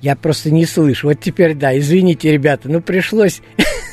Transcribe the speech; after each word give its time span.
Я 0.00 0.16
просто 0.16 0.50
не 0.50 0.66
слышу. 0.66 1.08
Вот 1.08 1.20
теперь 1.20 1.54
да, 1.54 1.76
извините, 1.78 2.32
ребята, 2.32 2.68
ну 2.68 2.80
пришлось 2.80 3.42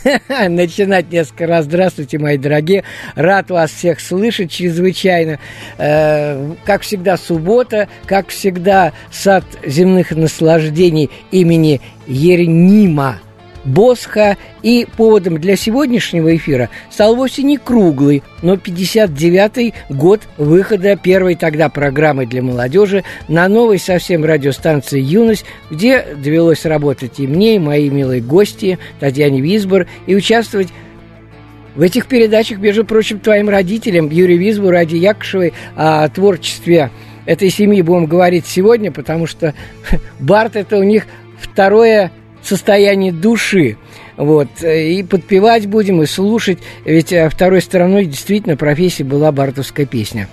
начинать 0.30 1.11
несколько 1.11 1.47
раз. 1.47 1.66
Здравствуйте, 1.66 2.17
мои 2.17 2.38
дорогие. 2.38 2.83
Рад 3.16 3.49
вас 3.49 3.71
всех 3.71 3.99
слышать 3.99 4.52
чрезвычайно. 4.52 5.39
Э, 5.77 6.53
как 6.66 6.81
всегда, 6.81 7.17
суббота, 7.17 7.89
как 8.05 8.30
всегда, 8.30 8.94
сад 9.11 9.44
земных 9.66 10.11
наслаждений 10.11 11.09
имени 11.31 11.81
Ернима 12.08 13.19
Босха. 13.68 14.38
И 14.64 14.88
поводом 14.98 15.40
для 15.40 15.56
сегодняшнего 15.56 16.36
эфира 16.36 16.70
стал 16.90 17.16
вовсе 17.16 17.44
не 17.44 17.58
круглый, 17.58 18.23
но 18.42 18.56
59-й 18.56 19.73
год 19.90 20.22
выхода 20.38 20.96
первой 20.96 21.36
тогда 21.36 21.70
программы 21.70 22.26
для 22.26 22.42
молодежи 22.42 23.04
на 23.28 23.48
новой 23.48 23.78
совсем 23.78 24.26
радиостанции 24.26 25.00
«Юность», 25.00 25.45
где 25.70 26.04
довелось 26.16 26.66
работать 26.66 27.20
и 27.20 27.28
мне, 27.28 27.58
и 27.58 27.60
мои 27.60 27.90
милые 27.90 28.22
гости 28.22 28.80
Татьяне 29.00 29.42
Висбор, 29.42 29.86
и 30.08 30.16
участвовать 30.16 30.70
в 31.76 31.82
этих 31.82 32.08
передачах, 32.08 32.58
между 32.58 32.84
прочим, 32.84 33.20
твоим 33.20 33.50
родителям, 33.50 34.10
Юрию 34.10 34.40
Визбу, 34.40 34.72
Ради 34.72 34.95
Якушевой, 34.95 35.54
о 35.76 36.10
творчестве 36.10 36.90
этой 37.28 37.52
семьи 37.52 37.84
будем 37.84 38.08
говорить 38.08 38.48
сегодня, 38.48 38.92
потому 38.92 39.28
что 39.28 39.54
Барт– 40.20 40.56
это 40.56 40.78
у 40.78 40.84
них 40.84 41.06
второе 41.40 42.12
состояние 42.43 43.11
души. 43.11 43.77
Вот. 44.16 44.47
И 44.63 45.03
подпевать 45.03 45.67
будем, 45.67 46.02
и 46.02 46.05
слушать. 46.05 46.59
Ведь 46.85 47.13
э, 47.13 47.30
второй 47.30 47.61
стороной 47.61 48.05
действительно 48.05 48.57
профессии 48.57 49.03
была 49.03 49.31
бартовская 49.31 49.85
песня. 49.85 50.27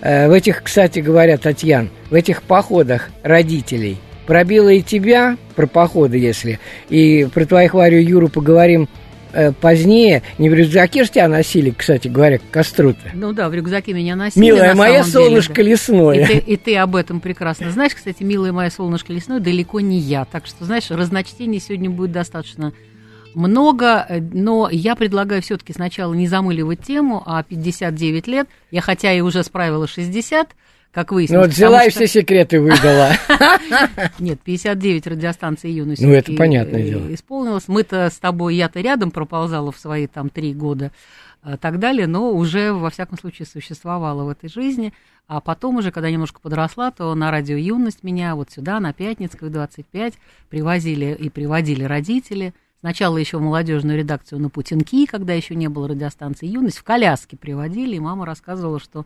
Э, 0.00 0.28
в 0.28 0.32
этих, 0.32 0.62
кстати 0.62 1.00
говоря, 1.00 1.36
Татьян, 1.36 1.90
в 2.10 2.14
этих 2.14 2.42
походах 2.42 3.10
родителей 3.22 3.98
пробило 4.26 4.70
и 4.70 4.82
тебя, 4.82 5.36
про 5.54 5.66
походы, 5.66 6.18
если, 6.18 6.58
и 6.88 7.28
про 7.32 7.46
твоих 7.46 7.74
Варю 7.74 7.98
Юру 7.98 8.28
поговорим 8.28 8.84
э, 8.84 9.05
позднее. 9.60 10.22
Не 10.38 10.48
в 10.48 10.54
рюкзаке 10.54 11.04
же 11.04 11.10
тебя 11.10 11.28
носили, 11.28 11.70
кстати 11.70 12.08
говоря, 12.08 12.38
к 12.38 12.42
костру-то. 12.50 13.10
Ну 13.14 13.32
да, 13.32 13.48
в 13.48 13.54
рюкзаке 13.54 13.92
меня 13.92 14.16
носили. 14.16 14.44
Милая 14.44 14.70
на 14.70 14.74
моя 14.74 15.04
самом 15.04 15.12
деле, 15.12 15.24
солнышко 15.26 15.54
да. 15.54 15.62
лесное. 15.62 16.14
И 16.14 16.26
ты, 16.26 16.38
и 16.38 16.56
ты 16.56 16.76
об 16.76 16.96
этом 16.96 17.20
прекрасно 17.20 17.70
знаешь. 17.70 17.94
Кстати, 17.94 18.22
милая 18.22 18.52
моя 18.52 18.70
солнышко 18.70 19.12
лесное, 19.12 19.40
далеко 19.40 19.80
не 19.80 19.98
я. 19.98 20.24
Так 20.24 20.46
что, 20.46 20.64
знаешь, 20.64 20.90
разночтений 20.90 21.60
сегодня 21.60 21.90
будет 21.90 22.12
достаточно 22.12 22.72
много, 23.34 24.04
э, 24.08 24.20
но 24.20 24.68
я 24.70 24.96
предлагаю 24.96 25.42
все-таки 25.42 25.72
сначала 25.72 26.14
не 26.14 26.26
замыливать 26.26 26.82
тему, 26.82 27.22
а 27.26 27.42
59 27.42 28.26
лет. 28.26 28.48
Я 28.70 28.80
хотя 28.80 29.12
и 29.12 29.20
уже 29.20 29.42
справила 29.42 29.86
60, 29.86 30.48
как 30.96 31.10
Ну 31.10 31.16
выяснилось. 31.16 31.48
вот 31.48 31.54
взяла 31.54 31.84
и 31.84 31.90
все 31.90 32.06
секреты 32.06 32.58
выдала. 32.58 33.12
Нет, 34.18 34.40
59 34.40 35.06
радиостанций 35.08 35.70
юности. 35.70 36.02
Ну, 36.02 36.10
это 36.10 36.32
понятное 36.32 36.82
дело. 36.82 37.14
Исполнилось. 37.14 37.68
Мы-то 37.68 38.08
с 38.08 38.18
тобой, 38.18 38.54
я-то 38.54 38.80
рядом 38.80 39.10
проползала 39.10 39.72
в 39.72 39.78
свои 39.78 40.06
там 40.06 40.30
три 40.30 40.54
года 40.54 40.92
э, 41.44 41.58
так 41.60 41.80
далее, 41.80 42.06
но 42.06 42.32
уже, 42.32 42.72
во 42.72 42.88
всяком 42.88 43.18
случае, 43.18 43.44
существовала 43.44 44.24
в 44.24 44.30
этой 44.30 44.48
жизни. 44.48 44.94
А 45.28 45.42
потом 45.42 45.76
уже, 45.76 45.92
когда 45.92 46.10
немножко 46.10 46.40
подросла, 46.40 46.90
то 46.90 47.14
на 47.14 47.30
радио 47.30 47.58
«Юность» 47.58 48.02
меня 48.02 48.34
вот 48.34 48.50
сюда, 48.50 48.80
на 48.80 48.94
Пятницкую, 48.94 49.50
25, 49.50 50.14
привозили 50.48 51.14
и 51.20 51.28
приводили 51.28 51.84
родители. 51.84 52.54
Сначала 52.80 53.18
еще 53.18 53.38
молодежную 53.38 53.98
редакцию 53.98 54.40
на 54.40 54.48
Путинки, 54.48 55.04
когда 55.04 55.34
еще 55.34 55.56
не 55.56 55.68
было 55.68 55.88
радиостанции 55.88 56.46
«Юность», 56.46 56.78
в 56.78 56.84
коляске 56.84 57.36
приводили, 57.36 57.96
и 57.96 58.00
мама 58.00 58.24
рассказывала, 58.24 58.80
что 58.80 59.04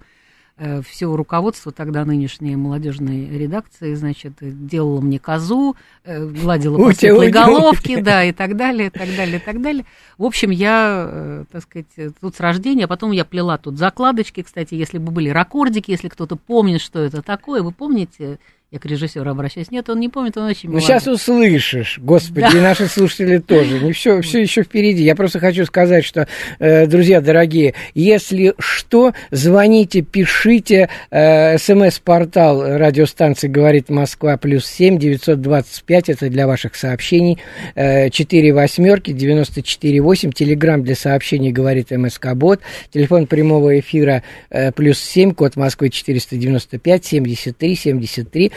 все 0.87 1.15
руководство 1.15 1.73
тогда 1.73 2.05
нынешней 2.05 2.55
молодежной 2.55 3.27
редакции, 3.27 3.95
значит, 3.95 4.35
делало 4.41 5.01
мне 5.01 5.19
козу, 5.19 5.75
э, 6.05 6.27
гладило 6.27 6.77
по 6.77 6.93
светлой 6.93 7.31
головке, 7.31 8.03
да, 8.03 8.25
и 8.25 8.33
так 8.33 8.57
далее, 8.57 8.89
и 8.89 8.91
так 8.91 9.09
далее, 9.17 9.37
и 9.37 9.41
так 9.41 9.63
далее. 9.63 9.85
В 10.19 10.25
общем, 10.25 10.51
я, 10.51 11.07
э, 11.09 11.45
так 11.51 11.63
сказать, 11.63 11.87
э, 11.97 12.11
тут 12.21 12.37
с 12.37 12.41
рождения, 12.41 12.87
потом 12.87 13.13
я 13.13 13.25
плела 13.25 13.57
тут 13.57 13.79
закладочки, 13.79 14.43
кстати, 14.43 14.75
если 14.75 14.99
бы 14.99 15.11
были 15.11 15.31
ракордики, 15.31 15.91
если 15.91 16.09
кто-то 16.09 16.37
помнит, 16.37 16.83
что 16.83 17.01
это 17.01 17.23
такое, 17.23 17.63
вы 17.63 17.73
помните, 17.73 18.39
я 18.73 18.79
к 18.79 18.87
режиссеру 18.87 19.29
обращаюсь, 19.29 19.73
нет, 19.73 19.91
он 19.91 19.99
не 19.99 20.09
помнит, 20.09 20.37
он 20.37 20.45
очень 20.45 20.71
Ну, 20.71 20.79
сейчас 20.79 21.09
услышишь, 21.09 21.99
господи, 21.99 22.57
и 22.57 22.61
наши 22.61 22.87
слушатели 22.87 23.39
тоже. 23.39 23.81
Не 23.81 23.93
все, 23.93 24.21
все 24.21 24.43
еще 24.43 24.63
впереди. 24.63 25.03
Я 25.03 25.17
просто 25.17 25.41
хочу 25.41 25.67
сказать, 25.67 26.05
что, 26.05 26.29
э, 26.61 26.87
друзья 26.87 27.21
дорогие, 27.21 27.75
если 27.95 28.55
что, 28.61 29.13
звоните, 29.33 30.03
пишите. 30.03 30.89
Э, 31.11 31.59
СМС-портал 31.59 32.63
радиостанции 32.63 33.49
«Говорит 33.49 33.89
Москва» 33.89 34.37
плюс 34.37 34.67
семь 34.67 35.01
девятьсот 35.01 35.41
двадцать 35.41 35.83
пять. 35.83 36.09
Это 36.09 36.29
для 36.29 36.47
ваших 36.47 36.77
сообщений. 36.77 37.39
Э, 37.75 38.09
Четыре 38.11 38.53
восьмерки, 38.53 39.11
девяносто 39.11 39.65
четыре 39.65 40.01
восемь. 40.01 40.31
Телеграмм 40.31 40.85
для 40.85 40.95
сообщений 40.95 41.51
«Говорит 41.51 41.91
МСК 41.91 42.35
Бот». 42.35 42.61
Телефон 42.93 43.27
прямого 43.27 43.81
эфира 43.81 44.23
э, 44.49 44.71
плюс 44.71 45.01
семь, 45.01 45.35
код 45.35 45.57
Москвы 45.57 45.91
495 45.91 47.05
73 47.05 47.75
73 47.75 48.31
94 48.31 48.53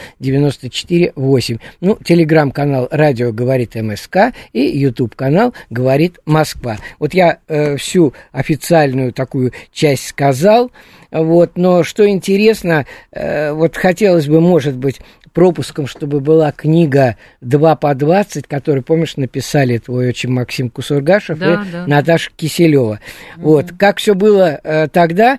8. 1.16 1.58
Ну, 1.80 1.98
телеграм-канал 2.04 2.88
«Радио 2.90 3.32
говорит 3.32 3.74
МСК» 3.74 4.32
и 4.52 4.60
YouTube-канал 4.78 5.54
«Говорит 5.70 6.18
Москва». 6.24 6.78
Вот 6.98 7.14
я 7.14 7.38
э, 7.48 7.76
всю 7.76 8.12
официальную 8.32 9.12
такую 9.12 9.52
часть 9.72 10.08
сказал, 10.08 10.70
вот, 11.10 11.52
но 11.56 11.84
что 11.84 12.08
интересно, 12.08 12.86
э, 13.12 13.52
вот 13.52 13.76
хотелось 13.76 14.26
бы, 14.26 14.40
может 14.40 14.76
быть, 14.76 15.00
пропуском, 15.34 15.86
чтобы 15.86 16.20
была 16.20 16.52
книга 16.52 17.16
«Два 17.40 17.76
по 17.76 17.94
двадцать», 17.94 18.46
которую, 18.46 18.82
помнишь, 18.82 19.16
написали 19.16 19.78
твой 19.78 20.08
очень 20.08 20.30
Максим 20.30 20.70
Кусургашев 20.70 21.38
Да, 21.38 21.54
и 21.54 21.72
да. 21.72 21.86
Наташа 21.86 22.30
Киселева. 22.34 23.00
Вот, 23.36 23.72
как 23.78 23.98
все 23.98 24.14
было 24.14 24.60
э, 24.62 24.88
тогда, 24.88 25.38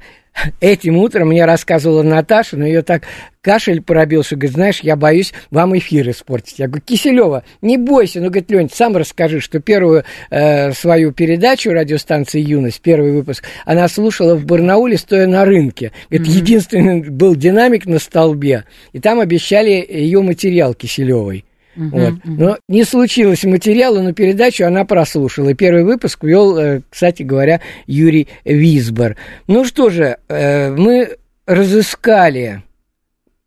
Этим 0.59 0.97
утром 0.97 1.29
мне 1.29 1.45
рассказывала 1.45 2.03
Наташа, 2.03 2.57
но 2.57 2.65
ее 2.65 2.81
так 2.81 3.03
кашель 3.41 3.81
пробил, 3.81 4.23
что, 4.23 4.35
говорит, 4.35 4.55
знаешь, 4.55 4.79
я 4.81 4.95
боюсь 4.95 5.33
вам 5.51 5.77
эфир 5.77 6.09
испортить. 6.09 6.59
Я 6.59 6.67
говорю, 6.67 6.83
Киселева, 6.85 7.43
не 7.61 7.77
бойся. 7.77 8.19
Ну, 8.19 8.27
говорит, 8.27 8.49
Лень, 8.51 8.69
сам 8.71 8.97
расскажи, 8.97 9.39
что 9.39 9.59
первую 9.59 10.03
э, 10.29 10.71
свою 10.73 11.11
передачу 11.11 11.71
радиостанции 11.71 12.41
«Юность», 12.41 12.81
первый 12.81 13.11
выпуск, 13.11 13.43
она 13.65 13.87
слушала 13.87 14.35
в 14.35 14.45
Барнауле, 14.45 14.97
стоя 14.97 15.27
на 15.27 15.45
рынке. 15.45 15.91
Говорит, 16.09 16.27
единственный 16.27 17.09
был 17.09 17.35
динамик 17.35 17.85
на 17.85 17.99
столбе, 17.99 18.65
и 18.93 18.99
там 18.99 19.19
обещали 19.19 19.85
ее 19.87 20.21
материал 20.21 20.73
Киселевой. 20.73 21.45
Вот. 21.75 22.13
Но 22.23 22.57
не 22.67 22.83
случилось 22.83 23.43
материала, 23.43 24.01
но 24.01 24.13
передачу 24.13 24.65
она 24.65 24.85
прослушала. 24.85 25.53
Первый 25.53 25.83
выпуск 25.83 26.23
вел, 26.23 26.57
э, 26.57 26.81
кстати 26.89 27.23
говоря, 27.23 27.61
Юрий 27.85 28.27
Висбор. 28.45 29.17
Ну 29.47 29.65
что 29.65 29.89
же, 29.89 30.17
э, 30.27 30.71
мы 30.71 31.17
разыскали 31.45 32.63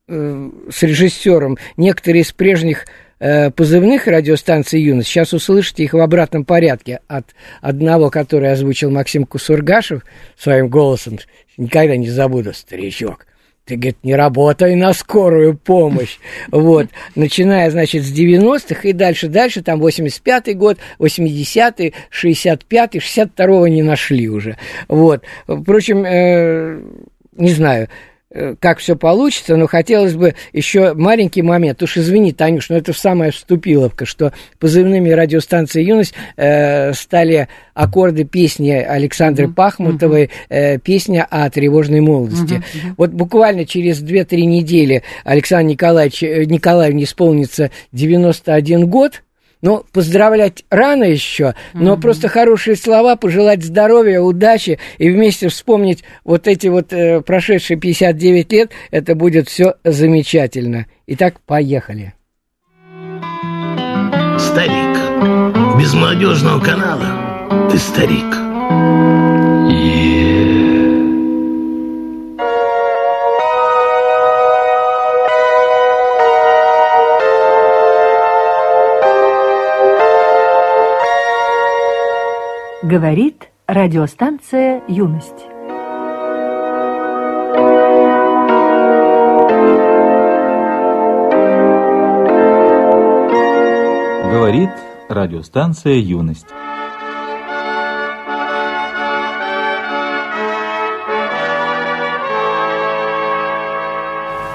э, 0.07 0.51
с 0.71 0.83
режиссером 0.83 1.59
некоторые 1.77 2.23
из 2.23 2.33
прежних 2.33 2.87
позывных 3.57 4.07
радиостанции 4.07 4.79
«Юность». 4.79 5.09
Сейчас 5.09 5.33
услышите 5.33 5.83
их 5.83 5.93
в 5.93 5.99
обратном 5.99 6.45
порядке 6.45 7.01
от 7.09 7.35
одного, 7.61 8.11
который 8.11 8.53
озвучил 8.53 8.93
Максим 8.93 9.27
Кусургашев 9.27 10.05
своим 10.39 10.69
голосом. 10.69 11.19
Никогда 11.57 11.97
не 11.97 12.09
забуду, 12.09 12.55
старичок. 12.55 13.27
Ты, 13.69 13.76
говорит, 13.76 13.99
не 14.03 14.15
работай 14.15 14.75
на 14.75 14.94
скорую 14.94 15.56
помощь. 15.56 16.17
Вот. 16.50 16.87
Начиная, 17.15 17.70
значит, 17.70 18.03
с 18.03 18.12
90-х 18.12 18.88
и 18.88 18.93
дальше, 18.93 19.29
дальше, 19.29 19.62
там 19.62 19.82
85-й 19.82 20.55
год, 20.55 20.79
80-й, 20.99 21.94
65-й, 22.11 22.99
62-го 22.99 23.69
не 23.69 23.82
нашли 23.82 24.29
уже. 24.29 24.56
Вот. 24.88 25.23
Впрочем, 25.47 26.05
э, 26.06 26.81
не 27.37 27.50
знаю, 27.50 27.88
как 28.61 28.79
все 28.79 28.95
получится, 28.95 29.57
но 29.57 29.67
хотелось 29.67 30.15
бы 30.15 30.35
еще 30.53 30.93
маленький 30.93 31.41
момент. 31.41 31.83
Уж 31.83 31.97
извини, 31.97 32.33
Танюш, 32.33 32.69
но 32.69 32.77
это 32.77 32.93
самая 32.93 33.31
вступиловка, 33.31 34.05
что 34.05 34.33
позывными 34.59 35.09
радиостанции 35.09 35.83
«Юность» 35.83 36.15
э, 36.37 36.93
стали 36.93 37.49
аккорды 37.73 38.25
песни 38.25 38.71
Александры 38.71 39.47
uh-huh, 39.47 39.55
Пахмутовой. 39.55 40.31
Э, 40.51 40.79
песня 40.79 41.27
о 41.29 41.49
тревожной 41.49 42.01
молодости. 42.01 42.55
Uh-huh. 42.55 42.95
Вот 42.99 43.11
буквально 43.11 43.65
через 43.65 44.03
2-3 44.03 44.43
недели 44.43 45.03
Александр 45.25 45.71
Николаевич, 45.71 46.23
э, 46.23 46.45
Николаевне 46.45 47.05
исполнится 47.05 47.71
91 47.93 48.89
год– 48.89 49.23
ну, 49.63 49.85
поздравлять 49.93 50.65
рано 50.71 51.05
еще, 51.05 51.55
но 51.75 51.95
mm-hmm. 51.95 52.01
просто 52.01 52.29
хорошие 52.29 52.77
слова, 52.77 53.17
пожелать 53.17 53.65
здоровья, 53.65 54.21
удачи 54.21 54.79
и 54.99 55.11
вместе 55.11 55.49
вспомнить 55.49 56.05
вот 56.25 56.47
эти 56.47 56.69
вот 56.69 56.93
э, 56.93 57.21
прошедшие 57.23 57.79
59 57.79 58.53
лет, 58.53 58.71
это 58.91 59.15
будет 59.15 59.49
все 59.49 59.75
замечательно. 59.85 60.87
Итак, 61.07 61.41
поехали. 61.47 62.15
Старик, 64.39 64.99
без 65.79 65.95
молодежного 65.95 66.61
канала 66.61 67.69
ты 67.71 67.79
старик. 67.79 68.37
Говорит 82.90 83.50
радиостанция 83.67 84.82
«Юность». 84.88 85.44
Говорит 94.32 94.70
радиостанция 95.11 95.96
«Юность». 95.96 96.46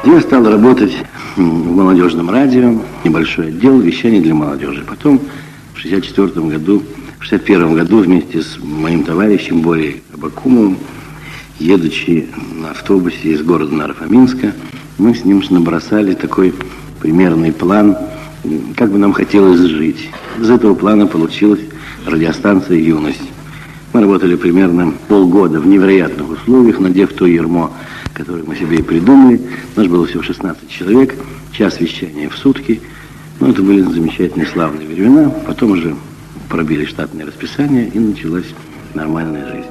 Я 0.03 0.19
стал 0.21 0.43
работать 0.49 0.97
в 1.35 1.39
молодежном 1.39 2.31
радио, 2.31 2.81
небольшой 3.03 3.49
отдел 3.49 3.79
вещания 3.79 4.23
для 4.23 4.33
молодежи. 4.33 4.83
Потом 4.83 5.19
в 5.19 5.85
1964 5.85 6.47
году 6.47 6.81
1961 7.23 7.75
году 7.75 7.99
вместе 7.99 8.41
с 8.41 8.57
моим 8.61 9.05
товарищем 9.05 9.61
Борей 9.61 10.03
Абакумовым, 10.13 10.77
едучи 11.57 12.27
на 12.61 12.71
автобусе 12.71 13.29
из 13.29 13.41
города 13.41 13.73
Нарфаминска, 13.73 14.53
мы 14.97 15.15
с 15.15 15.23
ним 15.23 15.41
набросали 15.49 16.15
такой 16.15 16.53
примерный 16.99 17.53
план, 17.53 17.97
как 18.75 18.91
бы 18.91 18.97
нам 18.97 19.13
хотелось 19.13 19.61
жить. 19.61 20.09
Из 20.37 20.49
этого 20.49 20.75
плана 20.75 21.07
получилась 21.07 21.61
радиостанция 22.05 22.77
«Юность». 22.77 23.21
Мы 23.93 24.01
работали 24.01 24.35
примерно 24.35 24.93
полгода 25.07 25.61
в 25.61 25.67
невероятных 25.67 26.29
условиях, 26.29 26.79
надев 26.79 27.13
то 27.13 27.25
ермо, 27.25 27.71
которое 28.13 28.43
мы 28.43 28.57
себе 28.57 28.79
и 28.79 28.81
придумали. 28.81 29.39
У 29.75 29.79
нас 29.79 29.87
было 29.87 30.05
всего 30.05 30.23
16 30.23 30.69
человек, 30.69 31.15
час 31.53 31.79
вещания 31.79 32.27
в 32.27 32.35
сутки. 32.35 32.81
Но 33.39 33.47
ну, 33.47 33.53
это 33.53 33.61
были 33.61 33.81
замечательные 33.81 34.47
славные 34.47 34.87
времена. 34.87 35.29
Потом 35.45 35.71
уже 35.71 35.95
пробили 36.53 36.85
штатное 36.85 37.25
расписание, 37.25 37.89
и 37.91 37.97
началась 37.97 38.45
нормальная 38.93 39.43
жизнь. 39.47 39.67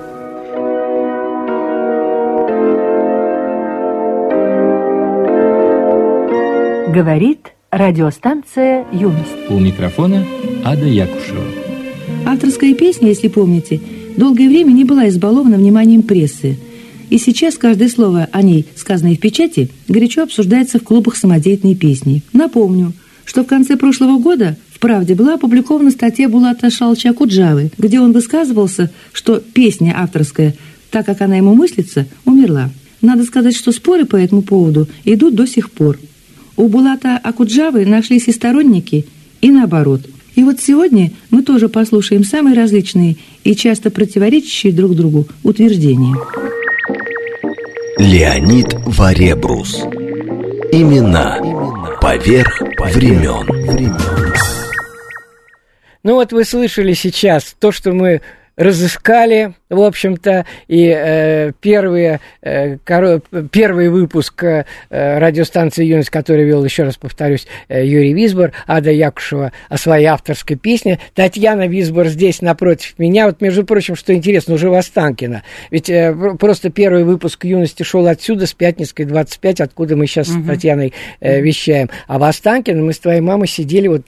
Говорит 6.92 7.52
радиостанция 7.70 8.84
«Юность». 8.90 9.48
У 9.48 9.60
микрофона 9.60 10.26
Ада 10.64 10.84
Якушева. 10.84 11.44
Авторская 12.26 12.74
песня, 12.74 13.10
если 13.10 13.28
помните, 13.28 13.80
долгое 14.16 14.48
время 14.48 14.72
не 14.72 14.84
была 14.84 15.08
избалована 15.08 15.58
вниманием 15.58 16.02
прессы. 16.02 16.58
И 17.10 17.18
сейчас 17.18 17.58
каждое 17.58 17.90
слово 17.90 18.28
о 18.32 18.42
ней, 18.42 18.66
сказанное 18.74 19.14
в 19.14 19.20
печати, 19.20 19.70
горячо 19.86 20.24
обсуждается 20.24 20.80
в 20.80 20.82
клубах 20.82 21.14
самодеятельной 21.14 21.76
песни. 21.76 22.24
Напомню, 22.32 22.92
что 23.24 23.44
в 23.44 23.46
конце 23.46 23.76
прошлого 23.76 24.18
года 24.18 24.56
«Правде» 24.82 25.14
была 25.14 25.34
опубликована 25.34 25.92
статья 25.92 26.28
Булата 26.28 26.68
Шалча 26.68 27.12
Куджавы, 27.12 27.70
где 27.78 28.00
он 28.00 28.10
высказывался, 28.10 28.90
что 29.12 29.38
песня 29.38 29.94
авторская, 29.96 30.56
так 30.90 31.06
как 31.06 31.20
она 31.20 31.36
ему 31.36 31.54
мыслится, 31.54 32.06
умерла. 32.24 32.68
Надо 33.00 33.22
сказать, 33.22 33.54
что 33.54 33.70
споры 33.70 34.06
по 34.06 34.16
этому 34.16 34.42
поводу 34.42 34.88
идут 35.04 35.36
до 35.36 35.46
сих 35.46 35.70
пор. 35.70 36.00
У 36.56 36.66
Булата 36.66 37.16
Акуджавы 37.16 37.86
нашлись 37.86 38.26
и 38.26 38.32
сторонники, 38.32 39.06
и 39.40 39.52
наоборот. 39.52 40.00
И 40.34 40.42
вот 40.42 40.58
сегодня 40.58 41.12
мы 41.30 41.44
тоже 41.44 41.68
послушаем 41.68 42.24
самые 42.24 42.56
различные 42.56 43.18
и 43.44 43.54
часто 43.54 43.88
противоречащие 43.88 44.72
друг 44.72 44.96
другу 44.96 45.28
утверждения. 45.44 46.16
Леонид 47.98 48.74
Варебрус. 48.84 49.76
Имена 50.72 51.38
поверх 52.00 52.60
времен. 52.92 54.61
Ну 56.02 56.14
вот 56.14 56.32
вы 56.32 56.44
слышали 56.44 56.94
сейчас 56.94 57.54
то, 57.58 57.70
что 57.70 57.92
мы 57.92 58.22
разыскали, 58.56 59.54
в 59.70 59.80
общем-то, 59.80 60.44
и 60.68 60.92
э, 60.94 61.52
первые, 61.60 62.20
э, 62.42 62.76
коро... 62.84 63.20
первый 63.50 63.88
выпуск 63.88 64.44
э, 64.44 64.64
радиостанции 64.90 65.84
«Юность», 65.84 66.10
который 66.10 66.44
вел, 66.44 66.62
еще 66.62 66.82
раз 66.82 66.96
повторюсь, 66.96 67.46
э, 67.68 67.86
Юрий 67.86 68.12
Висбор, 68.12 68.52
Ада 68.66 68.90
Якушева 68.90 69.52
о 69.68 69.78
своей 69.78 70.06
авторской 70.06 70.56
песне. 70.56 70.98
Татьяна 71.14 71.66
Висбор 71.66 72.08
здесь 72.08 72.42
напротив 72.42 72.98
меня. 72.98 73.26
Вот, 73.26 73.40
между 73.40 73.64
прочим, 73.64 73.96
что 73.96 74.12
интересно, 74.12 74.54
уже 74.54 74.68
в 74.68 74.74
Останкино. 74.74 75.42
Ведь 75.70 75.88
э, 75.88 76.14
просто 76.38 76.68
первый 76.68 77.04
выпуск 77.04 77.44
«Юности» 77.44 77.84
шел 77.84 78.06
отсюда, 78.06 78.46
с 78.46 78.52
Пятницкой 78.52 79.06
25, 79.06 79.62
откуда 79.62 79.96
мы 79.96 80.06
сейчас 80.06 80.28
угу. 80.28 80.42
с 80.42 80.46
Татьяной 80.46 80.92
э, 81.20 81.40
вещаем. 81.40 81.88
А 82.06 82.18
в 82.18 82.24
Останкино 82.24 82.82
мы 82.82 82.92
с 82.92 82.98
твоей 82.98 83.20
мамой 83.20 83.48
сидели 83.48 83.88
вот 83.88 84.02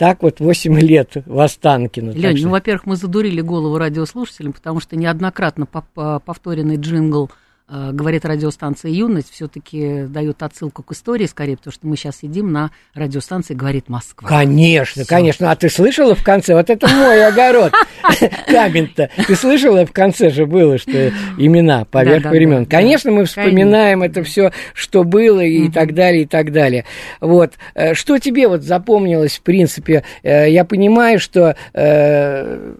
так 0.00 0.22
вот 0.22 0.40
8 0.40 0.80
лет 0.80 1.12
в 1.26 1.38
Останкино. 1.38 2.12
Лень, 2.12 2.38
что... 2.38 2.46
ну, 2.46 2.52
во-первых, 2.52 2.86
мы 2.86 2.96
задурили 2.96 3.42
голову 3.42 3.76
радиослушателям, 3.76 4.54
потому 4.54 4.80
что 4.80 4.96
неоднократно 4.96 5.66
повторенный 5.66 6.76
джингл 6.76 7.30
говорит 7.70 8.24
радиостанция 8.24 8.90
«Юность», 8.90 9.30
все-таки 9.30 10.04
дает 10.08 10.42
отсылку 10.42 10.82
к 10.82 10.92
истории, 10.92 11.26
скорее, 11.26 11.56
потому 11.56 11.72
что 11.72 11.86
мы 11.86 11.96
сейчас 11.96 12.18
сидим 12.18 12.52
на 12.52 12.70
радиостанции 12.94 13.54
«Говорит 13.54 13.88
Москва». 13.88 14.28
Конечно, 14.28 15.02
Всё. 15.02 15.08
конечно. 15.08 15.50
А 15.50 15.56
ты 15.56 15.68
слышала 15.68 16.14
в 16.14 16.24
конце? 16.24 16.54
Вот 16.54 16.68
это 16.70 16.88
мой 16.88 17.24
огород. 17.24 17.72
Камень-то. 18.46 19.10
Ты 19.26 19.34
слышала 19.34 19.86
в 19.86 19.92
конце 19.92 20.30
же 20.30 20.46
было, 20.46 20.78
что 20.78 21.08
имена 21.38 21.84
поверх 21.84 22.26
времен. 22.26 22.66
Конечно, 22.66 23.10
мы 23.10 23.24
вспоминаем 23.24 24.02
это 24.02 24.22
все, 24.22 24.52
что 24.74 25.04
было 25.04 25.40
и 25.40 25.70
так 25.70 25.94
далее, 25.94 26.22
и 26.22 26.26
так 26.26 26.52
далее. 26.52 26.84
Вот. 27.20 27.54
Э, 27.74 27.94
что 27.94 28.18
тебе 28.18 28.48
вот 28.48 28.62
запомнилось, 28.62 29.38
в 29.38 29.42
принципе? 29.42 30.04
Э, 30.22 30.50
я 30.50 30.64
понимаю, 30.64 31.18
что 31.18 31.56
э, 31.74 32.74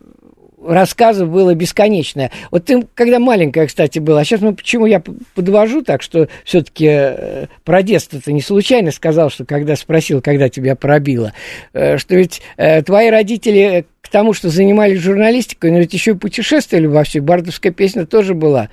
рассказов 0.62 1.30
было 1.30 1.54
бесконечное. 1.54 2.30
Вот 2.50 2.66
ты, 2.66 2.86
когда 2.94 3.18
маленькая, 3.18 3.66
кстати, 3.66 3.98
была, 3.98 4.24
сейчас 4.24 4.40
мы 4.40 4.54
почему 4.54 4.86
я 4.86 5.02
подвожу 5.34 5.82
так, 5.82 6.02
что 6.02 6.28
все-таки 6.44 6.86
э, 6.88 7.46
про 7.64 7.82
детство 7.82 8.20
ты 8.20 8.32
не 8.32 8.42
случайно 8.42 8.90
сказал, 8.90 9.30
что 9.30 9.44
когда 9.44 9.76
спросил, 9.76 10.20
когда 10.20 10.48
тебя 10.48 10.76
пробило, 10.76 11.32
э, 11.72 11.98
что 11.98 12.14
ведь 12.14 12.42
э, 12.56 12.82
твои 12.82 13.10
родители 13.10 13.86
к 14.02 14.08
тому, 14.08 14.32
что 14.32 14.50
занимались 14.50 15.00
журналистикой, 15.00 15.70
но 15.70 15.78
ведь 15.78 15.94
еще 15.94 16.12
и 16.12 16.14
путешествовали 16.14 16.86
во 16.86 17.04
все, 17.04 17.20
бардовская 17.20 17.72
песня 17.72 18.06
тоже 18.06 18.34
была. 18.34 18.68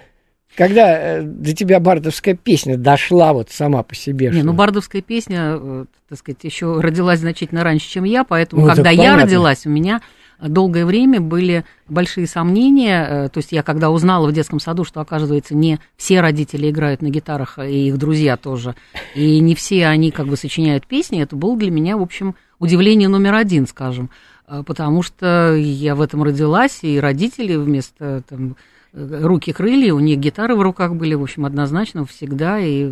Когда 0.56 1.22
до 1.22 1.54
тебя 1.54 1.80
бардовская 1.80 2.34
песня 2.34 2.78
дошла 2.78 3.32
вот 3.34 3.52
сама 3.52 3.84
по 3.84 3.94
себе? 3.94 4.30
Не, 4.30 4.38
что? 4.38 4.46
ну 4.46 4.54
бардовская 4.54 5.04
песня, 5.04 5.86
так 6.10 6.18
сказать, 6.18 6.44
еще 6.44 6.80
родилась 6.80 7.20
значительно 7.20 7.64
раньше, 7.64 7.88
чем 7.88 8.06
я, 8.06 8.24
поэтому 8.24 8.64
ну, 8.64 8.74
когда 8.74 8.90
я 8.90 9.16
родилась, 9.16 9.68
у 9.68 9.70
меня 9.70 10.02
долгое 10.40 10.86
время 10.86 11.22
были 11.22 11.66
большие 11.88 12.28
сомнения. 12.28 13.08
Э, 13.10 13.30
то 13.30 13.40
есть 13.40 13.52
я 13.52 13.64
когда 13.64 13.90
узнала 13.90 14.28
в 14.28 14.34
детском 14.34 14.60
саду, 14.60 14.84
что, 14.84 15.02
оказывается, 15.02 15.56
не 15.56 15.80
все 15.96 16.22
родители 16.22 16.70
играют 16.70 17.02
на 17.02 17.10
гитарах, 17.10 17.60
и 17.60 17.88
их 17.88 17.98
друзья 17.98 18.38
тоже, 18.38 18.76
и 19.16 19.40
не 19.40 19.56
все 19.56 19.88
они 19.88 20.12
как 20.12 20.28
бы 20.28 20.38
сочиняют 20.38 20.86
песни, 20.86 21.22
это 21.22 21.36
было 21.36 21.58
для 21.58 21.72
меня, 21.72 21.98
в 21.98 22.02
общем, 22.02 22.36
удивление 22.60 23.10
номер 23.10 23.36
один, 23.36 23.68
скажем. 23.68 24.10
Э, 24.48 24.64
потому 24.66 25.02
что 25.02 25.56
я 25.56 25.96
в 25.96 26.02
этом 26.02 26.24
родилась, 26.24 26.80
и 26.84 27.00
родители 27.00 27.56
вместо 27.56 28.24
там, 28.28 28.56
руки 28.94 29.52
крылья, 29.54 29.94
у 29.94 30.00
них 30.00 30.20
гитары 30.20 30.56
в 30.56 30.62
руках 30.62 30.96
были, 30.96 31.14
в 31.14 31.24
общем, 31.24 31.46
однозначно 31.46 32.06
всегда, 32.06 32.60
и 32.60 32.92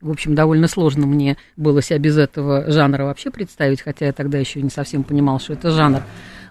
в 0.00 0.10
общем, 0.10 0.34
довольно 0.34 0.66
сложно 0.66 1.06
мне 1.06 1.36
было 1.56 1.82
себя 1.82 1.98
без 1.98 2.16
этого 2.16 2.70
жанра 2.70 3.04
вообще 3.04 3.30
представить, 3.30 3.82
хотя 3.82 4.06
я 4.06 4.12
тогда 4.12 4.38
еще 4.38 4.62
не 4.62 4.70
совсем 4.70 5.04
понимал, 5.04 5.38
что 5.40 5.52
это 5.52 5.70
жанр. 5.70 6.02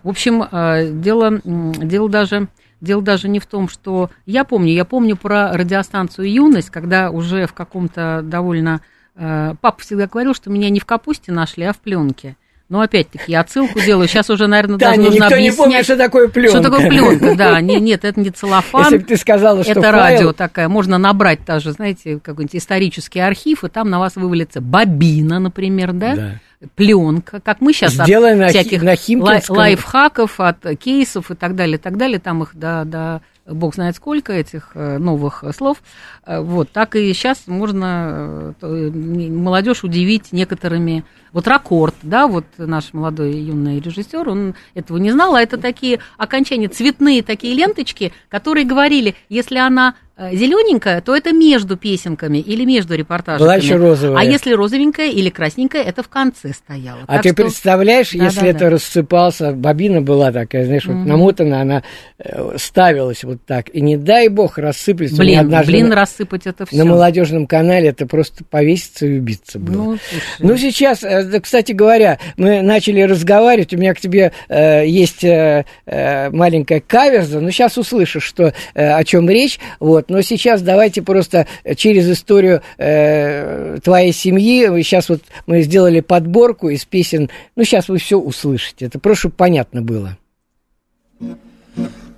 В 0.03 0.09
общем, 0.09 0.43
э, 0.43 0.91
дело, 0.91 1.41
дело 1.43 2.09
даже... 2.09 2.47
Дело 2.81 3.01
даже 3.01 3.27
не 3.27 3.39
в 3.39 3.45
том, 3.45 3.67
что... 3.67 4.09
Я 4.25 4.45
помню, 4.45 4.71
я 4.71 4.85
помню 4.85 5.17
про 5.17 5.51
радиостанцию 5.51 6.31
«Юность», 6.31 6.69
когда 6.69 7.11
уже 7.11 7.45
в 7.45 7.51
каком-то 7.51 8.21
довольно... 8.23 8.79
Э, 9.17 9.55
папа 9.59 9.81
всегда 9.81 10.07
говорил, 10.07 10.33
что 10.33 10.49
меня 10.49 10.69
не 10.69 10.79
в 10.79 10.85
капусте 10.85 11.33
нашли, 11.33 11.65
а 11.65 11.73
в 11.73 11.77
пленке. 11.79 12.37
Но 12.69 12.79
опять-таки 12.79 13.31
я 13.31 13.41
отсылку 13.41 13.81
делаю. 13.81 14.07
Сейчас 14.07 14.29
уже, 14.29 14.47
наверное, 14.47 14.77
даже 14.77 14.91
Таня, 14.93 15.03
нужно 15.05 15.15
никто 15.15 15.35
объяснять. 15.35 15.51
не 15.51 15.57
помнит, 15.57 15.83
что 15.83 15.97
такое 15.97 16.27
пленка. 16.29 16.59
Что 16.59 16.69
такое 16.69 16.87
пленка, 16.87 17.35
да. 17.35 17.59
Не, 17.59 17.81
нет, 17.81 18.05
это 18.05 18.17
не 18.17 18.29
целлофан. 18.29 18.83
Если 18.83 18.97
бы 18.99 19.03
ты 19.03 19.17
сказала, 19.17 19.63
что 19.63 19.71
это 19.71 19.81
файл- 19.81 19.91
радио 19.91 20.31
такая. 20.33 20.69
Можно 20.69 20.97
набрать 20.97 21.39
даже, 21.45 21.73
знаете, 21.73 22.19
какой-нибудь 22.23 22.55
исторический 22.55 23.19
архив, 23.19 23.63
и 23.65 23.67
там 23.67 23.89
на 23.89 23.99
вас 23.99 24.15
вывалится 24.15 24.61
бобина, 24.61 25.39
например, 25.39 25.91
да? 25.91 26.15
Да. 26.15 26.31
Пленка, 26.75 27.39
как 27.39 27.61
мы 27.61 27.71
сейчас 27.73 27.93
Сделай 27.93 28.35
на 28.35 28.47
Хи- 28.47 28.51
всяких 28.51 28.81
на 28.83 28.95
Химкинском. 28.95 29.55
лайфхаков, 29.57 30.39
от 30.39 30.65
кейсов 30.77 31.31
и 31.31 31.35
так 31.35 31.55
далее, 31.55 31.77
и 31.77 31.79
так 31.79 31.95
далее. 31.97 32.19
Там 32.19 32.43
их 32.43 32.51
до, 32.53 32.83
до 32.85 33.21
бог 33.45 33.75
знает 33.75 33.95
сколько 33.95 34.33
этих 34.33 34.71
э, 34.73 34.97
новых 34.97 35.43
э, 35.43 35.53
слов. 35.53 35.81
Э, 36.25 36.41
Вот, 36.41 36.69
так 36.71 36.95
и 36.97 37.13
сейчас 37.13 37.47
можно 37.47 38.53
молодежь 38.59 39.83
удивить 39.83 40.31
некоторыми. 40.33 41.05
Вот 41.31 41.47
ракорд, 41.47 41.95
да, 42.01 42.27
вот 42.27 42.45
наш 42.57 42.91
молодой 42.93 43.35
юный 43.37 43.79
режиссер, 43.79 44.27
он 44.27 44.55
этого 44.73 44.97
не 44.97 45.11
знал, 45.11 45.35
а 45.35 45.41
это 45.41 45.57
такие 45.57 45.99
окончания, 46.17 46.67
цветные 46.67 47.21
такие 47.23 47.53
ленточки, 47.53 48.11
которые 48.29 48.65
говорили, 48.65 49.15
если 49.29 49.59
она 49.59 49.93
зелененькая, 50.33 51.01
то 51.01 51.15
это 51.15 51.31
между 51.31 51.77
песенками 51.77 52.37
или 52.39 52.65
между 52.65 52.95
репортажами. 52.95 53.39
Была 53.39 53.55
еще 53.55 53.75
розовая. 53.77 54.19
А 54.21 54.23
если 54.25 54.51
розовенькая 54.53 55.09
или 55.09 55.29
красненькая, 55.29 55.83
это 55.83 56.03
в 56.03 56.09
конце 56.09 56.53
стояло. 56.53 56.99
А 57.07 57.13
Так 57.15 57.23
ты 57.23 57.29
что- 57.29 57.43
представляешь, 57.43 58.11
Да, 58.11 58.25
если 58.25 58.41
да, 58.41 58.47
это 58.47 58.59
да. 58.59 58.69
рассыпался, 58.71 59.51
бобина 59.53 60.01
была 60.01 60.31
такая, 60.31 60.65
знаешь, 60.65 60.85
вот 60.85 60.95
Мгм. 60.95 61.07
намотана, 61.07 61.61
она 61.61 61.83
э, 62.21 62.57
ставилась 62.57 63.23
вот 63.23 63.37
так, 63.45 63.69
и 63.73 63.79
не 63.81 63.95
дай 63.95 64.27
бог 64.27 64.57
рассыплется. 64.57 65.15
Меня 65.15 65.23
Блин, 65.23 65.39
однажды 65.39 65.71
блин, 65.71 65.89
на, 65.89 65.95
рассыпать 65.95 66.47
это 66.47 66.65
все. 66.65 66.75
на 66.77 66.83
молодежном 66.85 67.47
канале 67.47 67.87
это 67.89 68.05
просто 68.05 68.43
повеситься 68.43 69.05
и 69.05 69.19
убиться 69.19 69.57
было. 69.57 69.75
Ну, 69.83 69.97
Ну, 70.39 70.57
сейчас, 70.57 71.03
э, 71.03 71.39
кстати 71.39 71.71
говоря, 71.71 72.19
мы 72.35 72.61
начали 72.61 73.01
разговаривать, 73.01 73.73
у 73.73 73.77
меня 73.77 73.93
к 73.93 73.99
тебе 74.01 74.33
э, 74.49 74.85
есть 74.85 75.23
э, 75.23 75.65
э, 75.85 76.29
маленькая 76.31 76.81
каверза, 76.85 77.39
но 77.39 77.51
сейчас 77.51 77.77
услышишь, 77.77 78.23
что, 78.23 78.53
э, 78.73 78.91
о 78.91 79.03
чем 79.05 79.29
речь, 79.29 79.59
вот, 79.79 80.08
но 80.09 80.21
сейчас 80.21 80.61
давайте 80.61 81.01
просто 81.01 81.47
через 81.75 82.09
историю 82.09 82.61
э, 82.77 83.77
твоей 83.83 84.11
семьи, 84.11 84.67
сейчас 84.83 85.09
вот 85.09 85.21
мы 85.47 85.61
сделали 85.61 85.99
подборку 85.99 86.69
из 86.69 86.85
песен, 86.85 87.29
ну, 87.55 87.63
сейчас 87.63 87.89
вы 87.89 87.97
все 87.97 88.17
услышите, 88.17 88.85
это 88.85 88.99
просто 88.99 89.29
понятно 89.29 89.81
было. 89.81 90.17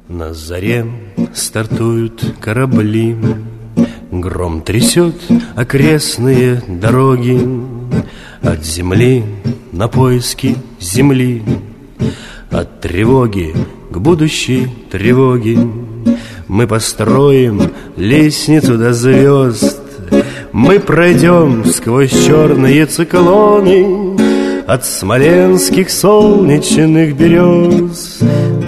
На 0.08 0.34
заре 0.34 0.86
стартуют 1.34 2.24
корабли 2.42 3.16
Гром 4.12 4.62
трясет 4.62 5.16
окрестные 5.56 6.62
дороги. 6.68 7.40
От 8.42 8.66
земли 8.66 9.24
на 9.72 9.88
поиски 9.88 10.56
земли 10.80 11.44
От 12.52 12.82
тревоги 12.82 13.56
к 13.90 13.98
будущей 13.98 14.68
тревоге. 14.92 15.58
Мы 16.52 16.68
построим 16.68 17.72
лестницу 17.96 18.78
до 18.78 18.92
звезд 18.92 19.80
Мы 20.52 20.82
пройдем 20.82 21.64
сквозь 21.64 22.12
черные 22.12 22.86
циклоны 22.88 24.18
От 24.68 24.86
смоленских 24.86 25.90
солнечных 25.90 27.16
берез 27.16 28.20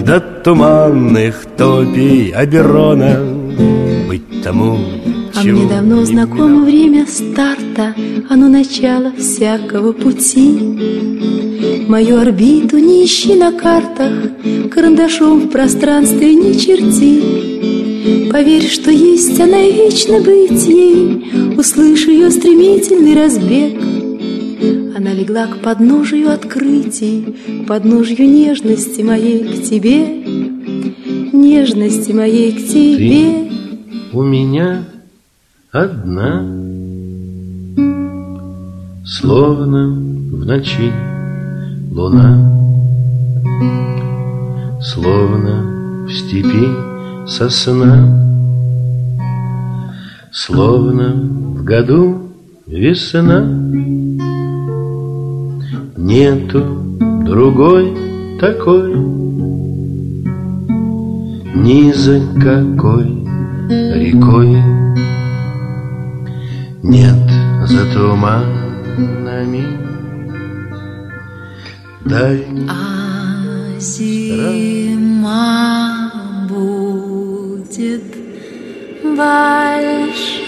До 0.02 0.18
туманных 0.18 1.44
топий 1.58 2.30
Аберона 2.30 3.18
Быть 4.08 4.42
тому, 4.42 4.78
А 5.36 5.42
мне 5.42 5.68
давно 5.68 6.04
знакомо 6.04 6.64
время 6.64 7.06
старта, 7.06 7.92
оно 8.30 8.48
начало 8.48 9.12
всякого 9.18 9.92
пути. 9.92 10.58
Мою 11.88 12.18
орбиту 12.18 12.78
не 12.78 13.04
ищи 13.04 13.34
на 13.34 13.50
картах, 13.50 14.12
карандашом 14.70 15.40
в 15.40 15.48
пространстве 15.50 16.34
не 16.34 16.58
черти. 16.58 18.30
Поверь, 18.30 18.68
что 18.68 18.92
есть 18.92 19.38
она 19.40 19.60
и 19.60 19.72
вечно 19.72 20.20
быть 20.20 20.66
ей, 20.66 21.56
услышь 21.58 22.06
ее 22.06 22.30
стремительный 22.30 23.14
разбег. 23.14 23.80
Она 24.96 25.12
легла 25.12 25.46
к 25.46 25.58
подножию 25.58 26.30
открытий, 26.32 27.34
к 27.64 27.66
подножью 27.66 28.30
нежности 28.30 29.02
моей 29.02 29.40
к 29.40 29.62
тебе, 29.68 30.06
нежности 31.32 32.12
моей 32.12 32.52
к 32.52 32.68
тебе. 32.68 33.50
у 34.12 34.22
меня 34.22 34.84
одна. 35.74 36.46
Словно 39.04 39.88
в 40.32 40.46
ночи 40.46 40.92
луна 41.90 42.50
Словно 44.80 46.06
в 46.06 46.12
степи 46.12 46.68
сосна 47.26 48.08
Словно 50.32 51.12
в 51.56 51.64
году 51.64 52.30
весна. 52.66 53.40
Нету 55.96 56.62
другой 57.26 57.96
такой 58.40 58.94
Ни 61.56 61.92
за 61.92 62.20
какой 62.40 63.06
рекой 63.68 64.83
Нет. 66.86 67.16
За 67.64 67.86
туманами 67.94 69.64
дальних 72.04 72.70
А 72.70 73.80
зима 73.80 75.32
будет 76.46 78.04
большая. 79.02 80.44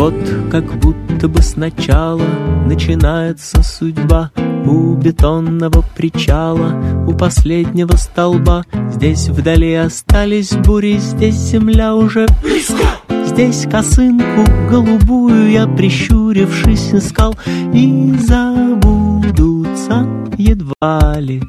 Вот 0.00 0.14
как 0.50 0.64
будто 0.78 1.28
бы 1.28 1.42
сначала 1.42 2.24
начинается 2.64 3.62
судьба 3.62 4.30
У 4.64 4.94
бетонного 4.94 5.84
причала, 5.94 7.04
у 7.06 7.12
последнего 7.12 7.96
столба. 7.96 8.64
Здесь 8.94 9.28
вдали 9.28 9.74
остались 9.74 10.52
бури, 10.52 10.96
здесь 10.96 11.34
земля 11.34 11.94
уже 11.94 12.26
близко. 12.42 12.88
Здесь 13.26 13.66
косынку 13.70 14.50
голубую 14.70 15.50
я, 15.50 15.66
прищурившись, 15.66 16.94
искал. 16.94 17.36
И 17.74 18.14
забудутся 18.26 20.06
едва 20.38 21.16
ли 21.18 21.42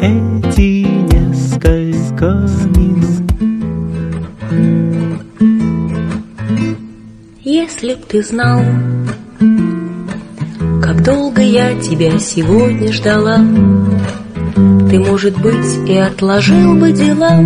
эти 0.00 0.86
несколько 1.12 2.48
минут 2.74 3.22
Если 7.44 7.94
б 7.94 8.00
ты 8.08 8.22
знал, 8.22 8.60
как 10.80 11.02
долго 11.02 11.42
я 11.42 11.74
тебя 11.80 12.16
сегодня 12.20 12.92
ждала, 12.92 13.38
Ты, 14.88 15.00
может 15.00 15.36
быть, 15.42 15.88
и 15.88 15.96
отложил 15.96 16.76
бы 16.76 16.92
дела, 16.92 17.40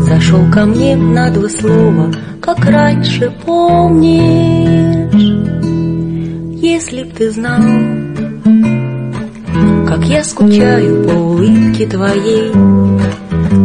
Зашел 0.00 0.50
ко 0.50 0.64
мне 0.64 0.96
на 0.96 1.30
два 1.30 1.48
слова, 1.48 2.12
как 2.40 2.64
раньше 2.64 3.32
помнишь? 3.46 5.22
Если 6.60 7.04
б 7.04 7.10
ты 7.16 7.30
знал, 7.30 7.62
как 9.86 10.04
я 10.06 10.24
скучаю 10.24 11.04
по 11.04 11.12
улыбке 11.12 11.86
твоей 11.86 12.50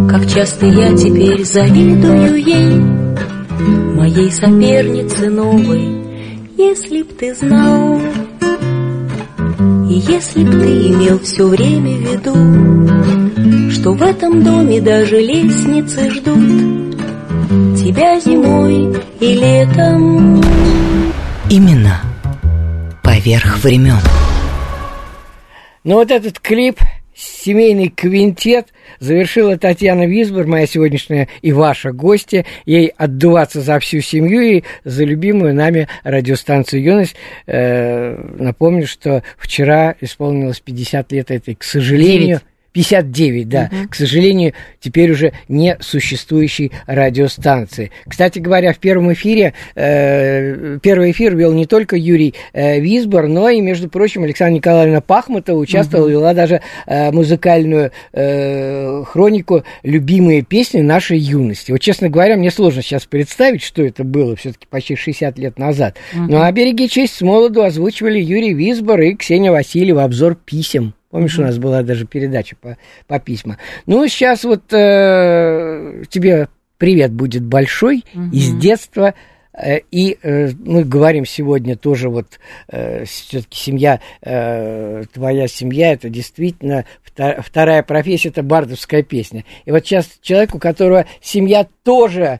Как 0.07 0.27
часто 0.31 0.67
я 0.67 0.95
теперь 0.95 1.43
завидую 1.43 2.35
ей 2.35 2.98
Моей 3.59 4.31
сопернице 4.31 5.29
новой 5.29 5.97
Если 6.57 7.03
б 7.03 7.13
ты 7.13 7.35
знал 7.35 8.01
И 9.89 9.93
если 9.93 10.43
б 10.43 10.51
ты 10.51 10.87
имел 10.87 11.19
все 11.19 11.47
время 11.47 11.97
в 11.97 12.01
виду 12.01 13.71
Что 13.71 13.93
в 13.93 14.01
этом 14.01 14.43
доме 14.43 14.81
даже 14.81 15.19
лестницы 15.19 16.09
ждут 16.11 16.95
Тебя 17.77 18.19
зимой 18.19 18.95
и 19.19 19.33
летом 19.33 20.41
Именно 21.49 22.01
поверх 23.03 23.57
времен. 23.63 23.99
Но 25.83 25.95
вот 25.95 26.11
этот 26.11 26.39
клип 26.39 26.79
семейный 27.19 27.89
квинтет 27.89 28.67
завершила 28.99 29.57
Татьяна 29.57 30.07
Висбор, 30.07 30.47
моя 30.47 30.65
сегодняшняя 30.65 31.27
и 31.41 31.51
ваша 31.51 31.91
гостья. 31.91 32.45
Ей 32.65 32.87
отдуваться 32.87 33.61
за 33.61 33.79
всю 33.79 34.01
семью 34.01 34.41
и 34.41 34.63
за 34.83 35.03
любимую 35.03 35.53
нами 35.53 35.87
радиостанцию 36.03 36.81
«Юность». 36.81 37.15
Э, 37.45 38.15
напомню, 38.37 38.87
что 38.87 39.23
вчера 39.37 39.95
исполнилось 40.01 40.59
50 40.59 41.11
лет 41.11 41.31
этой, 41.31 41.55
к 41.55 41.63
сожалению... 41.63 42.41
59, 42.71 43.49
да. 43.49 43.69
Угу. 43.71 43.89
К 43.89 43.95
сожалению, 43.95 44.53
теперь 44.79 45.11
уже 45.11 45.33
не 45.47 45.77
существующей 45.79 46.71
радиостанции. 46.85 47.91
Кстати 48.07 48.39
говоря, 48.39 48.73
в 48.73 48.77
первом 48.77 49.11
эфире, 49.13 49.53
э, 49.75 50.77
первый 50.81 51.11
эфир 51.11 51.35
вел 51.35 51.53
не 51.53 51.65
только 51.65 51.95
Юрий 51.95 52.35
э, 52.53 52.79
Висбор, 52.79 53.27
но 53.27 53.49
и, 53.49 53.61
между 53.61 53.89
прочим, 53.89 54.23
Александра 54.23 54.55
Николаевна 54.55 55.01
Пахмутова 55.01 55.57
участвовала, 55.57 56.05
угу. 56.05 56.11
вела 56.11 56.33
даже 56.33 56.61
э, 56.85 57.11
музыкальную 57.11 57.91
э, 58.13 59.03
хронику 59.05 59.63
«Любимые 59.83 60.43
песни 60.43 60.81
нашей 60.81 61.17
юности». 61.17 61.71
Вот, 61.71 61.81
честно 61.81 62.09
говоря, 62.09 62.37
мне 62.37 62.51
сложно 62.51 62.81
сейчас 62.81 63.05
представить, 63.05 63.63
что 63.63 63.83
это 63.83 64.03
было 64.03 64.35
все-таки 64.35 64.67
почти 64.69 64.95
60 64.95 65.37
лет 65.39 65.57
назад. 65.57 65.97
Угу. 66.13 66.23
Ну, 66.29 66.41
а 66.41 66.51
«Береги 66.51 66.87
честь» 66.87 67.15
с 67.15 67.21
молоду 67.21 67.63
озвучивали 67.63 68.19
Юрий 68.19 68.53
Висбор 68.53 69.01
и 69.01 69.15
Ксения 69.15 69.51
Васильева 69.51 70.03
«Обзор 70.03 70.35
писем». 70.35 70.93
Помнишь, 71.09 71.37
mm-hmm. 71.37 71.41
у 71.41 71.45
нас 71.45 71.57
была 71.57 71.81
даже 71.81 72.05
передача 72.05 72.55
по, 72.55 72.77
по 73.07 73.19
письмам. 73.19 73.57
Ну, 73.87 74.07
сейчас 74.07 74.43
вот 74.43 74.71
э, 74.71 76.03
тебе 76.09 76.49
привет 76.77 77.11
будет 77.11 77.43
большой 77.43 78.03
mm-hmm. 78.13 78.31
из 78.31 78.53
детства. 78.55 79.15
Э, 79.53 79.79
и 79.91 80.17
э, 80.21 80.51
мы 80.63 80.83
говорим 80.83 81.25
сегодня 81.25 81.75
тоже 81.75 82.09
вот 82.09 82.39
э, 82.67 83.05
все-таки 83.05 83.57
семья, 83.57 83.99
э, 84.21 85.03
твоя 85.11 85.47
семья, 85.47 85.93
это 85.93 86.09
действительно 86.09 86.85
втор- 87.03 87.41
вторая 87.41 87.81
профессия, 87.81 88.29
это 88.29 88.43
бардовская 88.43 89.01
песня. 89.01 89.45
И 89.65 89.71
вот 89.71 89.85
сейчас 89.85 90.07
человек, 90.21 90.53
у 90.53 90.59
которого 90.59 91.07
семья 91.21 91.67
тоже 91.83 92.39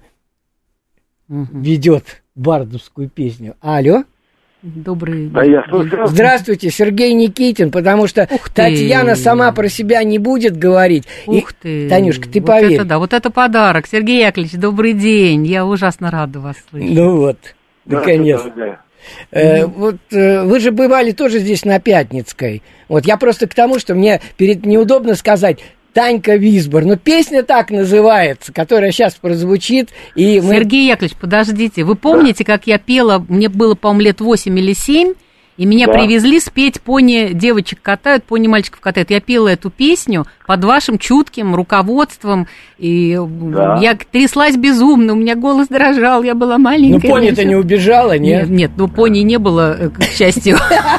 mm-hmm. 1.28 1.48
ведет 1.54 2.22
бардовскую 2.36 3.10
песню. 3.10 3.56
Алло? 3.62 4.04
Добрый 4.62 5.28
да, 5.28 5.44
я 5.44 5.64
Здравствуйте, 6.08 6.70
Сергей 6.70 7.14
Никитин, 7.14 7.72
потому 7.72 8.08
что 8.08 8.28
Татьяна 8.54 9.16
сама 9.16 9.54
про 9.54 9.70
себя 9.70 10.04
не 10.04 10.20
будет 10.20 10.58
говорить. 10.58 11.06
Ух 11.28 11.52
И, 11.52 11.56
ты. 11.62 11.90
Танюшка, 11.90 12.28
ты 12.28 12.42
вот 12.42 12.48
поверь. 12.48 12.74
Это, 12.74 12.84
да, 12.84 13.00
вот 13.00 13.14
это 13.14 13.30
подарок. 13.30 13.88
Сергей 13.88 14.20
Яковлевич, 14.20 14.56
добрый 14.56 14.92
день. 14.92 15.46
Я 15.46 15.66
ужасно 15.66 16.12
рада 16.12 16.42
вас 16.42 16.58
слышать. 16.70 16.92
Ну 16.92 17.18
вот, 17.18 17.38
наконец. 17.86 18.42
Э, 19.32 19.66
вот 19.66 19.96
э, 20.12 20.44
вы 20.44 20.60
же 20.60 20.72
бывали 20.72 21.12
тоже 21.12 21.40
здесь 21.40 21.64
на 21.64 21.80
Пятницкой. 21.80 22.62
Вот 22.90 23.06
я 23.06 23.16
просто 23.16 23.48
к 23.48 23.54
тому, 23.54 23.80
что 23.80 23.96
мне 23.96 24.20
перед 24.36 24.66
неудобно 24.66 25.16
сказать, 25.16 25.60
Танька 25.94 26.36
Висбор. 26.36 26.86
Ну, 26.86 26.98
песня 26.98 27.44
так 27.44 27.72
называется, 27.72 28.54
которая 28.54 28.92
сейчас 28.92 29.16
прозвучит. 29.16 29.90
И 30.16 30.40
мы... 30.42 30.56
Сергей 30.56 30.88
Яковлевич, 30.88 31.18
подождите. 31.18 31.84
Вы 31.84 31.96
помните, 31.96 32.44
да. 32.44 32.54
как 32.54 32.68
я 32.68 32.78
пела, 32.78 33.26
мне 33.28 33.50
было, 33.50 33.76
по-моему, 33.76 34.02
лет 34.02 34.22
8 34.22 34.60
или 34.60 34.74
7, 34.74 35.14
и 35.60 35.66
меня 35.66 35.88
да. 35.88 35.94
привезли 35.94 36.40
спеть 36.40 36.80
пони 36.80 37.32
девочек 37.34 37.82
катают, 37.82 38.24
пони 38.24 38.48
мальчиков 38.48 38.80
катают. 38.80 39.10
Я 39.10 39.20
пела 39.20 39.50
эту 39.50 39.70
песню 39.70 40.26
под 40.48 40.64
вашим 40.64 40.98
чутким 40.98 41.54
руководством. 41.54 42.48
И 42.78 43.20
да. 43.20 43.78
я 43.82 43.96
тряслась 43.96 44.56
безумно, 44.56 45.12
у 45.12 45.16
меня 45.18 45.36
голос 45.36 45.68
дрожал, 45.68 46.24
я 46.24 46.34
была 46.34 46.58
маленькая. 46.58 47.10
Ну, 47.10 47.14
пони-то 47.14 47.44
не 47.44 47.58
убежала, 47.58 48.18
нет? 48.18 48.44
Нет, 48.44 48.50
нет 48.50 48.72
ну 48.78 48.88
пони 48.88 49.20
не 49.20 49.38
было, 49.38 49.92
к 49.94 50.02
счастью, 50.04 50.58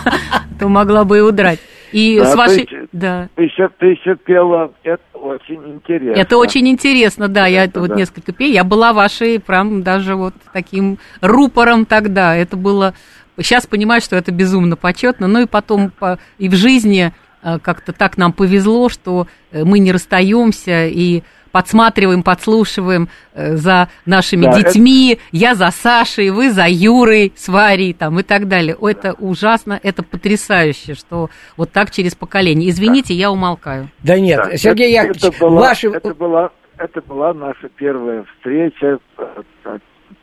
то 0.61 0.69
могла 0.69 1.05
бы 1.05 1.17
и 1.17 1.21
удрать. 1.23 1.59
И 1.93 2.19
да, 2.19 2.27
с 2.27 2.35
вашей... 2.37 2.67
Ты, 2.67 2.89
да. 2.93 3.29
ты, 3.35 3.45
еще, 3.45 3.69
ты 3.79 3.87
еще 3.87 4.17
пела, 4.17 4.73
это 4.83 5.03
очень 5.15 5.75
интересно. 5.75 6.21
Это 6.21 6.37
очень 6.37 6.69
интересно, 6.69 7.29
да, 7.29 7.47
я 7.47 7.65
это, 7.65 7.81
вот 7.81 7.91
да. 7.91 7.97
несколько 7.97 8.33
пел, 8.33 8.51
я 8.51 8.65
была 8.65 8.93
вашей 8.93 9.41
прям 9.41 9.83
даже 9.83 10.15
вот 10.15 10.35
таким 10.53 10.99
рупором 11.21 11.85
тогда, 11.85 12.35
это 12.37 12.57
было... 12.57 12.95
Сейчас 13.37 13.67
понимаю, 13.67 14.01
что 14.01 14.17
это 14.17 14.33
безумно 14.33 14.77
почетно, 14.77 15.27
ну 15.27 15.41
и 15.41 15.47
потом 15.47 15.93
и 16.39 16.49
в 16.49 16.55
жизни 16.55 17.13
э, 17.43 17.59
как-то 17.59 17.93
так 17.93 18.19
нам 18.19 18.33
повезло, 18.33 18.89
что 18.91 19.29
э, 19.51 19.65
мы 19.65 19.79
не 19.79 19.93
расстаемся, 19.93 20.87
и 20.87 21.23
подсматриваем, 21.53 22.23
подслушиваем 22.23 23.09
э, 23.35 23.57
за 23.57 23.89
нашими 24.07 24.45
да, 24.47 24.59
детьми, 24.59 25.13
это... 25.15 25.23
я 25.33 25.55
за 25.55 25.71
Сашей, 25.71 26.31
вы 26.31 26.51
за 26.51 26.67
Юрой 26.69 27.33
с 27.37 27.49
Варей 27.49 27.93
там, 27.93 28.19
и 28.19 28.23
так 28.23 28.49
далее. 28.49 28.77
О, 28.79 28.89
это 28.89 29.15
ужасно, 29.19 29.79
это 29.83 30.03
потрясающе, 30.03 30.95
что 30.95 31.31
вот 31.57 31.73
так 31.73 31.91
через 31.91 32.15
поколение. 32.15 32.71
Извините, 32.71 33.15
да. 33.15 33.21
я 33.21 33.31
умолкаю. 33.31 33.89
Да 34.03 34.19
нет, 34.19 34.41
да, 34.45 34.57
Сергей 34.57 34.95
это, 34.95 35.09
Яковлевич, 35.09 35.25
это 35.25 35.41
была, 35.41 35.61
ваши... 35.61 35.89
это, 35.89 36.15
была, 36.15 36.51
это 36.79 37.01
была 37.03 37.35
наша 37.35 37.69
первая 37.77 38.25
встреча. 38.25 38.99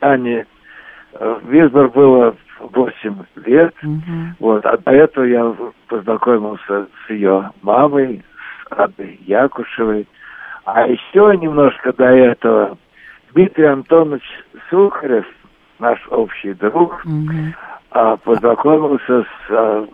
Ане 0.02 0.46
Визбор 1.48 1.90
было 1.90 2.36
8 2.60 3.24
лет. 3.46 3.74
Угу. 3.84 4.02
Вот, 4.40 4.66
а 4.66 4.78
до 4.78 4.92
этого 4.92 5.24
я 5.26 5.56
познакомился 5.88 6.88
с 7.06 7.10
ее 7.10 7.52
мамой, 7.62 8.24
с 8.70 8.72
Адой 8.72 9.20
Якушевой. 9.26 10.08
А 10.68 10.86
еще 10.86 11.34
немножко 11.38 11.94
до 11.94 12.04
этого 12.04 12.78
Дмитрий 13.34 13.68
Антонович 13.68 14.26
Сухарев, 14.70 15.26
наш 15.80 16.06
общий 16.10 16.54
друг, 16.56 17.02
угу. 17.06 18.18
познакомился 18.26 19.22
с 19.24 19.50
а, 19.50 19.88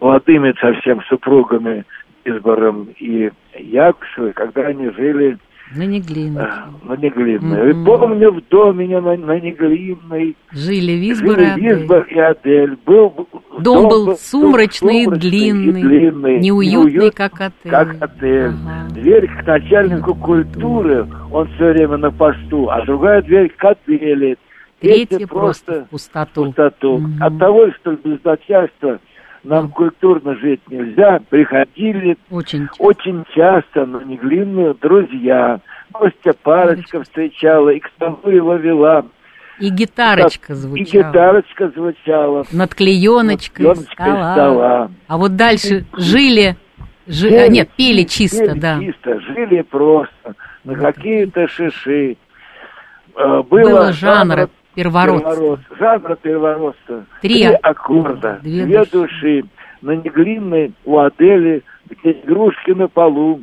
молодыми 0.00 0.52
совсем 0.60 1.00
супругами 1.04 1.84
Избором 2.24 2.88
и 2.98 3.30
Якушевой, 3.54 4.32
когда 4.32 4.62
они 4.62 4.90
жили 4.90 5.38
на 5.74 5.82
Неглинной. 5.86 6.44
Э, 6.44 6.48
на 6.84 6.96
Неглинной. 6.96 7.58
Mm-hmm. 7.58 7.82
И 7.82 7.84
помню, 7.84 8.32
в 8.32 8.48
доме 8.48 9.00
на, 9.00 9.16
на 9.16 9.40
Неглинной 9.40 10.36
жили 10.50 10.92
Визбор, 10.92 11.36
жили 11.36 11.58
и, 11.58 11.60
Визбор 11.60 12.02
и 12.04 12.18
Адель. 12.18 12.78
Был, 12.86 13.28
дом, 13.58 13.62
дом 13.62 13.88
был 13.88 14.16
сумрачный, 14.16 15.04
дом, 15.04 15.14
и, 15.14 15.18
длинный, 15.18 15.80
и 15.80 15.84
длинный, 15.84 16.40
неуютный, 16.40 16.92
неуют, 16.92 17.14
как 17.14 17.34
отель. 17.40 17.70
Как 17.70 17.96
отель. 18.00 18.46
Ага. 18.46 18.88
Дверь 18.90 19.28
к 19.28 19.46
начальнику 19.46 20.14
культуры, 20.14 21.06
он 21.30 21.48
все 21.54 21.72
время 21.72 21.96
на 21.98 22.10
посту, 22.10 22.68
а 22.70 22.84
другая 22.84 23.22
дверь 23.22 23.52
к 23.56 23.64
отелю. 23.64 24.36
Третья 24.80 25.26
просто 25.26 25.84
в 25.86 25.90
пустоту. 25.90 26.44
пустоту. 26.44 26.94
Угу. 26.94 27.06
От 27.20 27.38
того, 27.38 27.70
что 27.72 27.92
без 27.92 28.22
начальства 28.22 29.00
нам 29.48 29.70
культурно 29.70 30.36
жить 30.36 30.60
нельзя, 30.68 31.20
приходили 31.30 32.16
очень, 32.30 32.68
очень 32.78 33.24
часто 33.34 33.86
на 33.86 34.04
Неглинную 34.04 34.74
друзья. 34.74 35.60
Гостя 35.92 36.32
парочка 36.42 37.02
встречала, 37.02 37.70
и 37.70 37.80
к 37.80 37.88
столу 37.96 38.30
его 38.30 38.54
вела. 38.56 39.06
И 39.58 39.70
гитарочка 39.70 40.54
звучала. 40.54 40.84
И 40.84 40.84
гитарочка 40.84 41.68
звучала. 41.70 42.44
Над 42.52 42.74
клееночкой, 42.74 43.66
Над 43.66 43.78
стола. 43.78 44.32
стола. 44.34 44.90
А 45.08 45.16
вот 45.16 45.34
дальше 45.34 45.86
жили... 45.96 46.56
Жи... 47.06 47.30
Пели, 47.30 47.50
нет, 47.50 47.70
пели 47.74 48.02
чисто, 48.02 48.48
пели 48.48 48.58
да. 48.60 48.78
чисто, 48.80 49.18
жили 49.20 49.62
просто, 49.62 50.34
на 50.64 50.74
какие-то 50.74 51.48
шиши. 51.48 52.18
Э, 53.16 53.42
было, 53.42 53.70
Было 53.70 53.92
жанра 53.94 54.50
Первород. 54.78 55.22
первород. 55.24 55.60
Жанра 55.76 56.14
первородства. 56.14 57.04
Три, 57.20 57.34
Три 57.34 57.44
аккорда, 57.46 58.38
две, 58.42 58.64
две 58.64 58.84
души. 58.84 58.92
души. 58.92 59.44
На 59.82 59.96
неглинной 59.96 60.72
у 60.84 60.98
Адели, 60.98 61.64
где 61.90 62.12
игрушки 62.12 62.70
на 62.70 62.86
полу. 62.86 63.42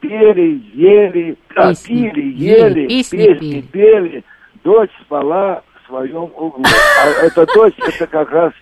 Пели, 0.00 0.62
ели, 0.74 1.38
а, 1.56 1.72
пили, 1.74 2.20
ели, 2.34 2.86
песни, 2.86 3.16
песни 3.16 3.60
пели. 3.60 3.60
пели. 3.62 4.24
Дочь 4.62 4.90
спала 5.06 5.62
в 5.72 5.86
своем 5.86 6.24
углу. 6.24 6.62
А 6.62 7.24
эта 7.24 7.46
дочь, 7.54 7.74
это 7.78 8.06
как 8.06 8.30
раз 8.30 8.52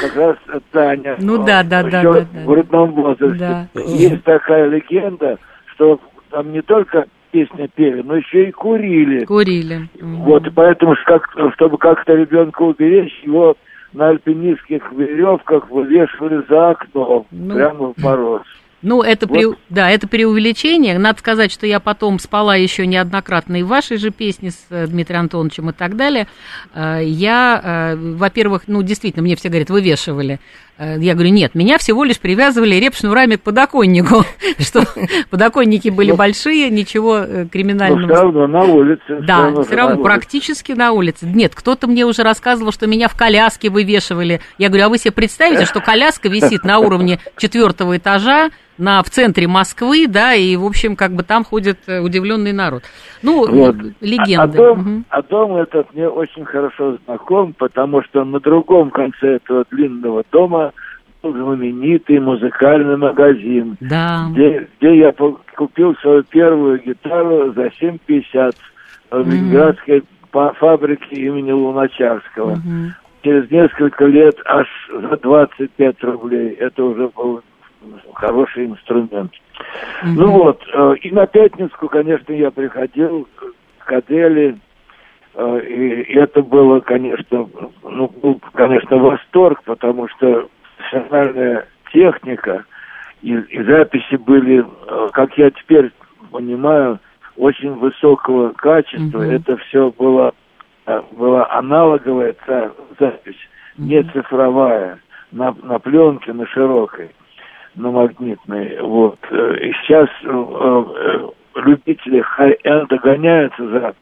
как 0.00 0.16
раз 0.16 0.36
Таня. 0.72 1.16
Ну 1.18 1.44
да, 1.44 1.62
да, 1.62 1.82
да, 1.82 2.02
да, 2.02 2.12
да. 2.12 2.20
В 2.40 2.46
грудном 2.46 2.92
возрасте. 2.92 3.68
Есть 3.74 4.24
такая 4.24 4.66
легенда, 4.70 5.38
что 5.74 6.00
там 6.30 6.52
не 6.52 6.62
только 6.62 7.06
песни 7.30 7.68
пели, 7.74 8.02
но 8.02 8.16
еще 8.16 8.48
и 8.48 8.52
курили. 8.52 9.24
Курили. 9.24 9.88
Вот, 10.00 10.46
и 10.46 10.50
поэтому, 10.50 10.94
как, 11.06 11.28
чтобы 11.54 11.78
как-то 11.78 12.14
ребенка 12.14 12.62
уберечь, 12.62 13.12
его 13.24 13.56
на 13.92 14.08
альпинистских 14.08 14.82
веревках 14.92 15.70
вывешивали 15.70 16.42
за 16.48 16.70
окно, 16.70 17.26
Ну. 17.30 17.54
прямо 17.54 17.92
в 17.94 17.98
мороз. 18.02 18.42
Ну, 18.82 19.02
это, 19.02 19.26
Вот. 19.26 19.34
при, 19.36 19.46
да, 19.74 19.90
это 19.90 20.06
преувеличение. 20.06 20.98
Надо 20.98 21.18
сказать, 21.18 21.50
что 21.50 21.66
я 21.66 21.80
потом 21.80 22.18
спала 22.18 22.54
еще 22.56 22.86
неоднократно 22.86 23.56
и 23.56 23.62
в 23.62 23.68
вашей 23.68 23.96
же 23.96 24.10
песне 24.10 24.50
с 24.50 24.66
э, 24.70 24.86
Дмитрием 24.86 25.22
Антоновичем 25.22 25.70
и 25.70 25.72
так 25.72 25.96
далее. 25.96 26.26
Э, 26.74 27.00
Я, 27.02 27.94
э, 27.94 27.96
во-первых, 27.96 28.64
ну, 28.68 28.82
действительно, 28.82 29.22
мне 29.22 29.34
все 29.34 29.48
говорят, 29.48 29.70
вывешивали. 29.70 30.38
Э, 30.78 30.96
Я 31.00 31.14
говорю, 31.14 31.30
нет, 31.30 31.54
меня 31.54 31.78
всего 31.78 32.04
лишь 32.04 32.18
привязывали 32.18 32.74
реп-шнурами 32.76 33.36
к 33.36 33.42
подоконнику, 33.42 34.24
что 34.58 34.82
подоконники 35.30 35.88
были 35.88 36.12
большие, 36.12 36.70
ничего 36.70 37.18
э, 37.18 37.42
Но 37.44 37.48
криминального. 37.48 38.06
все 38.14 38.22
равно 38.22 38.46
на 38.46 38.64
улице. 38.64 39.20
Да, 39.22 39.62
все 39.62 39.74
равно 39.76 40.02
практически 40.02 40.72
на 40.72 40.92
улице. 40.92 41.26
Нет, 41.26 41.54
кто-то 41.54 41.86
мне 41.86 42.04
уже 42.04 42.22
рассказывал, 42.22 42.72
что 42.72 42.86
меня 42.86 43.08
в 43.08 43.16
коляске 43.16 43.70
вывешивали. 43.70 44.40
Я 44.58 44.68
говорю, 44.68 44.84
а 44.86 44.88
вы 44.88 44.98
себе 44.98 45.12
представите, 45.12 45.64
что 45.64 45.80
коляска 45.80 46.28
висит 46.28 46.64
на 46.64 46.78
уровне 46.78 47.18
четвертого 47.36 47.96
этажа 47.96 48.50
на, 48.78 49.02
в 49.02 49.08
центре 49.08 49.46
Москвы, 49.48 50.06
да, 50.06 50.34
и, 50.34 50.54
в 50.54 50.64
общем, 50.66 50.96
как 50.96 51.12
бы 51.12 51.22
там 51.22 51.44
ходит 51.44 51.78
э, 51.86 52.00
удивленный 52.00 52.52
народ. 52.52 52.82
Ну, 53.22 53.46
Вот. 53.50 53.74
легенды. 54.02 54.36
А, 54.36 54.46
дом, 54.46 54.78
Мгм. 54.80 55.04
а 55.08 55.22
дом 55.22 55.56
этот 55.56 55.94
мне 55.94 56.06
очень 56.06 56.44
хорошо 56.44 56.98
знаком, 57.06 57.54
потому 57.54 58.02
что 58.02 58.22
на 58.24 58.38
другом 58.38 58.90
конце 58.90 59.36
этого 59.36 59.64
длинного 59.70 60.24
дома 60.30 60.65
знаменитый 61.32 62.20
музыкальный 62.20 62.96
магазин, 62.96 63.76
Да. 63.80 64.26
где, 64.30 64.68
где 64.78 64.98
я 64.98 65.14
купил 65.56 65.94
свою 65.96 66.22
первую 66.24 66.80
гитару 66.82 67.52
за 67.52 67.70
7,50 67.80 68.54
в 69.10 69.28
Ленинградской 69.28 70.02
па- 70.30 70.52
фабрике 70.54 71.16
имени 71.16 71.52
Луначарского. 71.52 72.56
Через 73.22 73.50
несколько 73.50 74.04
лет 74.06 74.36
аж 74.44 74.68
за 74.92 75.16
25 75.16 76.04
рублей. 76.04 76.50
Это 76.50 76.84
уже 76.84 77.08
был 77.08 77.42
хороший 78.14 78.66
инструмент. 78.66 79.32
Ну 80.04 80.30
вот, 80.30 80.62
э, 80.72 80.94
и 81.02 81.10
на 81.10 81.26
Пятницку, 81.26 81.88
конечно, 81.88 82.32
я 82.32 82.50
приходил 82.50 83.26
к 83.78 83.92
Аделе, 83.92 84.58
э, 85.34 85.60
и 85.60 86.14
это 86.14 86.42
было, 86.42 86.80
конечно, 86.80 87.48
ну, 87.82 88.08
был, 88.22 88.40
конечно, 88.52 88.96
восторг, 88.98 89.62
потому 89.64 90.08
что 90.08 90.48
профессиональная 90.90 91.66
техника 91.92 92.64
и, 93.22 93.32
и 93.34 93.62
записи 93.62 94.16
были, 94.16 94.64
э, 94.64 95.08
как 95.12 95.36
я 95.38 95.50
теперь 95.50 95.90
понимаю, 96.30 96.98
очень 97.36 97.74
высокого 97.74 98.50
качества. 98.52 99.22
Это 99.22 99.56
все 99.56 99.92
было, 99.96 100.32
э, 100.86 101.02
была 101.12 101.50
аналоговая 101.50 102.34
запись, 102.98 103.36
не 103.78 104.02
цифровая, 104.04 104.98
на, 105.32 105.54
на 105.62 105.78
пленке, 105.78 106.32
на 106.32 106.46
широкой 106.46 107.10
на 107.74 107.90
магнитной. 107.90 108.80
Вот. 108.80 109.18
Э, 109.30 109.56
И 109.60 109.72
сейчас 109.82 110.08
любители 111.54 112.20
хай-энда 112.20 112.96
гоняются 112.98 113.66
за 113.68 113.94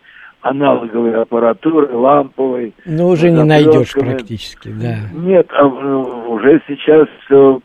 аналоговой 0.44 1.14
аппаратурой, 1.22 1.94
ламповой. 1.94 2.74
Ну, 2.84 3.08
уже 3.08 3.30
не 3.30 3.42
найдешь 3.42 3.94
практически, 3.94 4.68
да. 4.68 4.96
Нет, 5.14 5.46
а, 5.50 5.64
э, 5.64 5.96
уже 6.28 6.60
сейчас 6.68 7.08
э, 7.30 7.58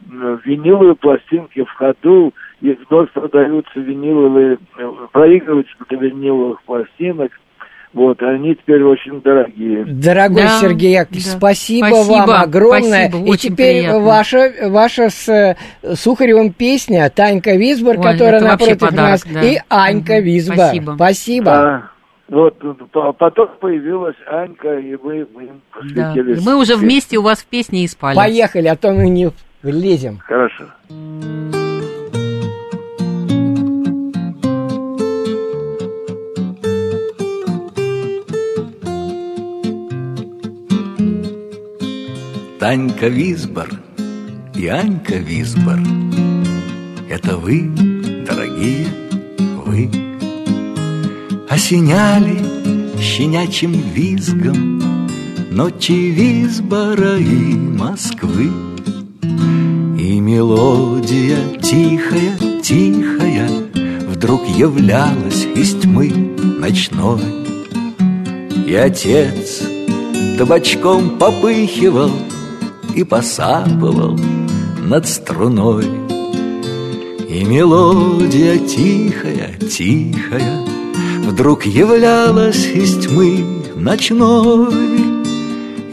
виниловые 0.46 0.96
пластинки 0.96 1.62
в 1.64 1.72
ходу, 1.72 2.34
и 2.62 2.78
вновь 2.90 3.12
продаются 3.12 3.80
виниловые, 3.80 4.58
э, 4.78 4.92
проигрыватели 5.12 5.76
для 5.90 5.98
виниловых 6.00 6.62
пластинок. 6.64 7.32
Вот, 7.92 8.22
они 8.22 8.54
теперь 8.56 8.84
очень 8.84 9.20
дорогие. 9.22 9.84
Дорогой 9.84 10.44
Да, 10.44 10.60
Сергей 10.62 10.94
Яковлевич, 10.94 11.26
да. 11.26 11.38
спасибо, 11.38 11.86
Спасибо, 11.88 12.14
вам 12.14 12.30
огромное. 12.44 13.10
спасибо, 13.10 13.34
И 13.34 13.38
теперь 13.38 13.78
приятно. 13.80 14.00
ваша, 14.00 14.52
ваша 14.70 15.10
с 15.10 15.28
э, 15.28 15.56
Сухаревым 15.96 16.54
песня 16.54 17.10
Танька 17.14 17.56
Висбор, 17.56 17.98
Ой, 17.98 18.04
которая 18.04 18.42
напротив 18.42 18.80
подарок, 18.80 18.96
нас, 19.12 19.26
да. 19.26 19.42
и 19.42 19.58
Анька 19.70 20.18
Мгм, 20.18 20.24
Висбор. 20.24 20.56
спасибо. 20.56 20.92
Спасибо. 20.96 21.52
А, 21.52 21.84
вот, 22.30 22.58
по- 22.92 23.14
потом 23.14 23.50
появилась 23.60 24.16
Анька, 24.28 24.78
и 24.80 24.96
мы, 25.02 25.28
мы 25.34 25.44
им 25.44 25.62
Да. 25.96 26.14
посвятили. 26.14 26.40
И 26.40 26.46
мы 26.46 26.56
уже 26.58 26.76
вместе 26.76 27.18
у 27.18 27.22
вас 27.24 27.40
в 27.40 27.46
песне 27.48 27.84
и 27.84 27.88
спали. 27.88 28.16
Поехали, 28.16 28.68
а 28.68 28.76
то 28.76 28.92
мы 28.92 29.10
не 29.10 29.32
влезем. 29.64 30.20
Хорошо. 30.20 30.66
Танька 42.60 43.08
Висбор 43.08 43.70
и 44.56 44.68
Анька 44.68 45.16
Висбор 45.16 45.80
Это 47.10 47.38
вы, 47.38 47.70
дорогие, 48.28 48.88
вы 49.66 49.90
Осеняли 51.50 52.38
щенячьим 53.02 53.72
визгом. 53.72 54.80
Ночи 55.52 56.12
Висбора 56.12 57.18
и 57.18 57.56
Москвы. 57.56 58.52
И 59.98 60.20
мелодия 60.20 61.40
тихая, 61.60 62.38
тихая 62.62 63.50
Вдруг 64.08 64.48
являлась 64.48 65.48
из 65.56 65.74
тьмы 65.74 66.10
ночной. 66.60 67.24
И 68.68 68.76
отец 68.76 69.64
табачком 70.38 71.18
попыхивал 71.18 72.12
и 72.96 73.04
посапывал 73.04 74.20
над 74.84 75.08
струной. 75.08 75.86
И 77.28 77.44
мелодия 77.44 78.60
тихая, 78.60 79.58
тихая 79.58 80.79
Вдруг 81.40 81.66
являлась 81.66 82.66
из 82.66 82.98
тьмы 82.98 83.46
ночной. 83.74 84.74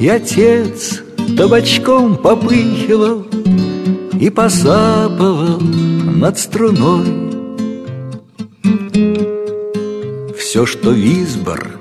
И 0.00 0.08
отец 0.08 1.00
табачком 1.38 2.16
попыхивал 2.16 3.24
И 4.18 4.28
посапывал 4.28 5.60
над 5.60 6.36
струной. 6.36 7.06
Все, 10.36 10.66
что 10.66 10.90
Визбор 10.90 11.78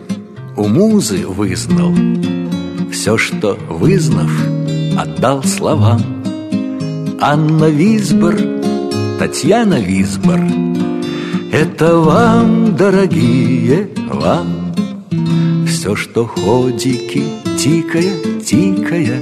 у 0.55 0.67
музы 0.67 1.25
вызнал, 1.25 1.95
Все, 2.91 3.17
что 3.17 3.57
вызнав, 3.67 4.29
отдал 4.95 5.43
словам. 5.43 6.03
Анна 7.19 7.65
Визбор, 7.65 8.35
Татьяна 9.17 9.79
Визбор, 9.79 10.39
Это 11.57 11.99
вам, 11.99 12.75
дорогие, 12.75 13.87
вам. 14.09 14.75
Все, 15.65 15.95
что 15.95 16.25
ходики, 16.25 17.23
тикая, 17.57 18.41
тикая, 18.41 19.21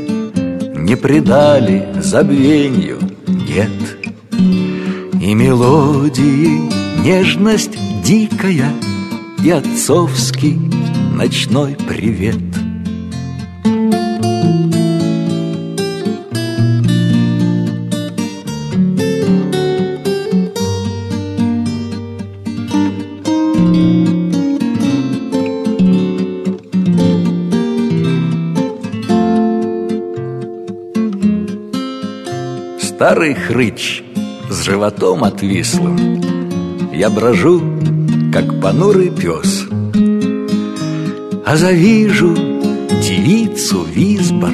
Не 0.75 0.95
предали 0.95 1.87
забвенью, 2.01 2.97
нет. 3.27 3.69
И 5.21 5.35
мелодии 5.35 6.59
нежность 7.03 7.77
дикая 8.03 8.73
И 9.43 9.51
отцовский 9.51 10.59
ночной 11.15 11.77
привет— 11.87 12.39
Старый 33.23 33.39
хрыч 33.39 34.03
с 34.49 34.63
животом 34.63 35.23
отвислым 35.23 36.19
Я 36.91 37.09
брожу, 37.09 37.61
как 38.33 38.59
понурый 38.59 39.11
пес 39.11 39.65
А 41.45 41.55
завижу 41.55 42.35
девицу 42.35 43.85
Визбор 43.85 44.51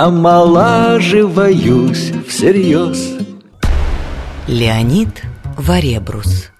Омолаживаюсь 0.00 2.12
всерьез 2.26 3.16
Леонид 4.48 5.22
Варебрус. 5.56 6.50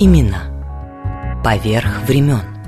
Имена. 0.00 0.50
Поверх 1.44 2.02
времен. 2.08 2.59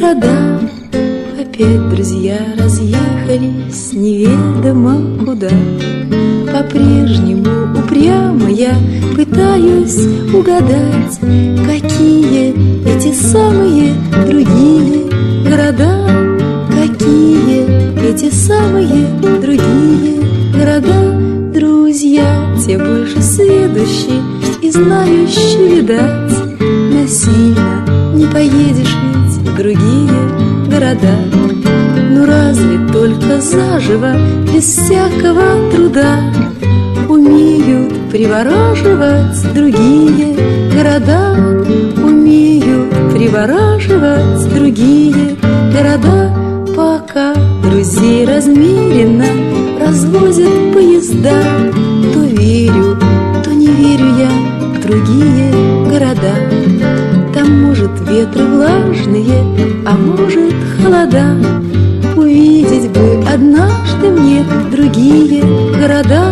Города. 0.00 0.60
Опять 1.38 1.88
друзья 1.90 2.38
разъехались 2.58 3.92
неведомо 3.92 5.24
куда. 5.24 5.50
По-прежнему 6.52 7.78
упрямо 7.78 8.50
я 8.50 8.74
пытаюсь 9.14 9.98
угадать, 10.34 11.18
Какие 11.66 12.54
эти 12.86 13.12
самые 13.14 13.94
другие 14.26 15.06
города, 15.48 16.06
Какие 16.68 18.10
эти 18.10 18.30
самые 18.30 19.06
другие 19.40 20.20
города. 20.54 21.20
Друзья, 21.54 22.54
те 22.64 22.78
больше 22.78 23.20
сведущие 23.20 24.22
и 24.62 24.70
знающие, 24.70 25.80
видать, 25.80 26.32
Насильно 26.92 27.84
не 28.14 28.26
поедешь 28.26 28.99
другие 29.60 30.08
города. 30.70 31.14
Ну 32.10 32.24
разве 32.24 32.78
только 32.90 33.40
заживо, 33.42 34.14
без 34.52 34.64
всякого 34.64 35.70
труда 35.70 36.16
Умеют 37.08 38.10
привораживать 38.10 39.54
другие 39.54 40.34
города? 40.74 41.36
Умеют 42.02 42.90
привораживать 43.12 44.54
другие 44.54 45.36
города 45.74 46.34
Пока 46.74 47.34
друзей 47.62 48.24
размеренно 48.24 49.26
развозят 49.78 50.72
поезда. 50.72 51.42
То 52.14 52.20
верю, 52.20 52.96
то 53.44 53.50
не 53.50 53.66
верю 53.66 54.06
я 54.16 54.30
в 54.74 54.80
другие 54.80 55.52
города. 55.90 56.60
Там 57.34 57.62
может 57.62 57.90
ветры 58.08 58.44
влажные, 59.10 59.44
а 59.86 59.92
может 59.92 60.54
холода. 60.82 61.36
Увидеть 62.16 62.90
бы 62.90 63.22
однажды 63.32 64.10
мне 64.10 64.44
другие 64.70 65.42
города. 65.78 66.22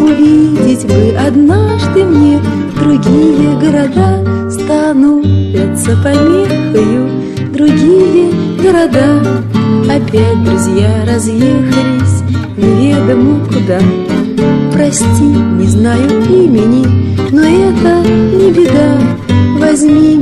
Увидеть 0.00 0.86
бы 0.86 1.16
однажды 1.26 2.04
мне 2.04 2.40
другие 2.78 3.58
города. 3.60 4.50
Становятся 4.50 5.96
помехою 6.02 7.08
другие 7.52 8.30
города. 8.62 9.22
Опять 9.84 10.44
друзья 10.44 11.04
разъехались 11.06 12.22
неведомо 12.56 13.44
куда. 13.46 13.78
Прости, 14.72 15.24
не 15.24 15.66
знаю 15.66 16.08
имени, 16.28 16.86
но 17.32 17.40
это 17.40 18.08
не 18.08 18.52
беда. 18.52 18.98
Возьми 19.58 20.17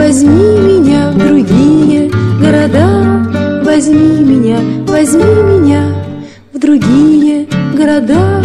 возьми 0.00 0.30
меня 0.30 1.10
в 1.10 1.18
другие 1.18 2.10
города 2.40 3.62
Возьми 3.62 4.24
меня, 4.24 4.58
возьми 4.86 5.22
меня 5.22 5.94
в 6.52 6.58
другие 6.58 7.46
города. 7.76 8.42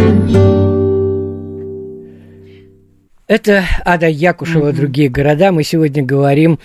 Это 3.27 3.63
Ада 3.83 4.07
Якушева 4.07 4.71
«Другие 4.71 5.09
города». 5.09 5.51
Мы 5.51 5.63
сегодня 5.63 6.03
говорим 6.03 6.59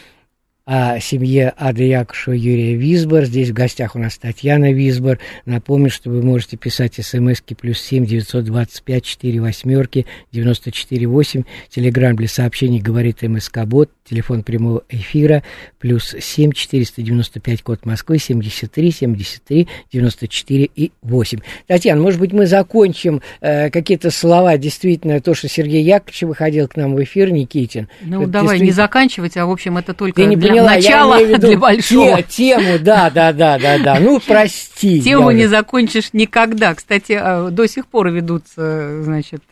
о 0.71 1.01
семье 1.01 1.53
Ады 1.57 1.83
Якушева 1.83 2.33
Юрия 2.33 2.77
Висбор. 2.77 3.25
Здесь 3.25 3.51
в 3.51 3.53
гостях 3.53 3.97
у 3.97 3.99
нас 3.99 4.17
Татьяна 4.17 4.73
Висбор. 4.73 5.19
Напомню, 5.45 5.91
что 5.91 6.11
вы 6.11 6.23
можете 6.23 6.57
писать 6.57 6.95
смски 6.95 7.55
плюс 7.55 7.81
семь 7.81 8.07
девятьсот 8.07 8.45
двадцать 8.45 8.85
пять 8.85 9.05
четыре 9.05 9.41
восьмерки 9.41 10.07
девяносто 10.31 10.71
четыре 10.71 11.09
восемь. 11.09 11.43
Телеграмм 11.71 12.15
для 12.15 12.29
сообщений 12.29 12.79
говорит 12.79 13.21
МСК 13.23 13.65
Бот. 13.65 13.91
Телефон 14.09 14.45
прямого 14.45 14.85
эфира 14.89 15.43
плюс 15.81 16.15
семь 16.21 16.53
четыреста 16.53 17.03
девяносто 17.03 17.41
пять 17.41 17.63
код 17.63 17.85
Москвы 17.85 18.19
семьдесят 18.19 18.71
три 18.71 18.93
семьдесят 18.93 19.43
три 19.43 19.67
девяносто 19.93 20.29
четыре 20.29 20.71
и 20.73 20.93
восемь. 21.03 21.41
Татьяна, 21.67 22.01
может 22.01 22.21
быть, 22.21 22.33
мы 22.33 22.47
закончим 22.47 23.23
э, 23.41 23.71
какие-то 23.71 24.13
слова, 24.13 24.57
действительно, 24.57 25.21
то, 25.21 25.35
что 25.35 25.49
Сергей 25.49 25.83
Яковлевич 25.83 26.23
выходил 26.23 26.69
к 26.69 26.77
нам 26.77 26.95
в 26.95 27.03
эфир, 27.03 27.33
Никитин. 27.33 27.89
Ну, 28.03 28.29
давай 28.29 28.61
не 28.61 28.71
заканчивать, 28.71 29.37
а, 29.37 29.47
в 29.47 29.51
общем, 29.51 29.77
это 29.77 29.95
только 29.95 30.23
Ты 30.23 30.27
не 30.27 30.37
для 30.37 30.60
поняла, 30.65 30.77
начала, 30.77 31.19
я 31.19 31.27
виду 31.27 31.47
для 31.49 31.59
большого. 31.59 32.23
те- 32.23 32.57
тему, 32.57 32.79
да, 32.81 33.11
да, 33.11 33.33
да, 33.33 33.59
да, 33.59 33.79
да. 33.79 33.99
Ну, 34.01 34.21
прости. 34.21 35.01
Тему 35.03 35.31
я 35.31 35.37
не 35.37 35.47
закончишь 35.47 36.13
никогда. 36.13 36.75
Кстати, 36.75 37.19
а, 37.21 37.51
до 37.51 37.67
сих 37.67 37.87
пор 37.87 38.09
ведутся, 38.11 39.03
значит, 39.03 39.43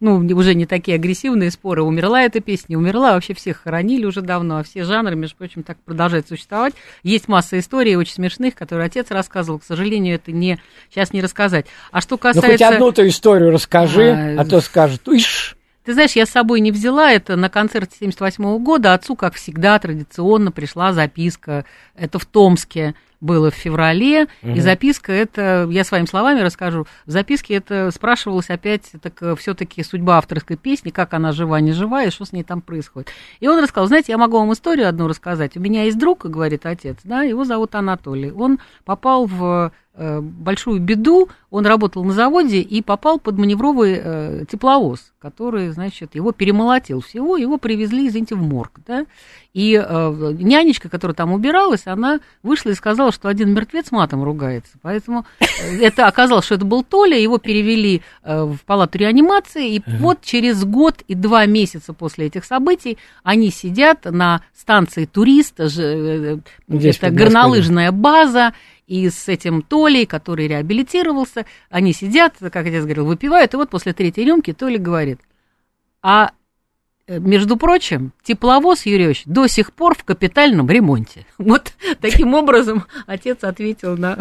ну, 0.00 0.16
уже 0.36 0.54
не 0.54 0.66
такие 0.66 0.96
агрессивные 0.96 1.50
споры. 1.50 1.82
Умерла 1.82 2.22
эта 2.22 2.40
песня, 2.40 2.78
умерла, 2.78 3.14
вообще 3.14 3.34
всех 3.34 3.62
хоронили 3.64 4.04
уже 4.04 4.20
давно, 4.20 4.58
а 4.58 4.62
все 4.62 4.84
жанры, 4.84 5.16
между 5.16 5.36
прочим, 5.36 5.62
так 5.62 5.78
продолжают 5.84 6.28
существовать. 6.28 6.74
Есть 7.02 7.28
масса 7.28 7.58
историй 7.58 7.96
очень 7.96 8.14
смешных, 8.14 8.54
которые 8.54 8.86
отец 8.86 9.10
рассказывал. 9.10 9.58
К 9.58 9.64
сожалению, 9.64 10.14
это 10.14 10.32
не 10.32 10.58
сейчас 10.90 11.12
не 11.12 11.20
рассказать. 11.20 11.66
А 11.90 12.00
что 12.00 12.16
Ну, 12.16 12.18
хоть 12.22 12.34
касается... 12.40 12.68
одну-то 12.68 13.06
историю 13.08 13.50
расскажи, 13.50 14.36
А, 14.38 14.42
а 14.42 14.44
то 14.44 14.60
скажут, 14.60 15.08
ишь, 15.08 15.55
Ты 15.86 15.92
знаешь, 15.92 16.16
я 16.16 16.26
с 16.26 16.30
собой 16.30 16.60
не 16.60 16.72
взяла 16.72 17.12
это 17.12 17.36
на 17.36 17.48
концерте 17.48 17.96
78 18.00 18.58
года. 18.58 18.92
Отцу, 18.92 19.14
как 19.14 19.34
всегда, 19.34 19.78
традиционно 19.78 20.50
пришла 20.50 20.92
записка. 20.92 21.64
Это 21.94 22.18
в 22.18 22.26
Томске 22.26 22.96
было 23.20 23.52
в 23.52 23.54
феврале. 23.54 24.24
И 24.42 24.46
Мгм. 24.46 24.60
записка 24.60 25.12
это, 25.12 25.68
я 25.70 25.84
своими 25.84 26.06
словами 26.06 26.40
расскажу, 26.40 26.86
в 27.06 27.10
записке 27.10 27.54
это 27.54 27.90
спрашивалось 27.92 28.50
опять, 28.50 28.90
так 29.00 29.38
все-таки 29.38 29.82
судьба 29.84 30.18
авторской 30.18 30.56
песни, 30.56 30.90
как 30.90 31.14
она 31.14 31.30
жива, 31.30 31.60
не 31.60 31.72
жива, 31.72 32.02
и 32.02 32.10
что 32.10 32.24
с 32.24 32.32
ней 32.32 32.42
там 32.42 32.60
происходит. 32.60 33.08
И 33.38 33.46
он 33.46 33.62
рассказал, 33.62 33.86
знаете, 33.86 34.10
я 34.12 34.18
могу 34.18 34.38
вам 34.38 34.52
историю 34.52 34.88
одну 34.88 35.06
рассказать. 35.06 35.56
У 35.56 35.60
меня 35.60 35.84
есть 35.84 35.98
друг, 35.98 36.26
говорит 36.26 36.66
отец, 36.66 36.98
да, 37.04 37.22
его 37.22 37.44
зовут 37.44 37.76
Анатолий. 37.76 38.32
Он 38.32 38.58
попал 38.84 39.26
в 39.26 39.72
э, 39.72 39.76
большую 40.20 40.80
беду, 40.80 41.28
он 41.50 41.64
работал 41.66 42.04
на 42.04 42.12
заводе 42.12 42.60
и 42.60 42.82
попал 42.82 43.18
под 43.18 43.38
маневровый 43.38 43.98
э, 44.02 44.44
тепловоз, 44.50 45.12
который, 45.18 45.70
значит, 45.70 46.14
его 46.14 46.32
перемолотил 46.32 47.00
всего, 47.00 47.36
его 47.36 47.56
привезли, 47.56 48.06
извините, 48.06 48.34
в 48.34 48.42
морг, 48.42 48.72
да, 48.86 49.06
и 49.54 49.72
э, 49.82 50.34
нянечка, 50.38 50.90
которая 50.90 51.14
там 51.14 51.32
убиралась, 51.32 51.86
она 51.86 52.20
вышла 52.42 52.70
и 52.70 52.74
сказала, 52.74 53.10
что 53.10 53.28
один 53.28 53.54
мертвец 53.54 53.90
матом 53.90 54.22
ругается, 54.22 54.72
поэтому 54.82 55.24
э, 55.40 55.46
это 55.80 56.06
оказалось, 56.06 56.44
что 56.44 56.56
это 56.56 56.66
был 56.66 56.84
Толя, 56.84 57.18
его 57.18 57.38
перевели 57.38 58.02
э, 58.22 58.42
в 58.44 58.58
палату 58.66 58.98
реанимации, 58.98 59.76
и 59.76 59.82
вот 59.98 60.20
через 60.22 60.62
год 60.64 60.96
и 61.08 61.14
два 61.14 61.46
месяца 61.46 61.94
после 61.94 62.26
этих 62.26 62.44
событий 62.44 62.98
они 63.22 63.50
сидят 63.50 64.04
на 64.04 64.42
станции 64.54 65.06
туриста, 65.06 65.68
ж- 65.68 65.78
э, 65.80 66.38
Здесь, 66.68 66.96
это 66.98 67.06
горнолыжная 67.24 67.92
база, 67.92 68.52
и 68.86 69.10
с 69.10 69.28
этим 69.28 69.62
Толей, 69.62 70.06
который 70.06 70.48
реабилитировался, 70.48 71.46
они 71.70 71.92
сидят, 71.92 72.34
как 72.38 72.56
отец 72.56 72.82
говорил, 72.84 73.06
выпивают, 73.06 73.54
и 73.54 73.56
вот 73.56 73.70
после 73.70 73.92
третьей 73.92 74.24
рюмки 74.24 74.52
Толя 74.52 74.78
говорит, 74.78 75.20
а 76.02 76.30
между 77.08 77.56
прочим, 77.56 78.12
тепловоз 78.22 78.86
Юрьевич 78.86 79.22
до 79.26 79.46
сих 79.46 79.72
пор 79.72 79.96
в 79.96 80.04
капитальном 80.04 80.68
ремонте. 80.68 81.24
Вот 81.38 81.72
таким 82.00 82.34
образом 82.34 82.84
отец 83.06 83.38
ответил 83.42 83.96
на 83.96 84.18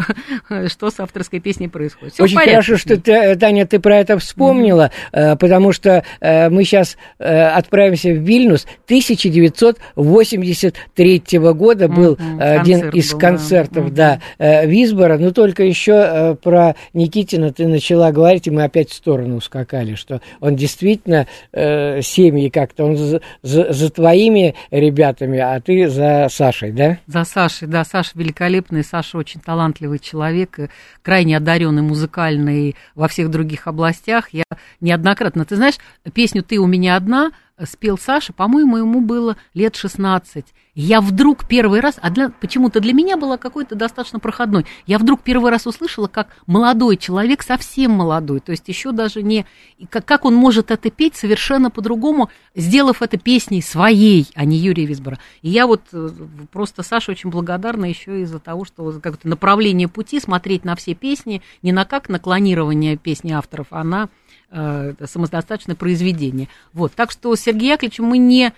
что 0.68 0.92
с 0.92 1.00
авторской 1.00 1.40
песней 1.40 1.68
происходит. 1.68 2.14
Всё 2.14 2.24
Очень 2.24 2.38
хорошо, 2.38 2.78
что 2.78 2.98
ты, 2.98 3.36
Таня, 3.36 3.66
ты 3.66 3.80
про 3.80 3.98
это 3.98 4.20
вспомнила, 4.20 4.92
э, 5.12 5.36
потому 5.36 5.72
что 5.72 6.04
э, 6.20 6.50
мы 6.50 6.64
сейчас 6.64 6.98
отправимся 7.18 8.10
в 8.10 8.18
Вильнюс. 8.18 8.68
1983 8.86 11.40
года 11.54 11.88
был 11.88 12.18
э, 12.20 12.58
один 12.58 12.82
концерт 12.82 12.96
из 12.96 13.12
был, 13.12 13.20
да. 13.20 13.28
концертов, 13.28 13.94
да, 13.94 14.20
э, 14.38 14.68
Висбора. 14.68 15.18
Но 15.18 15.32
только 15.32 15.64
еще 15.64 15.94
э, 15.94 16.36
про 16.36 16.76
Никитина 16.94 17.52
ты 17.52 17.68
начала 17.68 18.12
говорить, 18.12 18.48
и 18.48 18.52
мы 18.52 18.64
опять 18.64 18.90
в 18.90 18.94
сторону 18.94 19.38
ускакали, 19.38 19.96
что 19.96 20.22
он 20.40 20.56
действительно 20.56 21.28
э, 21.52 22.02
семьи 22.02 22.50
как-то, 22.76 22.84
он 22.86 22.98
за, 22.98 23.22
за- 23.42 23.72
за 23.74 23.90
твоими 23.90 24.56
ребятами, 24.72 25.40
а 25.40 25.60
ты 25.60 25.88
за 25.90 26.28
Сашей, 26.30 26.72
да? 26.72 26.98
За 27.08 27.24
Сашей, 27.24 27.68
да, 27.68 27.84
Саша 27.84 28.12
великолепный, 28.16 28.84
Саша 28.84 29.18
очень 29.18 29.40
талантливый 29.42 30.00
человек, 30.00 30.60
и 30.60 30.70
крайне 31.02 31.38
одаренный 31.38 31.82
музыкальный 31.82 32.76
во 32.94 33.08
всех 33.08 33.30
других 33.32 33.68
областях. 33.68 34.30
Я 34.32 34.44
неоднократно, 34.82 35.46
ты 35.46 35.56
знаешь, 35.56 35.76
песню 36.14 36.44
«Ты 36.44 36.58
у 36.60 36.68
меня 36.68 36.96
одна» 36.96 37.32
спел 37.64 37.98
Саша, 37.98 38.34
по-моему, 38.34 38.78
ему 38.78 39.00
было 39.02 39.38
лет 39.54 39.76
16. 39.78 40.46
Я 40.76 41.00
вдруг 41.00 41.48
первый 41.48 41.80
раз, 41.80 41.96
а 42.02 42.10
для, 42.10 42.30
почему-то 42.30 42.82
для 42.82 42.92
меня 42.92 43.16
была 43.16 43.38
какой-то 43.38 43.76
достаточно 43.76 44.20
проходной, 44.20 44.66
я 44.86 45.00
вдруг 45.00 45.22
первый 45.22 45.50
раз 45.50 45.66
услышала, 45.66 46.08
как 46.08 46.28
молодой 46.48 46.98
человек, 46.98 47.44
совсем 47.44 47.92
молодой, 47.92 48.42
то 48.42 48.52
есть 48.52 48.68
еще 48.68 48.92
даже 48.92 49.24
не, 49.24 49.46
как, 49.90 50.04
как 50.04 50.26
он 50.26 50.36
может 50.36 50.72
это 50.72 50.92
петь 50.92 51.16
совершенно 51.16 51.72
по-другому, 51.72 52.30
сделав 52.56 53.02
это 53.02 53.18
песней 53.18 53.62
своей, 53.62 54.28
а 54.36 54.44
не 54.44 54.58
Юрия 54.58 54.86
Висбора. 54.86 55.18
И 55.42 55.50
я 55.50 55.66
вот 55.66 55.82
э, 55.94 56.10
просто 56.52 56.84
Саше 56.84 57.12
очень 57.12 57.30
благодарна 57.30 57.86
еще 57.86 58.22
из-за 58.24 58.40
того, 58.40 58.66
что 58.66 59.00
как-то 59.02 59.30
направление 59.30 59.88
пути, 59.88 60.20
смотреть 60.20 60.66
на 60.66 60.76
все 60.76 60.94
песни, 60.94 61.42
не 61.62 61.72
на 61.72 61.86
как 61.86 62.10
на 62.10 62.20
клонирование 62.20 62.98
песни 62.98 63.32
авторов, 63.32 63.68
а 63.70 63.82
на 63.86 64.10
э, 64.52 64.94
самодостаточное 65.06 65.78
произведение. 65.78 66.50
Вот, 66.74 66.92
так 66.92 67.12
что 67.12 67.34
с 67.34 67.40
Сергеем 67.40 67.74
Яковлевичем 67.74 68.04
мы 68.04 68.18
не 68.18 68.54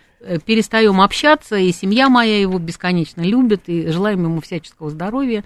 перестаем 0.45 1.01
общаться, 1.01 1.55
и 1.57 1.71
семья 1.71 2.09
моя 2.09 2.39
его 2.39 2.59
бесконечно 2.59 3.21
любит, 3.21 3.63
и 3.67 3.87
желаем 3.87 4.23
ему 4.23 4.41
всяческого 4.41 4.89
здоровья. 4.89 5.43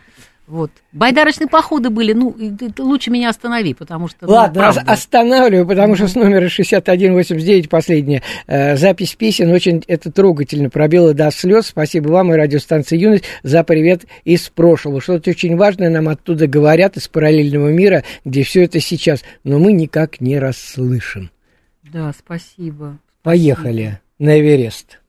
Вот. 0.51 0.69
Байдарочные 0.91 1.47
походы 1.47 1.89
были, 1.89 2.12
ну, 2.12 2.36
лучше 2.79 3.10
меня 3.10 3.29
останови, 3.29 3.73
потому 3.73 4.10
что... 4.10 4.29
Ладно, 4.29 4.73
ну, 4.75 4.91
останавливаю, 4.91 5.65
потому 5.65 5.95
что 5.95 6.10
с 6.10 6.15
номера 6.15 6.49
6189 6.49 7.69
последняя 7.69 8.21
э, 8.47 8.75
запись 8.75 9.15
песен 9.15 9.49
очень 9.53 9.81
это 9.88 10.12
трогательно, 10.12 10.69
пробила 10.69 11.13
до 11.13 11.31
слез. 11.31 11.67
Спасибо 11.67 12.10
вам 12.10 12.34
и 12.34 12.36
радиостанции 12.36 12.97
«Юность» 12.97 13.23
за 13.43 13.63
привет 13.63 14.01
из 14.25 14.49
прошлого. 14.49 14.99
Что-то 14.99 15.29
очень 15.29 15.55
важное 15.55 15.89
нам 15.89 16.10
оттуда 16.10 16.47
говорят, 16.47 16.97
из 16.97 17.07
параллельного 17.07 17.69
мира, 17.69 18.03
где 18.25 18.43
все 18.43 18.65
это 18.65 18.81
сейчас, 18.81 19.23
но 19.45 19.57
мы 19.57 19.71
никак 19.71 20.19
не 20.19 20.38
расслышим. 20.38 21.31
Да, 21.84 22.12
спасибо. 22.17 22.97
Поехали 23.23 23.84
спасибо. 23.84 24.11
На 24.21 24.39
Эверест. 24.39 24.99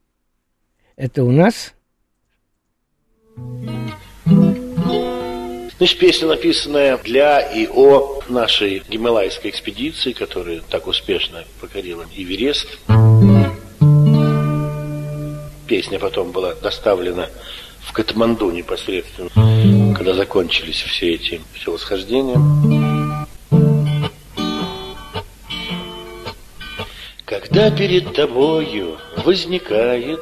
Это 0.96 1.22
у 1.22 1.30
нас... 1.30 1.74
Значит, 5.76 5.98
песня, 5.98 6.28
написанная 6.28 6.96
для 6.96 7.40
и 7.40 7.66
о 7.66 8.22
нашей 8.28 8.82
гималайской 8.88 9.50
экспедиции, 9.50 10.12
которая 10.12 10.62
так 10.62 10.86
успешно 10.86 11.44
покорила 11.60 12.06
Эверест. 12.16 12.78
Песня 15.66 15.98
потом 15.98 16.30
была 16.30 16.54
доставлена 16.54 17.28
в 17.80 17.92
Катманду 17.92 18.50
непосредственно, 18.50 19.94
когда 19.94 20.14
закончились 20.14 20.80
все 20.80 21.14
эти 21.14 21.42
все 21.52 21.70
восхождения. 21.70 23.01
Когда 27.32 27.70
перед 27.70 28.12
тобою 28.12 28.98
возникает 29.24 30.20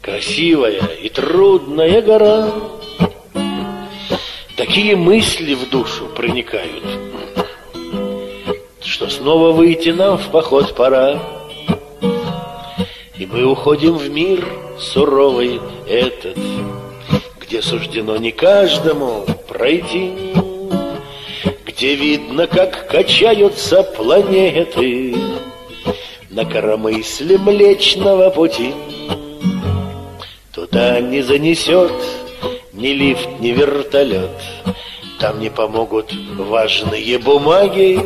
красивая 0.00 0.80
и 1.02 1.08
трудная 1.08 2.00
гора, 2.02 2.52
Такие 4.56 4.94
мысли 4.94 5.54
в 5.54 5.68
душу 5.68 6.06
проникают, 6.14 6.84
Что 8.80 9.08
снова 9.10 9.50
выйти 9.50 9.88
нам 9.88 10.18
в 10.18 10.30
поход 10.30 10.76
пора. 10.76 11.20
И 13.18 13.26
мы 13.26 13.44
уходим 13.44 13.94
в 13.94 14.08
мир 14.08 14.48
суровый 14.78 15.60
этот, 15.88 16.38
Где 17.40 17.60
суждено 17.60 18.16
не 18.18 18.30
каждому 18.30 19.26
пройти, 19.48 20.12
Где 21.64 21.96
видно, 21.96 22.46
как 22.46 22.86
качаются 22.86 23.82
планеты 23.82 25.16
На 26.36 26.44
коромысле 26.44 27.38
Млечного 27.38 28.28
Пути. 28.28 28.74
Туда 30.52 31.00
не 31.00 31.22
занесет 31.22 31.90
ни 32.74 32.88
лифт, 32.88 33.40
ни 33.40 33.52
вертолет, 33.52 34.38
там 35.18 35.40
не 35.40 35.48
помогут 35.48 36.12
важные 36.36 37.18
бумаги. 37.18 37.98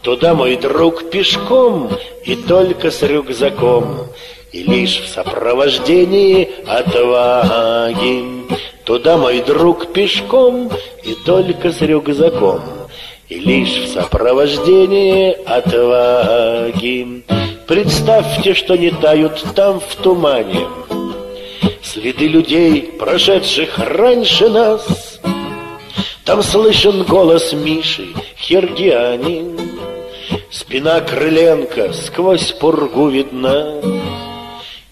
Туда 0.00 0.32
мой 0.32 0.56
друг 0.56 1.10
пешком 1.10 1.90
и 2.24 2.34
только 2.34 2.90
с 2.90 3.02
рюкзаком, 3.02 4.06
И 4.52 4.62
лишь 4.62 4.98
в 5.00 5.08
сопровождении 5.08 6.48
отваги. 6.66 8.24
Туда 8.84 9.18
мой 9.18 9.42
друг 9.42 9.92
пешком 9.92 10.70
и 11.04 11.14
только 11.26 11.72
с 11.72 11.82
рюкзаком, 11.82 12.62
И 13.28 13.38
лишь 13.40 13.76
в 13.76 13.88
сопровождении 13.88 15.32
отваги. 15.44 17.24
Представьте, 17.66 18.54
что 18.54 18.76
не 18.76 18.90
тают 18.90 19.44
там 19.54 19.80
в 19.80 19.96
тумане 19.96 20.66
Следы 21.82 22.28
людей, 22.28 22.82
прошедших 22.82 23.78
раньше 23.78 24.48
нас. 24.48 25.20
Там 26.24 26.42
слышен 26.42 27.04
голос 27.04 27.52
Миши, 27.52 28.08
Хергианин. 28.38 29.58
Спина 30.50 31.00
Крыленко 31.00 31.92
сквозь 31.92 32.52
пургу 32.52 33.08
видна. 33.08 33.80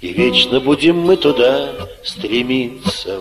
И 0.00 0.12
вечно 0.12 0.60
будем 0.60 1.00
мы 1.00 1.16
туда 1.16 1.70
стремиться, 2.02 3.20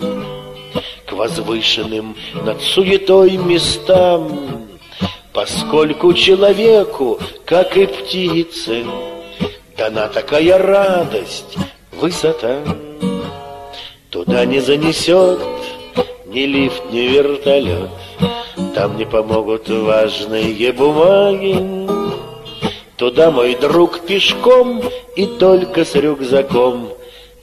К 1.06 1.14
возвышенным 1.14 2.16
над 2.46 2.62
суетой 2.62 3.38
местам, 3.38 4.73
Поскольку 5.34 6.14
человеку, 6.14 7.20
как 7.46 7.76
и 7.76 7.88
птице, 7.88 8.86
Дана 9.76 10.08
такая 10.08 10.58
радость, 10.60 11.58
высота. 11.92 12.60
Туда 14.12 14.46
не 14.46 14.60
занесет 14.60 15.40
ни 16.28 16.42
лифт, 16.42 16.84
ни 16.92 17.02
вертолет. 17.02 17.90
Там 18.76 18.98
не 18.98 19.06
помогут 19.06 19.68
важные 19.70 20.72
бумаги. 20.72 21.88
Туда 22.98 23.32
мой 23.32 23.56
друг 23.56 24.02
пешком 24.02 24.82
и 25.16 25.26
только 25.26 25.84
с 25.84 25.96
рюкзаком, 25.96 26.90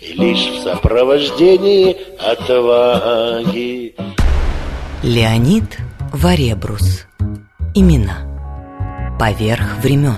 И 0.01 0.13
лишь 0.15 0.47
в 0.47 0.63
сопровождении 0.63 1.97
отваги. 2.19 3.95
Леонид 5.03 5.79
Варебрус. 6.13 7.07
Имена. 7.75 8.27
Поверх 9.19 9.79
времен. 9.81 10.17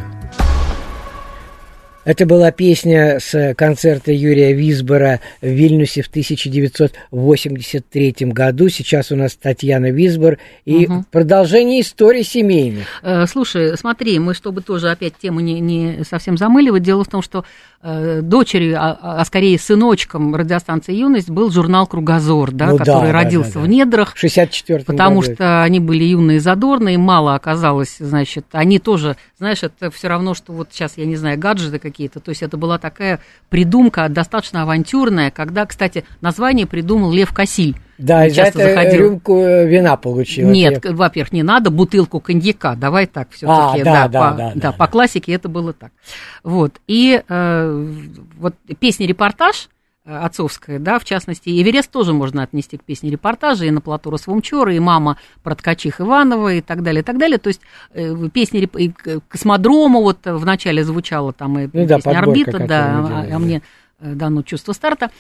Это 2.04 2.26
была 2.26 2.50
песня 2.50 3.20
с 3.20 3.54
концерта 3.54 4.10
Юрия 4.10 4.52
Висбора 4.54 5.20
в 5.40 5.46
Вильнюсе 5.46 6.02
в 6.02 6.08
1983 6.08 8.14
году. 8.20 8.68
Сейчас 8.68 9.12
у 9.12 9.16
нас 9.16 9.36
Татьяна 9.36 9.92
Висбор 9.92 10.38
и 10.64 10.86
угу. 10.86 11.04
продолжение 11.12 11.82
истории 11.82 12.22
семейных. 12.22 12.88
Э, 13.02 13.26
слушай, 13.26 13.76
смотри, 13.76 14.18
мы, 14.18 14.34
чтобы 14.34 14.62
тоже 14.62 14.90
опять 14.90 15.16
тему 15.16 15.38
не, 15.40 15.60
не 15.60 16.02
совсем 16.04 16.36
замыливать, 16.36 16.82
дело 16.82 17.04
в 17.04 17.08
том, 17.08 17.22
что 17.22 17.44
э, 17.82 18.20
дочерью, 18.22 18.76
а, 18.78 18.98
а 19.20 19.24
скорее 19.24 19.58
сыночком 19.58 20.34
радиостанции 20.34 20.94
«Юность» 20.94 21.30
был 21.30 21.50
журнал 21.50 21.86
«Кругозор», 21.86 22.52
да, 22.52 22.68
ну, 22.68 22.78
который 22.78 23.08
да, 23.08 23.12
родился 23.12 23.54
да, 23.54 23.60
да, 23.60 23.66
в 23.66 23.68
недрах. 23.68 24.14
В 24.14 24.18
64 24.18 24.84
Потому 24.84 25.20
году. 25.20 25.34
что 25.34 25.62
они 25.62 25.80
были 25.80 26.04
юные 26.04 26.36
и 26.36 26.40
задорные, 26.40 26.98
мало 26.98 27.34
оказалось, 27.34 27.96
значит, 27.98 28.46
они 28.52 28.78
тоже, 28.78 29.16
знаешь, 29.38 29.62
это 29.62 29.90
все 29.90 30.08
равно, 30.08 30.34
что 30.34 30.52
вот 30.52 30.68
сейчас, 30.70 30.96
я 30.96 31.06
не 31.06 31.16
знаю, 31.16 31.38
гаджеты 31.38 31.78
какие-то. 31.78 32.20
То 32.20 32.30
есть 32.30 32.42
это 32.42 32.56
была 32.56 32.78
такая 32.78 33.20
придумка 33.48 34.08
достаточно 34.08 34.62
авантюрная, 34.62 35.30
когда, 35.30 35.66
кстати, 35.66 36.04
название 36.20 36.66
придумал 36.66 37.12
Лев 37.12 37.32
Косиль. 37.32 37.76
Да, 38.02 38.26
и 38.26 38.30
за 38.30 38.42
это 38.42 38.58
заходил. 38.58 39.00
рюмку 39.00 39.38
э, 39.38 39.66
вина 39.66 39.96
получил. 39.96 40.50
Нет, 40.50 40.84
я... 40.84 40.92
во-первых, 40.92 41.32
не 41.32 41.42
надо 41.42 41.70
бутылку 41.70 42.20
коньяка, 42.20 42.74
давай 42.74 43.06
так 43.06 43.28
все-таки. 43.30 43.80
А, 43.80 43.84
да, 43.84 44.08
да, 44.08 44.08
да, 44.08 44.30
по, 44.30 44.36
да, 44.36 44.52
да, 44.54 44.72
по 44.72 44.86
классике 44.88 45.32
это 45.32 45.48
было 45.48 45.72
так. 45.72 45.92
Вот, 46.42 46.80
и 46.86 47.22
э, 47.26 47.86
вот 48.38 48.54
песня-репортаж 48.80 49.68
э, 50.04 50.16
отцовская, 50.16 50.80
да, 50.80 50.98
в 50.98 51.04
частности, 51.04 51.48
Эверест 51.48 51.90
тоже 51.90 52.12
можно 52.12 52.42
отнести 52.42 52.76
к 52.76 52.82
песне 52.82 53.10
репортажа, 53.10 53.66
и 53.66 53.70
на 53.70 53.80
плато 53.80 54.10
Росвумчора, 54.10 54.74
и 54.74 54.80
мама 54.80 55.16
про 55.44 55.54
ткачих 55.54 56.00
Иванова, 56.00 56.54
и 56.54 56.60
так 56.60 56.82
далее, 56.82 57.02
и 57.02 57.04
так 57.04 57.18
далее. 57.18 57.38
То 57.38 57.48
есть 57.48 57.60
э, 57.94 58.14
песни 58.32 58.68
и 58.78 58.92
космодрому 59.28 60.02
вот 60.02 60.18
вначале 60.24 60.82
звучала 60.82 61.32
там 61.32 61.58
и 61.58 61.68
ну, 61.72 61.86
песня 61.86 62.12
да, 62.12 62.18
«Орбита», 62.18 62.58
да, 62.58 62.84
а, 62.98 63.26
а 63.36 63.38
мне 63.38 63.58
э, 63.58 63.60
дано 64.02 64.42
чувство 64.42 64.72
старта. 64.72 65.10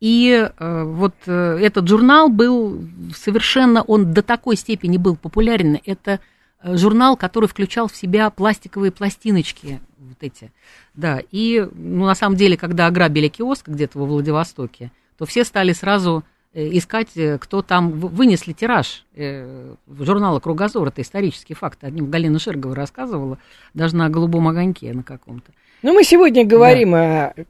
И 0.00 0.30
э, 0.30 0.82
вот 0.84 1.14
э, 1.26 1.58
этот 1.60 1.86
журнал 1.86 2.30
был 2.30 2.82
совершенно, 3.14 3.82
он 3.82 4.14
до 4.14 4.22
такой 4.22 4.56
степени 4.56 4.96
был 4.96 5.14
популярен. 5.14 5.78
Это 5.84 6.20
э, 6.62 6.76
журнал, 6.76 7.18
который 7.18 7.48
включал 7.48 7.86
в 7.86 7.94
себя 7.94 8.30
пластиковые 8.30 8.92
пластиночки 8.92 9.80
вот 9.98 10.16
эти. 10.22 10.52
Да, 10.94 11.20
и 11.30 11.68
ну, 11.74 12.06
на 12.06 12.14
самом 12.14 12.36
деле, 12.36 12.56
когда 12.56 12.86
ограбили 12.86 13.28
киоск 13.28 13.68
где-то 13.68 13.98
во 13.98 14.06
Владивостоке, 14.06 14.90
то 15.18 15.26
все 15.26 15.44
стали 15.44 15.74
сразу 15.74 16.24
э, 16.54 16.66
искать, 16.78 17.14
э, 17.16 17.36
кто 17.36 17.60
там 17.60 17.90
вынесли 17.90 18.54
тираж 18.54 19.04
э, 19.14 19.74
журнала 19.86 20.40
«Кругозор». 20.40 20.88
Это 20.88 21.02
исторический 21.02 21.52
факт. 21.52 21.84
Одним 21.84 22.10
Галина 22.10 22.38
Шергова 22.38 22.74
рассказывала, 22.74 23.36
даже 23.74 23.96
на 23.96 24.08
«Голубом 24.08 24.48
огоньке» 24.48 24.94
на 24.94 25.02
каком-то. 25.02 25.52
Ну, 25.82 25.92
мы 25.92 26.04
сегодня 26.04 26.46
говорим 26.46 26.92
да. 26.92 27.34
о 27.36 27.44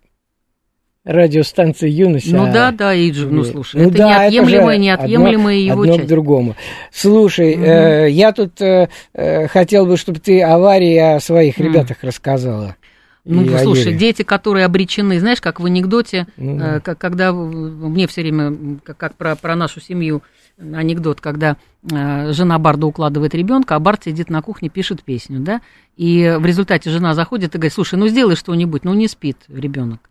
радиостанции 1.11 1.88
«Юность». 1.88 2.32
Ну 2.32 2.44
а... 2.44 2.52
да, 2.52 2.70
да, 2.70 2.94
Иджи, 2.94 3.28
ну 3.28 3.44
слушай, 3.44 3.82
ну, 3.82 3.88
это 3.88 3.98
да, 3.98 4.22
неотъемлемое, 4.24 4.74
это 4.74 4.82
неотъемлемое 4.82 5.58
одно, 5.58 5.72
его 5.72 5.82
одно 5.82 5.96
часть. 5.96 6.06
к 6.06 6.08
другому. 6.08 6.56
Слушай, 6.92 7.54
угу. 7.54 7.64
э, 7.64 8.11
я 8.11 8.32
тут 8.32 8.61
э, 8.61 8.88
э, 9.12 9.48
хотел 9.48 9.86
бы, 9.86 9.96
чтобы 9.96 10.20
ты 10.20 10.40
аварии 10.42 10.96
о 10.96 11.20
своих 11.20 11.58
угу. 11.58 11.64
ребятах 11.64 11.98
рассказала. 12.02 12.76
Ну, 13.24 13.42
И 13.44 13.58
слушай, 13.58 13.92
дети, 13.92 14.22
которые 14.22 14.64
обречены, 14.64 15.20
знаешь, 15.20 15.40
как 15.40 15.61
в 15.61 15.66
анекдоте, 15.66 16.26
Ну. 16.36 16.58
э, 16.58 16.80
как- 16.80 16.98
когда 16.98 17.32
в- 17.32 17.88
мне 17.88 18.06
все 18.06 18.22
время, 18.22 18.78
как, 18.82 18.96
как 18.96 19.14
про, 19.16 19.36
про 19.36 19.56
нашу 19.56 19.80
семью 19.80 20.22
э, 20.58 20.74
анекдот, 20.74 21.20
когда 21.20 21.56
э, 21.90 22.32
жена 22.32 22.58
Барда 22.58 22.86
укладывает 22.86 23.34
ребенка, 23.34 23.74
а 23.74 23.78
Бард 23.80 24.04
сидит 24.04 24.30
на 24.30 24.42
кухне, 24.42 24.68
пишет 24.68 25.02
песню, 25.02 25.40
да, 25.40 25.61
и 25.96 26.36
в 26.38 26.46
результате 26.46 26.88
жена 26.88 27.14
заходит 27.14 27.54
и 27.54 27.58
говорит, 27.58 27.74
слушай, 27.74 27.96
ну 27.96 28.08
сделай 28.08 28.36
что-нибудь, 28.36 28.84
ну 28.84 28.94
не 28.94 29.06
спит 29.08 29.38
ребенок. 29.48 30.09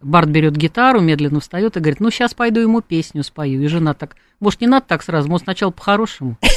Барт 0.00 0.28
берет 0.30 0.56
гитару, 0.56 1.00
медленно 1.00 1.40
встает 1.40 1.76
и 1.76 1.80
говорит, 1.80 2.00
ну 2.00 2.10
сейчас 2.10 2.32
пойду 2.32 2.60
ему 2.60 2.80
песню 2.80 3.22
спою. 3.22 3.62
И 3.62 3.66
жена 3.66 3.94
так, 3.94 4.16
может, 4.40 4.60
не 4.60 4.66
надо 4.66 4.86
так 4.86 5.02
сразу, 5.02 5.28
может, 5.28 5.44
сначала 5.44 5.70
по-хорошему. 5.70 6.36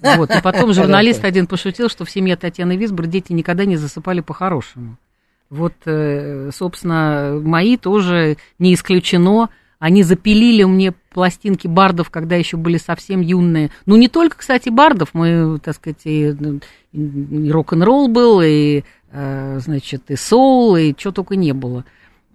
Вот, 0.00 0.30
и 0.30 0.40
потом 0.40 0.72
журналист 0.72 1.24
один 1.24 1.48
пошутил, 1.48 1.88
что 1.88 2.04
в 2.04 2.10
семье 2.10 2.36
Татьяны 2.36 2.76
Висбор 2.76 3.06
дети 3.06 3.32
никогда 3.32 3.64
не 3.64 3.76
засыпали 3.76 4.20
по-хорошему. 4.20 4.96
Вот, 5.50 5.72
э, 5.86 6.50
собственно, 6.54 7.40
мои 7.42 7.76
тоже 7.76 8.36
не 8.60 8.74
исключено. 8.74 9.48
Они 9.78 10.02
запилили 10.02 10.64
мне 10.64 10.92
пластинки 11.10 11.66
бардов, 11.66 12.10
когда 12.10 12.36
еще 12.36 12.56
были 12.56 12.78
совсем 12.78 13.20
юные. 13.20 13.70
Ну, 13.86 13.96
не 13.96 14.08
только, 14.08 14.38
кстати, 14.38 14.68
бардов. 14.68 15.10
Мы, 15.14 15.58
так 15.58 15.76
сказать, 15.76 16.02
и, 16.04 16.34
и 16.92 17.50
рок-н-ролл 17.50 18.08
был, 18.08 18.40
и, 18.40 18.84
э, 19.10 19.58
значит, 19.60 20.10
и 20.10 20.16
соул, 20.16 20.76
и 20.76 20.94
чего 20.94 21.12
только 21.12 21.36
не 21.36 21.52
было. 21.52 21.84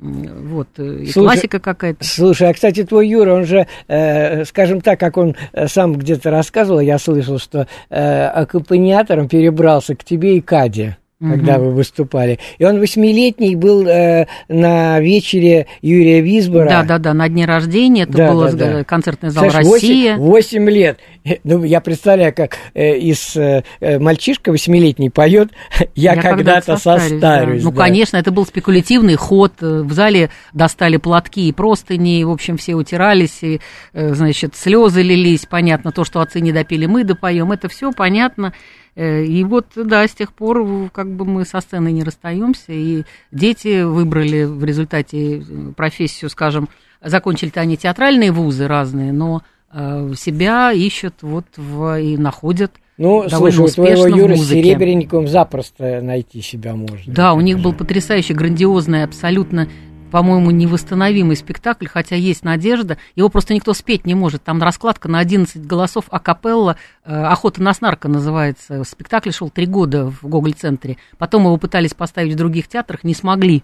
Вот, 0.04 0.68
э, 0.78 0.84
и 0.84 1.06
Слушай, 1.12 1.26
классика 1.26 1.60
какая-то. 1.60 2.04
Слушай, 2.04 2.50
а, 2.50 2.54
кстати, 2.54 2.84
твой 2.84 3.08
Юра, 3.08 3.36
он 3.36 3.46
же, 3.46 3.68
э, 3.88 4.44
скажем 4.44 4.82
так, 4.82 5.00
как 5.00 5.16
он 5.16 5.36
э, 5.54 5.68
сам 5.68 5.94
где-то 5.94 6.30
рассказывал, 6.30 6.82
я 6.82 7.00
слышал, 7.00 7.40
что 7.40 7.68
э, 7.90 8.26
аккомпаниатором 8.26 9.30
перебрался 9.30 9.96
к 9.96 10.04
тебе 10.04 10.38
и 10.38 10.42
Каде. 10.42 10.98
Когда 11.30 11.58
вы 11.58 11.72
выступали. 11.72 12.40
И 12.58 12.66
он 12.66 12.80
восьмилетний 12.80 13.56
был 13.56 13.88
э, 13.88 14.28
на 14.50 15.00
вечере 15.00 15.68
Юрия 15.82 16.22
Висбора. 16.22 16.68
Да, 16.68 16.84
да, 16.84 16.98
да, 16.98 17.14
на 17.14 17.30
дне 17.30 17.46
рождения. 17.46 18.04
Это 18.04 18.14
Да, 18.14 18.32
был 18.32 18.42
да, 18.42 18.52
да. 18.52 18.84
концертный 18.84 19.30
зал 19.30 19.50
Знаешь, 19.50 19.68
Россия. 19.68 20.18
8, 20.18 20.70
лет. 20.70 21.00
Ну, 21.44 21.64
я 21.64 21.80
представляю, 21.80 22.34
как 22.34 22.58
э, 22.74 22.98
из 22.98 23.36
э, 23.36 23.64
э, 23.80 24.00
мальчишка 24.00 24.52
восьмилетний 24.52 25.10
поет 25.10 25.52
«Я, 25.96 26.16
когда-то 26.16 26.78
состарюсь». 26.78 27.22
да. 27.22 27.46
Ну, 27.46 27.72
да. 27.72 27.78
конечно, 27.78 28.18
это 28.18 28.32
был 28.32 28.46
спекулятивный 28.46 29.16
ход. 29.16 29.54
Э, 29.62 29.82
В 29.84 29.94
зале 29.94 30.30
достали 30.54 30.98
платки 30.98 31.48
и 31.48 31.52
простыни, 31.52 32.20
и, 32.20 32.24
в 32.24 32.32
общем, 32.32 32.58
все 32.58 32.76
утирались, 32.76 33.42
и, 33.42 33.62
э, 33.94 34.14
значит, 34.14 34.56
слезы 34.56 35.02
лились. 35.02 35.46
Понятно, 35.46 35.92
то, 35.92 36.04
что 36.04 36.20
отцы 36.20 36.42
не 36.42 36.52
допили, 36.52 36.86
мы 36.86 37.04
допоем. 37.04 37.52
Это 37.52 37.70
все 37.70 37.92
понятно. 37.92 38.54
Э, 38.96 39.24
И 39.24 39.44
вот, 39.44 39.68
да, 39.76 40.08
с 40.08 40.12
тех 40.12 40.34
пор 40.34 40.90
как 40.92 41.10
бы 41.12 41.26
мы 41.26 41.46
со 41.46 41.62
сценой 41.62 41.92
не 41.92 42.04
расстаемся, 42.04 42.72
и 42.72 43.04
дети 43.32 43.84
выбрали 43.84 44.44
в 44.44 44.64
результате 44.64 45.40
э, 45.40 45.44
профессию, 45.76 46.30
скажем, 46.30 46.70
закончили-то 47.02 47.60
они 47.62 47.76
театральные 47.76 48.32
вузы 48.32 48.68
разные, 48.68 49.12
но 49.12 49.42
э, 49.74 50.14
себя 50.16 50.72
ищут 50.72 51.16
вот 51.22 51.46
в, 51.58 52.00
и 52.00 52.18
находят 52.18 52.72
Ну, 52.98 53.28
довольно 53.28 53.58
слушай, 53.58 53.72
у 53.72 53.74
твоего 53.74 54.08
Юры 54.08 54.38
с. 54.38 54.48
Серебренниковым 54.48 55.28
запросто 55.28 56.02
найти 56.02 56.42
себя 56.42 56.76
можно. 56.76 57.12
Да, 57.12 57.34
у 57.34 57.42
них 57.42 57.60
был 57.60 57.74
потрясающий, 57.74 58.36
грандиозный, 58.36 59.04
абсолютно, 59.04 59.68
по-моему, 60.14 60.52
невосстановимый 60.52 61.36
спектакль, 61.36 61.88
хотя 61.88 62.16
есть 62.16 62.44
надежда. 62.44 63.00
Его 63.16 63.30
просто 63.30 63.56
никто 63.56 63.74
спеть 63.74 64.06
не 64.06 64.14
может. 64.14 64.44
Там 64.44 64.62
раскладка 64.62 65.10
на 65.10 65.18
11 65.18 65.66
голосов 65.66 66.06
акапелла. 66.12 66.78
э, 67.04 67.12
«Охота 67.12 67.64
на 67.64 67.74
снарка» 67.74 68.08
называется. 68.08 68.84
Спектакль 68.84 69.32
шел 69.32 69.50
три 69.50 69.66
года 69.66 70.12
в 70.12 70.22
Гоголь-центре. 70.22 70.98
Потом 71.18 71.46
его 71.46 71.58
пытались 71.58 71.96
поставить 71.96 72.34
в 72.34 72.38
других 72.38 72.68
театрах, 72.68 73.04
не 73.04 73.16
смогли. 73.16 73.64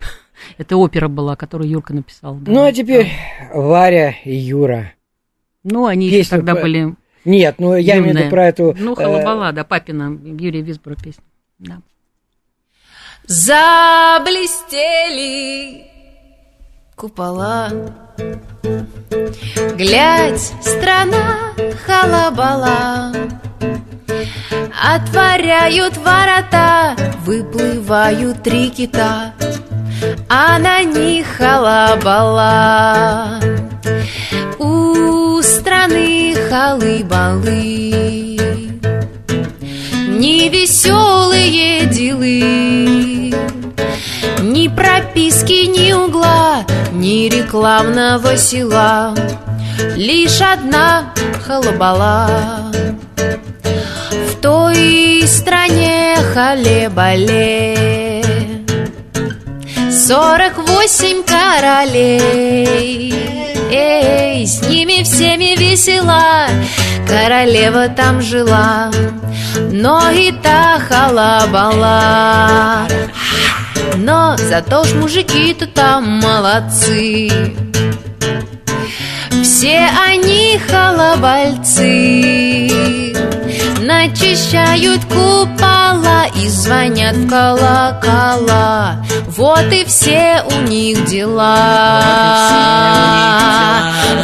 Это 0.58 0.76
опера 0.76 1.06
была, 1.06 1.36
которую 1.36 1.70
Юрка 1.70 1.94
написал. 1.94 2.34
да. 2.34 2.50
Ну, 2.50 2.64
а 2.64 2.72
теперь 2.72 3.06
Варя 3.54 4.16
и 4.24 4.34
Юра. 4.34 4.94
Ну, 5.62 5.86
они 5.86 6.06
еще 6.06 6.16
Песню 6.16 6.38
тогда 6.38 6.56
по- 6.56 6.62
были 6.62 6.96
Нет, 7.24 7.60
ну 7.60 7.76
я 7.76 7.98
имею 7.98 8.16
в 8.16 8.18
виду 8.18 8.28
про 8.30 8.48
эту... 8.48 8.74
Ну, 8.76 8.94
э, 8.94 8.96
«Халабала», 8.96 9.52
да, 9.52 9.62
папина, 9.62 10.18
Юрия 10.20 10.62
Висбора 10.62 10.96
песня. 10.96 11.22
Да. 11.60 11.80
Заблестели 13.30 15.86
купола. 16.96 17.68
Глядь, 19.76 20.52
страна 20.60 21.52
халабала. 21.86 23.12
Отворяют 24.82 25.96
ворота, 25.98 26.96
выплывают 27.24 28.42
три 28.42 28.68
кита. 28.68 29.32
А 30.28 30.58
на 30.58 30.82
них 30.82 31.28
халабала. 31.28 33.38
У 34.58 35.40
страны 35.42 36.34
халы-балы. 36.50 37.60
Невеселые 40.18 41.86
делы 41.86 43.19
Ни 44.42 44.68
прописки, 44.68 45.68
ни 45.68 45.92
угла 45.92 46.64
Ни 46.92 47.28
рекламного 47.28 48.36
села. 48.36 49.14
Лишь 49.96 50.40
одна 50.40 51.12
халабала. 51.46 52.72
В 54.28 54.34
той 54.40 55.22
стране 55.26 56.16
халебале. 56.34 58.22
Сорок 59.90 60.58
восемь 60.58 61.22
королей. 61.22 63.14
Эй, 63.70 64.46
с 64.46 64.62
ними 64.68 65.02
всеми 65.04 65.56
весела. 65.56 66.48
Королева 67.06 67.88
там 67.88 68.20
жила. 68.20 68.90
Но 69.70 70.10
и 70.10 70.32
та 70.32 70.78
халабала 70.80 72.00
Но 74.02 74.36
зато 74.38 74.84
ж 74.84 74.94
мужики-то 74.94 75.66
там 75.66 76.20
молодцы. 76.22 77.30
Все 79.42 79.90
они 80.08 80.58
халабальцы 80.70 81.80
Начищают 83.80 85.04
купола 85.04 86.26
и 86.34 86.48
звонят 86.48 87.16
в 87.16 87.28
колокола. 87.28 89.04
Вот 89.28 89.70
и 89.70 89.84
все 89.84 90.44
у 90.50 90.60
них 90.62 91.04
дела. 91.04 92.00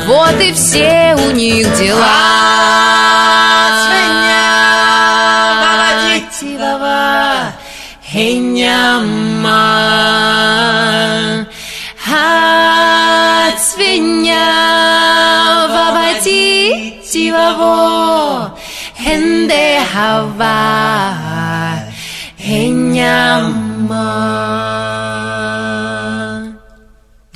Вот 0.07 0.41
и 0.41 0.53
все 0.55 1.17
у 1.19 1.33
них 1.33 1.67
дела 1.77 2.47
Хеняма 8.17 9.77
От 12.09 13.61
свиня 13.61 14.49
Вавати 15.69 16.95
Тиваво 17.13 18.57
Хенде 18.97 19.81
Хава 19.93 20.57
Хеняма 22.41 24.07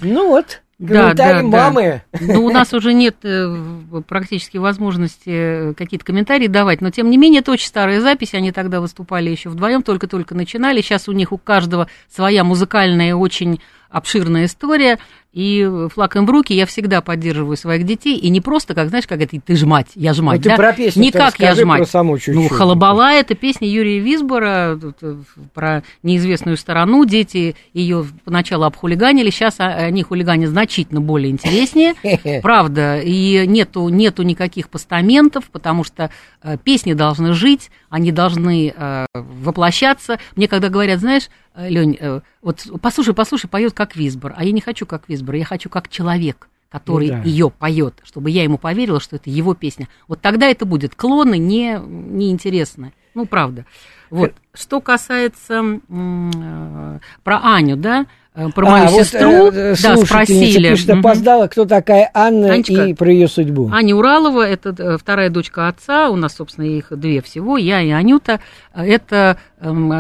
Ну 0.01 0.29
вот, 0.29 0.63
Да, 0.81 1.13
комментарий 1.13 1.51
да, 1.51 1.59
да. 1.59 1.71
мамы. 1.71 2.03
Ну, 2.21 2.47
у 2.47 2.51
нас 2.51 2.73
уже 2.73 2.95
нет 2.95 3.17
э, 3.23 3.47
в- 3.47 4.01
практически 4.01 4.57
возможности 4.57 5.29
э, 5.29 5.75
какие-то 5.75 6.07
комментарии 6.07 6.47
давать, 6.47 6.81
но 6.81 6.91
тем 6.91 7.11
не 7.11 7.19
менее 7.19 7.41
это 7.41 7.53
очень 7.53 7.69
старая 7.69 8.01
запись, 8.01 8.33
они 8.33 8.51
тогда 8.51 8.81
выступали 8.81 9.29
еще 9.29 9.51
вдвоем, 9.51 9.83
только-только 9.83 10.35
начинали, 10.35 10.81
сейчас 10.81 11.07
у 11.07 11.13
них 11.13 11.33
у 11.33 11.39
каждого 11.39 11.89
своя 12.09 12.45
музыкальная 12.45 13.15
очень 13.15 13.61
обширная 13.91 14.47
история, 14.47 14.99
и 15.33 15.69
флаг 15.93 16.17
им 16.17 16.27
в 16.27 16.31
руки 16.31 16.53
я 16.53 16.67
всегда 16.67 17.01
поддерживаю 17.01 17.57
своих 17.57 17.85
детей, 17.85 18.17
и 18.17 18.29
не 18.31 18.41
просто, 18.41 18.75
как, 18.75 18.89
знаешь, 18.89 19.07
как 19.07 19.21
это, 19.21 19.41
ты 19.41 19.55
ж 19.55 19.65
мать, 19.65 19.89
я 19.95 20.13
ж 20.13 20.23
мать, 20.23 20.39
Ну, 20.39 20.43
ты 20.43 20.49
да? 20.51 20.57
про 20.57 20.73
песню 20.73 21.03
не 21.03 21.13
как 21.13 21.39
я 21.39 21.55
ж 21.55 21.65
мать. 21.65 21.79
про 21.79 21.87
саму 21.87 22.13
ну, 22.13 22.19
чуть-чуть. 22.19 22.53
Халабала 22.53 23.13
это 23.13 23.37
песня 23.37 23.69
Юрия 23.69 24.01
Висбора 24.01 24.79
э, 25.03 25.17
про 25.55 25.85
неизвестную 26.03 26.57
сторону. 26.57 27.05
Дети 27.05 27.55
ее 27.73 28.05
поначалу 28.25 28.65
обхулиганили, 28.65 29.31
сейчас 29.31 29.57
они 29.61 30.03
хулиганят 30.03 30.51
значительно 30.51 31.01
более 31.01 31.31
интереснее. 31.31 31.95
Правда, 32.43 32.99
и 32.99 33.47
нету, 33.47 33.89
нету 33.89 34.23
никаких 34.23 34.69
постаментов, 34.69 35.45
потому 35.53 35.85
что 35.85 36.11
э, 36.43 36.57
песни 36.59 36.93
должны 36.93 37.35
жить, 37.35 37.71
они 37.89 38.11
должны 38.11 38.75
э, 38.77 39.07
воплощаться. 39.15 40.19
Мне 40.35 40.49
когда 40.49 40.71
говорят, 40.71 40.99
знаешь, 40.99 41.29
Лень, 41.69 41.99
вот 42.43 42.67
послушай, 42.81 43.15
послушай, 43.15 43.49
поет 43.49 43.73
как 43.73 43.97
Висбор, 43.97 44.35
а 44.37 44.45
я 44.45 44.53
не 44.53 44.61
хочу 44.61 44.87
как 44.87 45.09
Висбор, 45.09 45.35
я 45.35 45.45
хочу 45.45 45.69
как 45.69 45.89
человек 45.89 46.49
который 46.71 47.09
Ну 47.09 47.17
да. 47.17 47.23
ее 47.23 47.51
поет, 47.51 47.95
чтобы 48.05 48.31
я 48.31 48.45
ему 48.45 48.57
поверила, 48.57 49.01
что 49.01 49.17
это 49.17 49.29
его 49.29 49.55
песня. 49.55 49.89
Вот 50.07 50.21
тогда 50.21 50.47
это 50.47 50.65
будет. 50.65 50.95
Клоны 50.95 51.37
не, 51.37 51.81
не 51.85 52.31
интересны. 52.31 52.93
Ну, 53.15 53.27
правда. 53.27 53.67
Вот. 54.09 54.35
Что 54.55 54.81
касается 54.81 55.55
м, 55.55 56.31
э, 56.35 57.01
про 57.25 57.41
Аню, 57.43 57.77
да, 57.77 58.07
э, 58.47 58.49
про 58.55 58.67
А, 58.67 58.71
мою 58.71 58.87
вот, 58.89 59.01
сестру, 59.03 59.51
э, 59.53 59.75
да, 59.83 59.97
спросили. 59.97 60.71
пишет, 60.71 60.91
опоздала, 60.91 61.47
кто 61.47 61.65
такая 61.65 62.11
Анна 62.15 62.53
Анечка. 62.53 62.85
и 62.87 62.95
про 62.95 63.11
ее 63.13 63.29
судьбу. 63.29 63.71
Аня 63.73 63.95
Уралова, 63.95 64.47
это 64.47 64.75
э, 64.77 64.97
вторая 64.99 65.31
дочка 65.31 65.69
отца, 65.69 66.09
у 66.11 66.17
нас, 66.17 66.35
собственно, 66.37 66.65
их 66.65 66.87
две 66.91 67.21
всего, 67.23 67.57
я 67.57 67.81
и 67.81 67.91
Анюта. 67.91 68.41
Это 68.75 69.37
эм, 69.61 69.93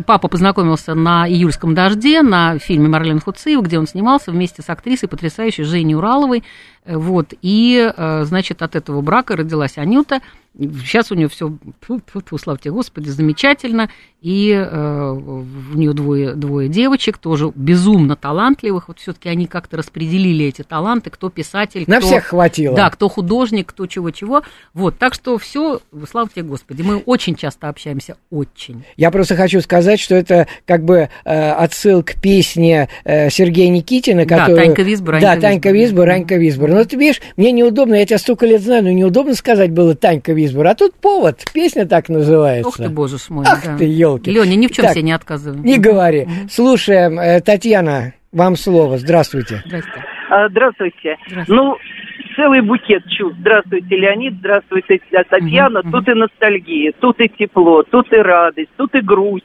э, 0.00 0.02
папа 0.06 0.28
познакомился 0.28 0.94
на 0.94 1.28
«Июльском 1.28 1.74
дожде», 1.74 2.22
на 2.22 2.58
фильме 2.58 2.88
Марлен 2.88 3.20
Хуциев, 3.20 3.62
где 3.62 3.78
он 3.78 3.86
снимался 3.86 4.30
вместе 4.32 4.62
с 4.62 4.68
актрисой 4.68 5.08
потрясающей 5.08 5.64
Женей 5.64 5.94
Ураловой. 5.94 6.42
Э, 6.84 6.96
Вот, 6.96 7.32
и, 7.42 7.90
э, 7.96 8.24
значит, 8.24 8.62
от 8.62 8.74
этого 8.76 9.00
брака 9.00 9.36
родилась 9.36 9.78
Анюта. 9.78 10.20
Сейчас 10.56 11.12
у 11.12 11.14
нее 11.14 11.28
все, 11.28 11.52
слава 12.40 12.58
тебе, 12.58 12.72
Господи, 12.72 13.08
замечательно. 13.10 13.90
И 14.20 14.50
э, 14.50 15.10
у 15.12 15.76
нее 15.76 15.92
двое, 15.92 16.34
двое 16.34 16.68
девочек, 16.68 17.18
тоже 17.18 17.52
безумно 17.54 18.16
талантливых. 18.16 18.88
Вот 18.88 18.98
все-таки 18.98 19.28
они 19.28 19.46
как-то 19.46 19.76
распределили 19.76 20.46
эти 20.46 20.62
таланты, 20.62 21.10
кто 21.10 21.30
писатель, 21.30 21.84
На 21.86 21.98
кто, 21.98 22.08
всех 22.08 22.24
хватило. 22.24 22.74
Да, 22.74 22.90
кто 22.90 23.08
художник, 23.08 23.68
кто 23.68 23.86
чего-чего. 23.86 24.42
Вот, 24.74 24.98
так 24.98 25.14
что 25.14 25.38
все, 25.38 25.80
слава 26.10 26.28
тебе, 26.28 26.42
Господи, 26.42 26.82
мы 26.82 26.96
очень 26.96 27.36
часто 27.36 27.68
общаемся, 27.68 28.16
очень. 28.30 28.82
Я 28.96 29.12
просто 29.12 29.36
хочу 29.36 29.60
сказать, 29.60 30.00
что 30.00 30.16
это 30.16 30.48
как 30.66 30.84
бы 30.84 31.10
э, 31.24 31.50
отсыл 31.52 32.02
к 32.02 32.14
песне 32.20 32.88
э, 33.04 33.30
Сергея 33.30 33.70
Никитина, 33.70 34.26
Да, 34.26 34.38
которую... 34.38 34.64
Танька 34.64 34.82
Висбор, 34.82 35.20
Да, 35.20 35.32
Анька 35.32 35.42
Танька 35.42 35.70
Висбор. 35.70 35.78
Висбор, 35.78 36.10
Анька 36.10 36.36
Висбор. 36.36 36.70
Но 36.70 36.84
ты 36.84 36.96
видишь, 36.96 37.22
мне 37.36 37.52
неудобно, 37.52 37.94
я 37.94 38.04
тебя 38.04 38.18
столько 38.18 38.46
лет 38.46 38.62
знаю, 38.62 38.82
но 38.82 38.90
неудобно 38.90 39.36
сказать 39.36 39.70
было 39.70 39.94
Танька 39.94 40.32
Висбор. 40.38 40.66
А 40.68 40.74
тут 40.74 40.94
повод, 40.94 41.44
песня 41.52 41.86
так 41.86 42.08
называется. 42.08 42.68
Ох 42.68 42.76
ты, 42.76 42.88
боже 42.88 43.16
мой. 43.28 43.44
Ах 43.48 43.64
да. 43.64 43.76
ты, 43.76 43.84
елки. 43.84 44.30
Леня, 44.30 44.54
ни 44.54 44.66
в 44.66 44.72
чем 44.72 44.86
себе 44.88 45.02
не 45.02 45.12
отказываем. 45.12 45.64
Не 45.64 45.78
говори. 45.78 46.26
Слушаем, 46.50 47.18
э, 47.18 47.40
Татьяна, 47.40 48.14
вам 48.32 48.56
слово. 48.56 48.98
Здравствуйте. 48.98 49.62
Здрасте. 49.66 50.04
А, 50.30 50.48
Здравствуйте. 50.48 51.16
Ну, 51.48 51.76
целый 52.36 52.60
букет 52.60 53.02
чувств. 53.08 53.38
Здравствуйте, 53.40 53.96
Леонид, 53.96 54.34
здравствуйте, 54.34 55.00
Татьяна. 55.28 55.82
Тут 55.82 56.08
и 56.08 56.14
ностальгия, 56.14 56.92
тут 57.00 57.20
и 57.20 57.28
тепло, 57.28 57.82
тут 57.82 58.12
и 58.12 58.16
радость, 58.16 58.70
тут 58.76 58.94
и 58.94 59.00
грусть. 59.00 59.44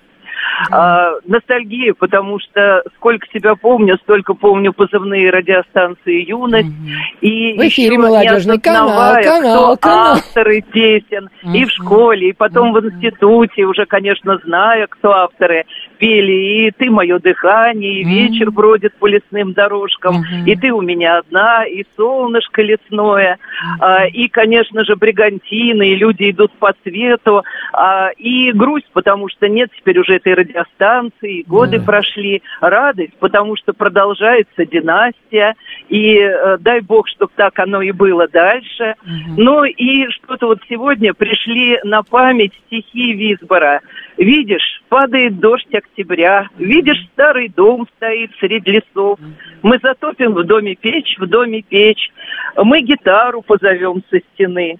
А, 0.71 1.11
ностальгия, 1.25 1.93
потому 1.93 2.39
что 2.39 2.83
сколько 2.95 3.25
себя 3.33 3.55
помню, 3.55 3.97
столько 4.03 4.33
помню 4.33 4.73
позывные 4.73 5.29
радиостанции 5.29 6.27
«Юность». 6.27 6.73
И 7.21 7.53
В 7.57 7.67
эфире 7.67 7.97
молодежный 7.97 8.59
канал, 8.59 9.15
канал, 9.21 9.77
канал. 9.77 10.13
авторы 10.13 10.61
песен. 10.61 11.29
И 11.53 11.65
в 11.65 11.69
школе, 11.71 12.29
и 12.29 12.33
потом 12.33 12.73
в 12.73 12.79
институте, 12.85 13.63
уже, 13.63 13.85
конечно, 13.85 14.37
зная, 14.43 14.87
кто 14.87 15.11
авторы, 15.11 15.65
пели 16.03 16.67
и 16.67 16.71
«Ты 16.71 16.89
мое 16.91 17.17
дыхание», 17.19 18.01
и 18.01 18.03
«Вечер 18.03 18.51
бродит 18.51 18.93
по 18.95 19.07
лесным 19.07 19.53
дорожкам», 19.53 20.25
и 20.45 20.53
«Ты 20.57 20.73
у 20.73 20.81
меня 20.81 21.19
одна», 21.19 21.63
и 21.63 21.85
«Солнышко 21.95 22.61
лесное», 22.61 23.37
а, 23.79 24.05
и, 24.07 24.27
конечно 24.27 24.83
же, 24.83 24.97
«Бригантины», 24.97 25.87
и 25.87 25.95
«Люди 25.95 26.31
идут 26.31 26.51
по 26.59 26.73
свету», 26.83 27.43
а, 27.71 28.09
и 28.17 28.51
грусть, 28.51 28.89
потому 28.91 29.29
что 29.29 29.47
нет 29.47 29.69
теперь 29.77 29.97
уже 29.97 30.15
этой 30.15 30.33
радиостанции, 30.33 31.45
годы 31.47 31.79
прошли, 31.79 32.41
радость, 32.59 33.13
потому 33.19 33.55
что 33.55 33.71
продолжается 33.71 34.65
династия, 34.65 35.55
и 35.87 36.17
э, 36.17 36.57
дай 36.59 36.81
бог, 36.81 37.07
чтобы 37.07 37.31
так 37.35 37.57
оно 37.59 37.81
и 37.81 37.91
было 37.91 38.27
дальше. 38.27 38.95
Ну 39.37 39.63
и 39.63 40.07
что-то 40.09 40.47
вот 40.47 40.59
сегодня 40.69 41.13
пришли 41.13 41.79
на 41.83 42.03
память 42.03 42.53
стихи 42.67 43.13
Висбора. 43.13 43.81
Видишь, 44.17 44.81
падает 44.89 45.39
дождь 45.39 45.73
октября, 45.73 46.47
видишь, 46.57 47.03
старый 47.13 47.49
дом 47.49 47.87
стоит 47.97 48.31
среди 48.39 48.71
лесов. 48.71 49.19
Мы 49.63 49.79
затопим 49.81 50.33
в 50.33 50.43
доме 50.43 50.75
печь, 50.75 51.17
в 51.17 51.25
доме 51.25 51.63
печь. 51.63 52.11
Мы 52.55 52.81
гитару 52.81 53.41
позовем 53.41 54.03
со 54.09 54.19
стены. 54.19 54.77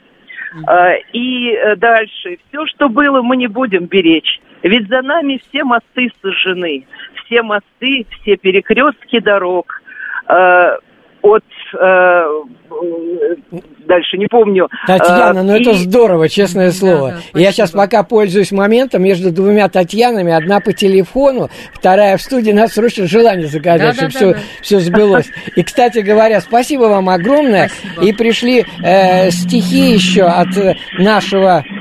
А, 0.67 0.93
И 1.13 1.51
э, 1.51 1.75
дальше. 1.77 2.37
Все, 2.47 2.65
что 2.67 2.89
было, 2.89 3.21
мы 3.23 3.37
не 3.37 3.47
будем 3.47 3.85
беречь. 3.85 4.39
Ведь 4.61 4.87
за 4.87 5.01
нами 5.01 5.41
все 5.49 5.63
мосты 5.63 6.11
сожжены. 6.21 6.85
Все 7.25 7.41
мосты, 7.41 8.05
все 8.21 8.37
перекрестки 8.37 9.19
дорог. 9.19 9.81
А, 10.27 10.77
От 11.23 11.43
э, 11.43 11.62
дальше 13.87 14.17
не 14.17 14.27
помню. 14.27 14.67
Татьяна, 14.87 15.41
А, 15.41 15.43
ну 15.43 15.53
это 15.55 15.71
и- 15.71 15.73
здорово, 15.73 16.29
честное 16.29 16.71
слово. 16.71 17.15
Я 17.33 17.51
сейчас 17.51 17.71
пока 17.71 18.03
пользуюсь 18.03 18.51
моментом 18.51 19.03
между 19.03 19.31
двумя 19.31 19.67
Татьянами, 19.69 20.31
одна 20.33 20.59
по 20.59 20.73
телефону, 20.73 21.49
вторая 21.73 22.17
в 22.17 22.21
студии, 22.21 22.51
надо 22.51 22.71
срочно 22.71 23.07
желание 23.07 23.47
загадать, 23.47 23.95
чтобы 23.95 24.09
все, 24.09 24.19
Да-да-да-да. 24.19 24.45
все 24.61 24.79
сбылось. 24.79 25.29
И, 25.55 25.63
кстати 25.63 25.99
говоря, 25.99 26.41
спасибо 26.41 26.83
вам 26.83 27.09
огромное. 27.09 27.69
И 28.01 28.13
пришли 28.13 28.65
э, 28.83 29.29
стихи 29.31 29.93
еще 29.93 30.23
от 30.23 30.55
э, 30.57 30.75
нашего 30.99 31.63
э, 31.65 31.72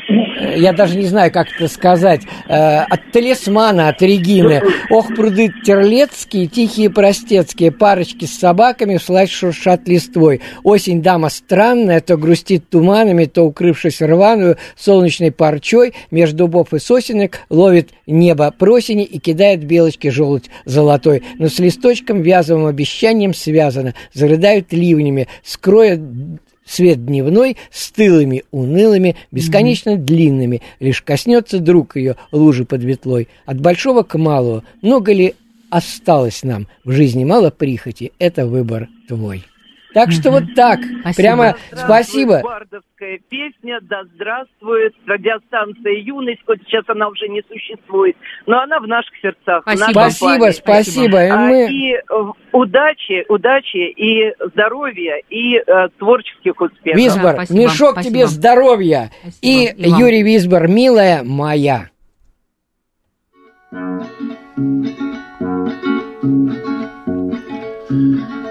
я 0.42 0.72
даже 0.72 0.96
не 0.96 1.06
знаю, 1.06 1.32
как 1.32 1.48
это 1.54 1.68
сказать, 1.68 2.22
э, 2.48 2.54
от 2.54 3.12
талисмана, 3.12 3.88
от 3.88 4.02
Регины. 4.02 4.62
Ох, 4.90 5.14
пруды 5.14 5.52
терлецкие, 5.64 6.46
тихие 6.46 6.90
простецкие, 6.90 7.70
парочки 7.70 8.24
с 8.24 8.38
собаками 8.38 8.96
вслась 8.96 9.30
шуршат 9.30 9.88
листвой. 9.88 10.40
Осень 10.62 11.02
дама 11.02 11.28
странная, 11.28 12.00
то 12.00 12.16
грустит 12.16 12.68
туманами, 12.68 13.24
то, 13.24 13.42
укрывшись 13.42 14.00
рваную 14.00 14.56
солнечной 14.76 15.32
парчой, 15.32 15.94
между 16.10 16.42
дубов 16.42 16.74
и 16.74 16.78
сосенок 16.78 17.40
ловит 17.50 17.90
небо 18.06 18.52
просени 18.56 19.04
и 19.04 19.18
кидает 19.18 19.64
белочки 19.64 20.08
желудь 20.08 20.50
золотой. 20.64 21.22
Но 21.38 21.48
с 21.48 21.58
листочком 21.58 22.22
вязовым 22.22 22.66
обещанием 22.66 23.34
связано, 23.34 23.94
зарыдают 24.12 24.72
ливнями, 24.72 25.28
скроет 25.44 26.00
свет 26.66 27.04
дневной 27.04 27.56
с 27.70 27.90
тылыми 27.90 28.44
унылыми, 28.50 29.16
бесконечно 29.30 29.96
длинными. 29.96 30.62
Лишь 30.80 31.02
коснется 31.02 31.58
друг 31.58 31.96
ее 31.96 32.16
лужи 32.30 32.64
под 32.64 32.82
ветлой. 32.82 33.28
От 33.46 33.60
большого 33.60 34.02
к 34.02 34.18
малому. 34.18 34.64
Много 34.80 35.12
ли 35.12 35.34
осталось 35.70 36.42
нам? 36.42 36.68
В 36.84 36.92
жизни 36.92 37.24
мало 37.24 37.50
прихоти. 37.50 38.12
Это 38.18 38.46
выбор 38.46 38.88
твой. 39.08 39.44
Так 39.94 40.10
что 40.12 40.30
вот 40.30 40.44
так. 40.54 40.80
Прямо 41.16 41.56
спасибо. 41.72 42.40
Бардовская 42.42 43.18
песня 43.28 43.78
«Да 43.82 44.04
здравствует 44.14 44.94
радиостанция 45.06 45.94
«Юность», 46.00 46.40
хоть 46.46 46.60
сейчас 46.66 46.84
она 46.88 47.08
уже 47.08 47.28
не 47.28 47.42
существует, 47.48 48.16
но 48.46 48.60
она 48.60 48.78
в 48.80 48.86
наших 48.86 49.12
сердцах. 49.20 49.64
в 49.64 49.66
нашей 49.66 49.92
Спасибо, 49.92 50.38
памяти. 50.38 50.56
спасибо. 50.56 51.24
И 51.24 51.28
А, 51.28 51.36
мы- 51.36 51.68
И 51.70 51.92
э, 51.94 52.00
удачи, 52.52 53.24
удачи 53.28 53.90
и 53.90 54.34
здоровья, 54.52 55.16
и 55.28 55.56
э, 55.56 55.88
творческих 55.98 56.60
успехов. 56.60 56.98
Висбор, 57.00 57.36
мешок 57.50 58.00
тебе 58.02 58.26
здоровья. 58.26 59.10
И, 59.40 59.66
И 59.66 59.90
вам. 59.90 60.00
Юрий 60.00 60.22
Висбор, 60.22 60.68
милая 60.68 61.22
моя. 61.24 61.88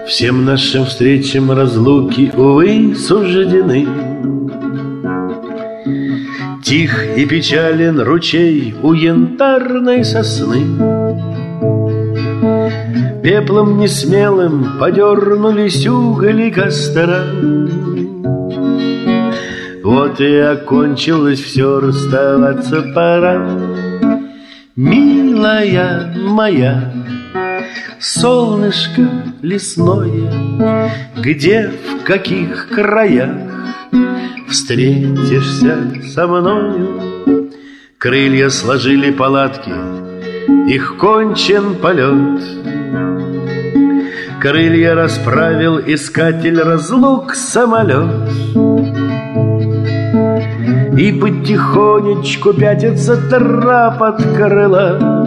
Всем 0.08 0.46
нашим 0.46 0.86
встречам 0.86 1.52
разлуки, 1.52 2.32
увы, 2.36 2.96
суждены. 2.96 3.88
Тих 6.64 7.18
и 7.18 7.26
печален 7.26 8.00
ручей 8.00 8.76
у 8.82 8.94
янтарной 8.94 10.04
сосны. 10.04 10.64
Пеплом 13.24 13.78
несмелым 13.78 14.80
подернулись 14.80 15.86
угли 15.88 16.50
костра. 16.50 17.24
Вот 19.84 20.20
и 20.22 20.38
окончилось 20.38 21.40
все, 21.40 21.80
расставаться 21.80 22.82
пора. 22.94 23.48
Милая 24.76 26.14
моя, 26.16 26.92
солнышко 28.02 29.08
лесное, 29.44 30.90
Где, 31.18 31.70
в 31.70 32.04
каких 32.04 32.70
краях 32.70 33.30
встретишься 34.50 35.78
со 36.12 36.28
мною? 36.28 37.00
Крылья 38.00 38.50
сложили 38.50 39.12
палатки, 39.12 39.72
их 40.68 40.98
кончен 40.98 41.76
полет. 41.76 42.42
Крылья 44.42 44.96
расправил 44.96 45.78
искатель 45.78 46.60
разлук 46.60 47.36
самолет. 47.36 48.28
И 50.98 51.12
потихонечку 51.12 52.54
пятится 52.54 53.18
трап 53.30 54.02
от 54.02 54.24
крыла. 54.24 55.21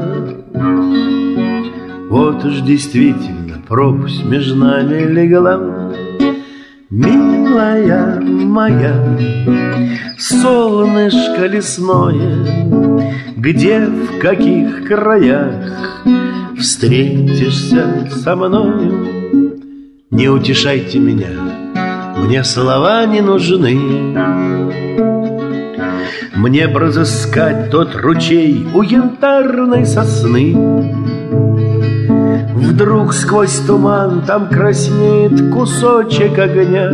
Вот 2.14 2.44
уж 2.44 2.60
действительно 2.60 3.60
пропасть 3.66 4.24
между 4.24 4.54
нами 4.54 5.02
легла. 5.02 5.92
Милая 6.88 8.20
моя, 8.20 9.18
солнышко 10.16 11.46
лесное, 11.46 12.46
Где, 13.36 13.80
в 13.80 14.20
каких 14.20 14.86
краях 14.86 15.72
Встретишься 16.56 18.08
со 18.08 18.36
мною? 18.36 19.50
Не 20.12 20.28
утешайте 20.28 21.00
меня, 21.00 21.32
мне 22.16 22.44
слова 22.44 23.06
не 23.06 23.22
нужны. 23.22 23.74
Мне 26.36 26.68
б 26.68 26.78
разыскать 26.78 27.72
тот 27.72 27.96
ручей 27.96 28.66
у 28.72 28.82
янтарной 28.82 29.84
сосны, 29.84 30.54
Вдруг 32.54 33.12
сквозь 33.12 33.58
туман 33.66 34.22
там 34.26 34.48
краснеет 34.48 35.52
кусочек 35.52 36.38
огня. 36.38 36.88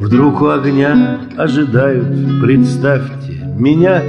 Вдруг 0.00 0.42
у 0.42 0.48
огня 0.48 1.20
ожидают, 1.36 2.08
представьте, 2.42 3.44
меня 3.58 4.02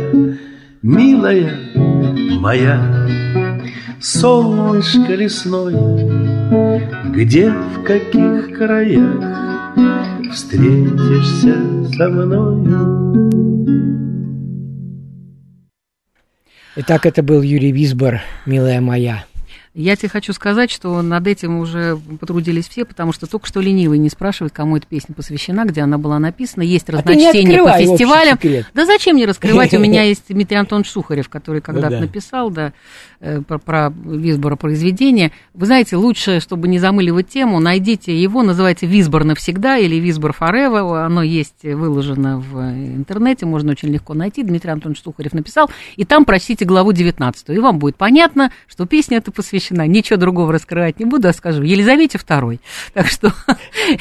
Милая 0.82 1.52
моя, 2.40 2.80
солнышко 4.00 5.14
лесное 5.14 5.76
Где, 7.12 7.52
в 7.52 7.84
каких 7.84 8.58
краях 8.58 10.32
встретишься 10.32 11.58
со 11.98 12.08
мною 12.08 13.49
Итак, 16.82 17.06
это 17.06 17.22
был 17.24 17.42
Юрий 17.42 17.74
Висбор, 17.74 18.22
милая 18.46 18.80
моя. 18.80 19.26
Я 19.76 19.96
тебе 19.96 20.10
хочу 20.10 20.34
сказать, 20.34 20.72
что 20.72 21.02
над 21.04 21.28
этим 21.28 21.60
уже 21.60 22.00
потрудились 22.20 22.68
все, 22.68 22.86
потому 22.86 23.14
что 23.14 23.28
только 23.28 23.46
что 23.46 23.62
ленивый 23.62 24.00
не 24.00 24.10
спрашивает, 24.10 24.52
кому 24.52 24.78
эта 24.78 24.88
песня 24.88 25.14
посвящена, 25.14 25.66
где 25.66 25.82
она 25.82 26.00
была 26.00 26.18
написана. 26.18 26.64
Есть 26.64 26.90
разночтение 26.90 27.62
а 27.62 27.66
по 27.66 27.78
фестивалям. 27.78 28.40
Да 28.74 28.86
зачем 28.86 29.16
мне 29.16 29.26
раскрывать? 29.26 29.74
У 29.76 29.80
меня 29.80 30.04
есть 30.10 30.24
Дмитрий 30.28 30.58
Антонович 30.58 30.90
Сухарев, 30.90 31.30
который 31.30 31.62
когда-то 31.62 32.00
написал, 32.00 32.50
да, 32.50 32.74
э, 33.20 33.42
про, 33.42 33.60
про 33.60 33.94
Висбора 34.06 34.56
произведения. 34.56 35.32
Вы 35.54 35.68
знаете, 35.68 35.98
лучше, 35.98 36.40
чтобы 36.40 36.68
не 36.68 36.80
замыливать 36.80 37.30
тему, 37.30 37.60
найдите 37.60 38.20
его, 38.20 38.42
называется 38.42 38.88
«Висбор 38.88 39.24
навсегда» 39.24 39.78
или 39.78 39.98
«Висбор 39.98 40.36
forever». 40.38 41.06
Оно 41.06 41.22
есть 41.22 41.64
выложено 41.64 42.40
в 42.40 42.60
интернете, 42.60 43.46
можно 43.46 43.72
очень 43.72 43.90
легко 43.90 44.16
найти. 44.16 44.42
Дмитрий 44.42 44.72
Антонович 44.72 45.04
Сухарев 45.04 45.34
написал. 45.34 45.70
И 45.96 46.06
там 46.06 46.26
прочтите 46.26 46.66
главу 46.66 46.92
19, 46.92 47.50
и 47.50 47.60
вам 47.60 47.78
будет 47.78 47.98
понятно, 47.98 48.52
что 48.68 48.88
песня 48.88 49.18
эта 49.18 49.32
посвящена 49.32 49.59
посвящена. 49.60 49.88
Ничего 49.88 50.18
другого 50.18 50.54
раскрывать 50.54 51.00
не 51.00 51.06
буду, 51.06 51.28
а 51.28 51.34
скажу 51.34 51.64
Елизавете 51.64 52.18
второй. 52.18 52.60
Так 52.94 53.08
что... 53.08 53.32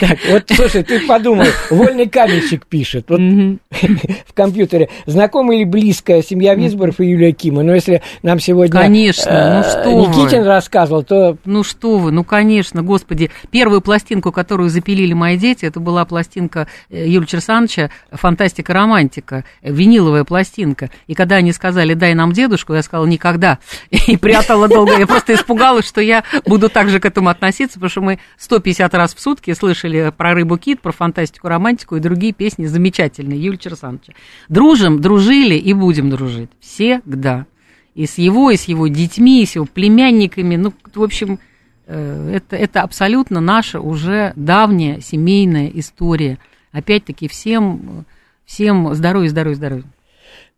Так, 0.01 0.19
вот, 0.29 0.45
слушай, 0.51 0.83
ты 0.83 1.01
подумай, 1.07 1.49
вольный 1.71 2.09
каменщик 2.09 2.67
пишет 2.67 3.07
вот, 3.09 3.21
в 4.27 4.33
компьютере. 4.35 4.89
Знакомая 5.07 5.59
или 5.59 5.65
близкая 5.65 6.23
семья 6.23 6.55
Висборов 6.55 7.01
и 7.01 7.07
Юлия 7.07 7.33
Кима? 7.33 7.63
Но 7.63 7.75
если 7.75 8.03
нам 8.23 8.41
сегодня 8.41 8.73
конечно, 8.73 9.63
ну 9.63 9.71
что 9.71 10.01
Никитин 10.01 10.41
вы. 10.41 10.47
рассказывал, 10.47 11.03
то... 11.03 11.37
Ну 11.45 11.63
что 11.63 11.99
вы, 11.99 12.13
ну 12.13 12.25
конечно, 12.25 12.83
господи. 12.83 13.31
Первую 13.51 13.83
пластинку, 13.83 14.33
которую 14.33 14.69
запилили 14.69 15.13
мои 15.13 15.37
дети, 15.37 15.65
это 15.65 15.81
была 15.81 16.05
пластинка 16.05 16.67
э, 16.91 17.07
Юлия 17.07 17.27
Черсановича 17.27 17.91
«Фантастика-романтика», 18.11 19.45
виниловая 19.63 20.25
пластинка. 20.25 20.91
И 21.07 21.15
когда 21.15 21.37
они 21.37 21.53
сказали 21.53 21.95
«дай 21.95 22.15
нам 22.15 22.33
дедушку», 22.33 22.75
я 22.75 22.83
сказала 22.83 23.07
«никогда». 23.07 23.59
И 23.91 24.17
прятала 24.17 24.69
долго. 24.69 24.99
Я 24.99 25.07
просто 25.07 25.35
испугалась, 25.49 25.87
что 25.87 26.01
я 26.01 26.25
буду 26.47 26.69
так 26.69 26.91
же 26.91 27.01
к 27.01 27.07
этому 27.07 27.31
относиться, 27.31 27.75
потому 27.75 27.91
что 27.91 28.01
мы 28.03 28.19
150 28.37 28.95
раз 28.95 29.15
в 29.15 29.21
сутки 29.21 29.53
слышали 29.55 30.13
про 30.17 30.35
рыбу 30.35 30.59
кит, 30.59 30.81
про 30.81 30.93
фантастику, 30.93 31.49
романтику 31.49 31.97
и 31.97 32.01
другие 32.01 32.33
песни 32.33 32.67
замечательные 32.67 33.43
Юлия 33.43 33.59
Черсановича. 33.59 34.13
Дружим, 34.49 35.01
дружили 35.01 35.55
и 35.55 35.73
будем 35.73 36.11
дружить. 36.11 36.51
Всегда. 36.61 37.47
И 37.95 38.07
с 38.07 38.19
его, 38.19 38.51
и 38.51 38.57
с 38.57 38.65
его 38.65 38.87
детьми, 38.89 39.43
и 39.43 39.47
с 39.47 39.55
его 39.55 39.65
племянниками. 39.65 40.57
Ну, 40.57 40.73
в 40.95 41.03
общем, 41.03 41.39
э, 41.87 42.33
это, 42.37 42.57
это 42.57 42.83
абсолютно 42.83 43.41
наша 43.41 43.81
уже 43.81 44.33
давняя 44.37 45.01
семейная 45.01 45.69
история. 45.75 46.39
Опять-таки, 46.73 47.27
всем, 47.27 48.05
всем 48.45 48.95
здоровья, 48.95 49.31
здоровья, 49.31 49.57
здоровья. 49.57 49.85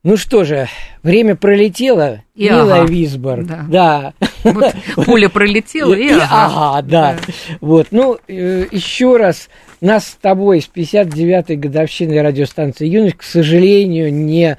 Ну 0.02 0.16
что 0.16 0.44
же, 0.44 0.66
время 1.02 1.36
пролетело, 1.36 2.22
и 2.34 2.44
милая 2.44 2.82
ага. 2.82 2.90
Висбор. 2.90 3.44
Да. 3.44 3.66
да. 3.68 4.14
Вот 4.44 4.74
поле 5.04 5.28
пролетело, 5.28 5.92
и, 5.92 6.08
и 6.08 6.12
ага. 6.12 6.26
ага 6.30 6.82
да. 6.82 7.12
да. 7.12 7.32
Вот, 7.60 7.88
ну, 7.90 8.16
э, 8.26 8.66
еще 8.70 9.18
раз, 9.18 9.50
нас 9.82 10.06
с 10.06 10.14
тобой 10.14 10.62
с 10.62 10.70
59-й 10.74 11.56
годовщиной 11.56 12.22
радиостанции 12.22 12.86
«Юность», 12.86 13.18
к 13.18 13.22
сожалению, 13.22 14.10
не 14.10 14.56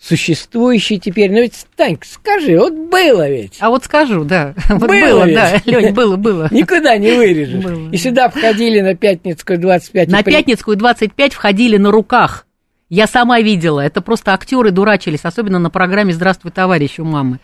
существующий 0.00 0.98
теперь. 0.98 1.30
Но 1.30 1.40
ведь, 1.40 1.54
Станька, 1.54 2.04
скажи, 2.08 2.58
вот 2.58 2.72
было 2.72 3.28
ведь. 3.28 3.56
А 3.60 3.70
вот 3.70 3.84
скажу, 3.84 4.24
да. 4.24 4.54
Вот 4.68 4.88
было, 4.88 5.20
было 5.20 5.26
да, 5.26 5.62
Лёнь, 5.64 5.92
было, 5.92 6.16
было. 6.16 6.48
Никуда 6.50 6.96
не 6.96 7.12
вырежешь. 7.12 7.62
Было. 7.62 7.90
И 7.92 7.96
сюда 7.96 8.28
входили 8.28 8.80
на 8.80 8.96
Пятницкую 8.96 9.60
25. 9.60 10.08
На 10.08 10.24
Пятницкую 10.24 10.76
25 10.76 11.34
входили 11.34 11.76
на 11.76 11.92
руках. 11.92 12.46
Я 12.90 13.06
сама 13.06 13.40
видела, 13.40 13.80
это 13.80 14.02
просто 14.02 14.34
актеры 14.34 14.72
дурачились, 14.72 15.20
особенно 15.22 15.60
на 15.60 15.70
программе 15.70 16.12
«Здравствуй, 16.12 16.50
товарищ» 16.50 16.98
у 16.98 17.04
мамы. 17.04 17.38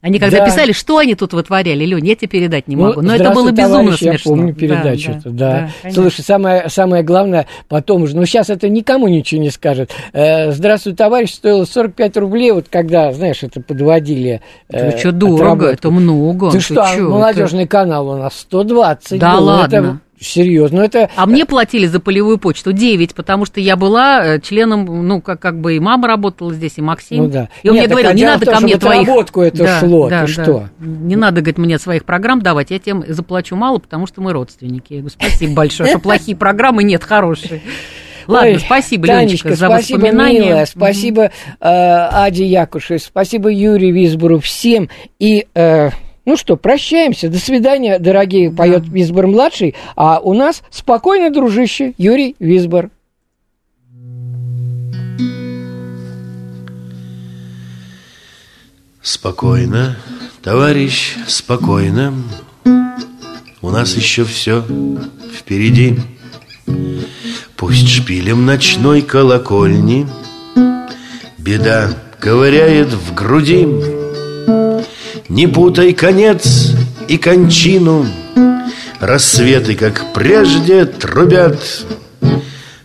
Они 0.00 0.20
когда 0.20 0.38
да. 0.38 0.46
писали, 0.46 0.70
что 0.70 0.98
они 0.98 1.16
тут 1.16 1.32
вытворяли, 1.32 1.84
Лень, 1.84 2.06
я 2.06 2.14
тебе 2.14 2.28
передать 2.28 2.68
не 2.68 2.76
ну, 2.76 2.86
могу. 2.86 3.00
Но 3.00 3.16
это 3.16 3.30
было 3.30 3.50
безумно 3.50 3.78
товарищ, 3.78 3.98
смешно. 3.98 4.32
Я 4.32 4.36
помню 4.36 4.54
передачу. 4.54 5.20
Да, 5.24 5.30
да, 5.30 5.70
да. 5.82 5.90
Слушай, 5.90 6.22
самое, 6.22 6.68
самое 6.68 7.02
главное, 7.02 7.46
потом 7.68 8.02
уже, 8.02 8.14
ну 8.14 8.24
сейчас 8.24 8.48
это 8.48 8.68
никому 8.68 9.08
ничего 9.08 9.40
не 9.40 9.50
скажет. 9.50 9.90
Э, 10.12 10.52
Здравствуй, 10.52 10.94
товарищ, 10.94 11.34
стоило 11.34 11.64
45 11.64 12.16
рублей, 12.16 12.52
вот 12.52 12.66
когда, 12.68 13.12
знаешь, 13.12 13.42
это 13.42 13.60
подводили. 13.60 14.40
Э, 14.68 14.90
это 14.90 14.98
что, 14.98 15.10
дорого, 15.10 15.66
это 15.66 15.90
много. 15.90 16.52
Ты, 16.52 16.58
ты 16.58 16.62
что, 16.62 16.86
что, 16.86 17.02
молодежный 17.02 17.64
это... 17.64 17.70
канал 17.70 18.08
у 18.08 18.16
нас 18.16 18.38
120. 18.38 19.18
Да 19.18 19.36
был. 19.36 19.44
ладно. 19.44 19.76
Это 19.76 20.00
Серьезно, 20.20 20.80
это... 20.80 21.10
А 21.14 21.26
мне 21.26 21.46
платили 21.46 21.86
за 21.86 22.00
полевую 22.00 22.38
почту 22.38 22.72
9, 22.72 23.14
потому 23.14 23.44
что 23.44 23.60
я 23.60 23.76
была 23.76 24.24
э, 24.24 24.40
членом, 24.40 25.06
ну, 25.06 25.20
как, 25.20 25.40
как 25.40 25.60
бы 25.60 25.76
и 25.76 25.80
мама 25.80 26.08
работала 26.08 26.52
здесь, 26.52 26.74
и 26.76 26.82
Максим. 26.82 27.24
Ну, 27.24 27.30
да. 27.30 27.48
И 27.62 27.68
он 27.68 27.76
Нет, 27.76 27.86
мне 27.86 27.94
говорил, 27.94 28.12
не 28.14 28.24
надо 28.24 28.44
том, 28.44 28.54
ко 28.54 28.60
мне 28.60 28.78
твоих... 28.78 29.08
это 29.08 29.64
да, 29.64 29.80
шло, 29.80 30.08
да, 30.08 30.26
ты 30.26 30.34
да. 30.34 30.42
что? 30.42 30.68
Не 30.80 31.16
надо, 31.16 31.40
говорит, 31.40 31.58
мне 31.58 31.78
своих 31.78 32.04
программ 32.04 32.42
давать, 32.42 32.70
я 32.70 32.78
тем 32.78 33.04
заплачу 33.06 33.54
мало, 33.54 33.78
потому 33.78 34.06
что 34.06 34.20
мы 34.20 34.32
родственники. 34.32 34.94
Я 34.94 35.00
говорю, 35.00 35.14
спасибо 35.18 35.54
большое, 35.54 35.90
что 35.90 35.98
плохие 36.00 36.36
программы 36.36 36.82
нет, 36.82 37.04
хорошие. 37.04 37.62
Ладно, 38.26 38.50
Ой, 38.50 38.58
спасибо, 38.58 39.06
Танечка, 39.06 39.48
Леночка, 39.48 39.66
за 39.66 39.66
спасибо, 39.68 39.98
воспоминания. 39.98 40.40
Милая, 40.40 40.66
спасибо 40.66 41.22
э, 41.24 41.30
Аде 41.60 42.44
Якушевой, 42.44 43.00
спасибо 43.00 43.48
Юрию 43.50 43.94
Висбору, 43.94 44.38
всем. 44.38 44.90
И 45.18 45.46
э, 45.54 45.90
ну 46.28 46.36
что, 46.36 46.58
прощаемся. 46.58 47.30
До 47.30 47.38
свидания, 47.38 47.98
дорогие, 47.98 48.50
поет 48.50 48.86
Висбор-младший. 48.86 49.74
А 49.96 50.20
у 50.20 50.34
нас 50.34 50.62
спокойный 50.68 51.30
дружище 51.30 51.94
Юрий 51.96 52.36
Висбор. 52.38 52.90
Спокойно, 59.00 59.96
товарищ, 60.42 61.14
спокойно. 61.26 62.12
У 63.62 63.70
нас 63.70 63.96
еще 63.96 64.26
все 64.26 64.66
впереди. 65.34 65.96
Пусть 67.56 67.88
шпилем 67.88 68.44
ночной 68.44 69.00
колокольни 69.00 70.06
Беда 71.38 71.88
ковыряет 72.20 72.88
в 72.88 73.14
груди 73.14 73.66
не 75.28 75.46
путай 75.46 75.92
конец 75.92 76.72
и 77.06 77.18
кончину. 77.18 78.06
Рассветы, 79.00 79.74
как 79.74 80.12
прежде, 80.12 80.84
трубят. 80.84 81.60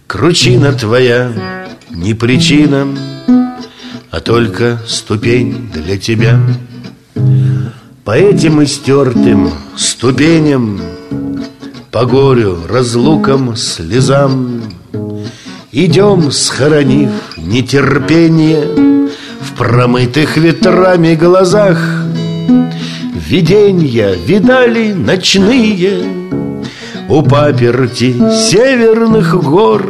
Кручина 0.08 0.74
твоя 0.74 1.32
не 1.90 2.14
причина 2.14 2.88
А 4.12 4.20
только 4.20 4.80
ступень 4.86 5.72
для 5.74 5.98
тебя. 5.98 6.40
По 8.04 8.12
этим 8.12 8.64
истертым 8.64 9.52
ступеням 9.76 10.82
По 11.90 12.06
горю, 12.06 12.60
разлукам, 12.70 13.56
слезам 13.56 14.62
Идем, 15.72 16.32
схоронив 16.32 17.10
нетерпение 17.38 18.66
В 19.42 19.54
промытых 19.58 20.38
ветрами 20.38 21.16
глазах 21.16 22.03
Виденья 23.16 24.14
видали 24.14 24.94
ночные. 24.94 26.04
У 27.10 27.22
паперти 27.22 28.14
северных 28.32 29.36
гор 29.44 29.84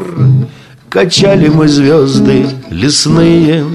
Качали 0.94 1.48
мы 1.48 1.68
звезды 1.68 2.46
лесные. 2.70 3.66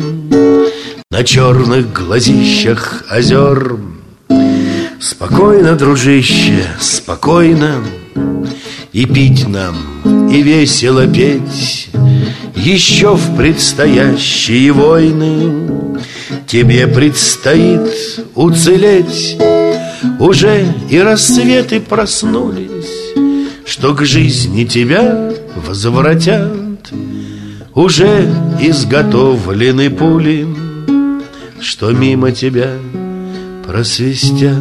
На 1.10 1.24
черных 1.24 1.92
глазищах 1.92 3.02
озер. 3.10 3.76
Спокойно, 5.00 5.74
дружище, 5.74 6.64
спокойно. 6.78 7.82
И 8.92 9.04
пить 9.04 9.48
нам, 9.48 10.28
и 10.30 10.42
весело 10.42 11.08
петь 11.08 11.90
Еще 12.54 13.16
в 13.16 13.36
предстоящие 13.36 14.70
войны 14.70 15.87
Тебе 16.46 16.86
предстоит 16.86 17.90
уцелеть. 18.34 19.38
Уже 20.20 20.66
и 20.90 20.98
рассветы 20.98 21.80
проснулись 21.80 23.14
Что 23.64 23.94
к 23.94 24.04
жизни 24.04 24.64
тебя 24.64 25.32
возвратят. 25.56 26.92
Уже 27.74 28.28
изготовлены 28.60 29.90
пули 29.90 30.46
Что 31.60 31.92
мимо 31.92 32.32
тебя 32.32 32.70
просвистят. 33.66 34.58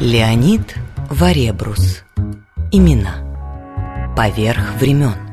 Леонид 0.00 0.74
Варебрус. 1.10 2.02
Имена. 2.72 3.14
Поверх 4.16 4.74
времен 4.80 5.23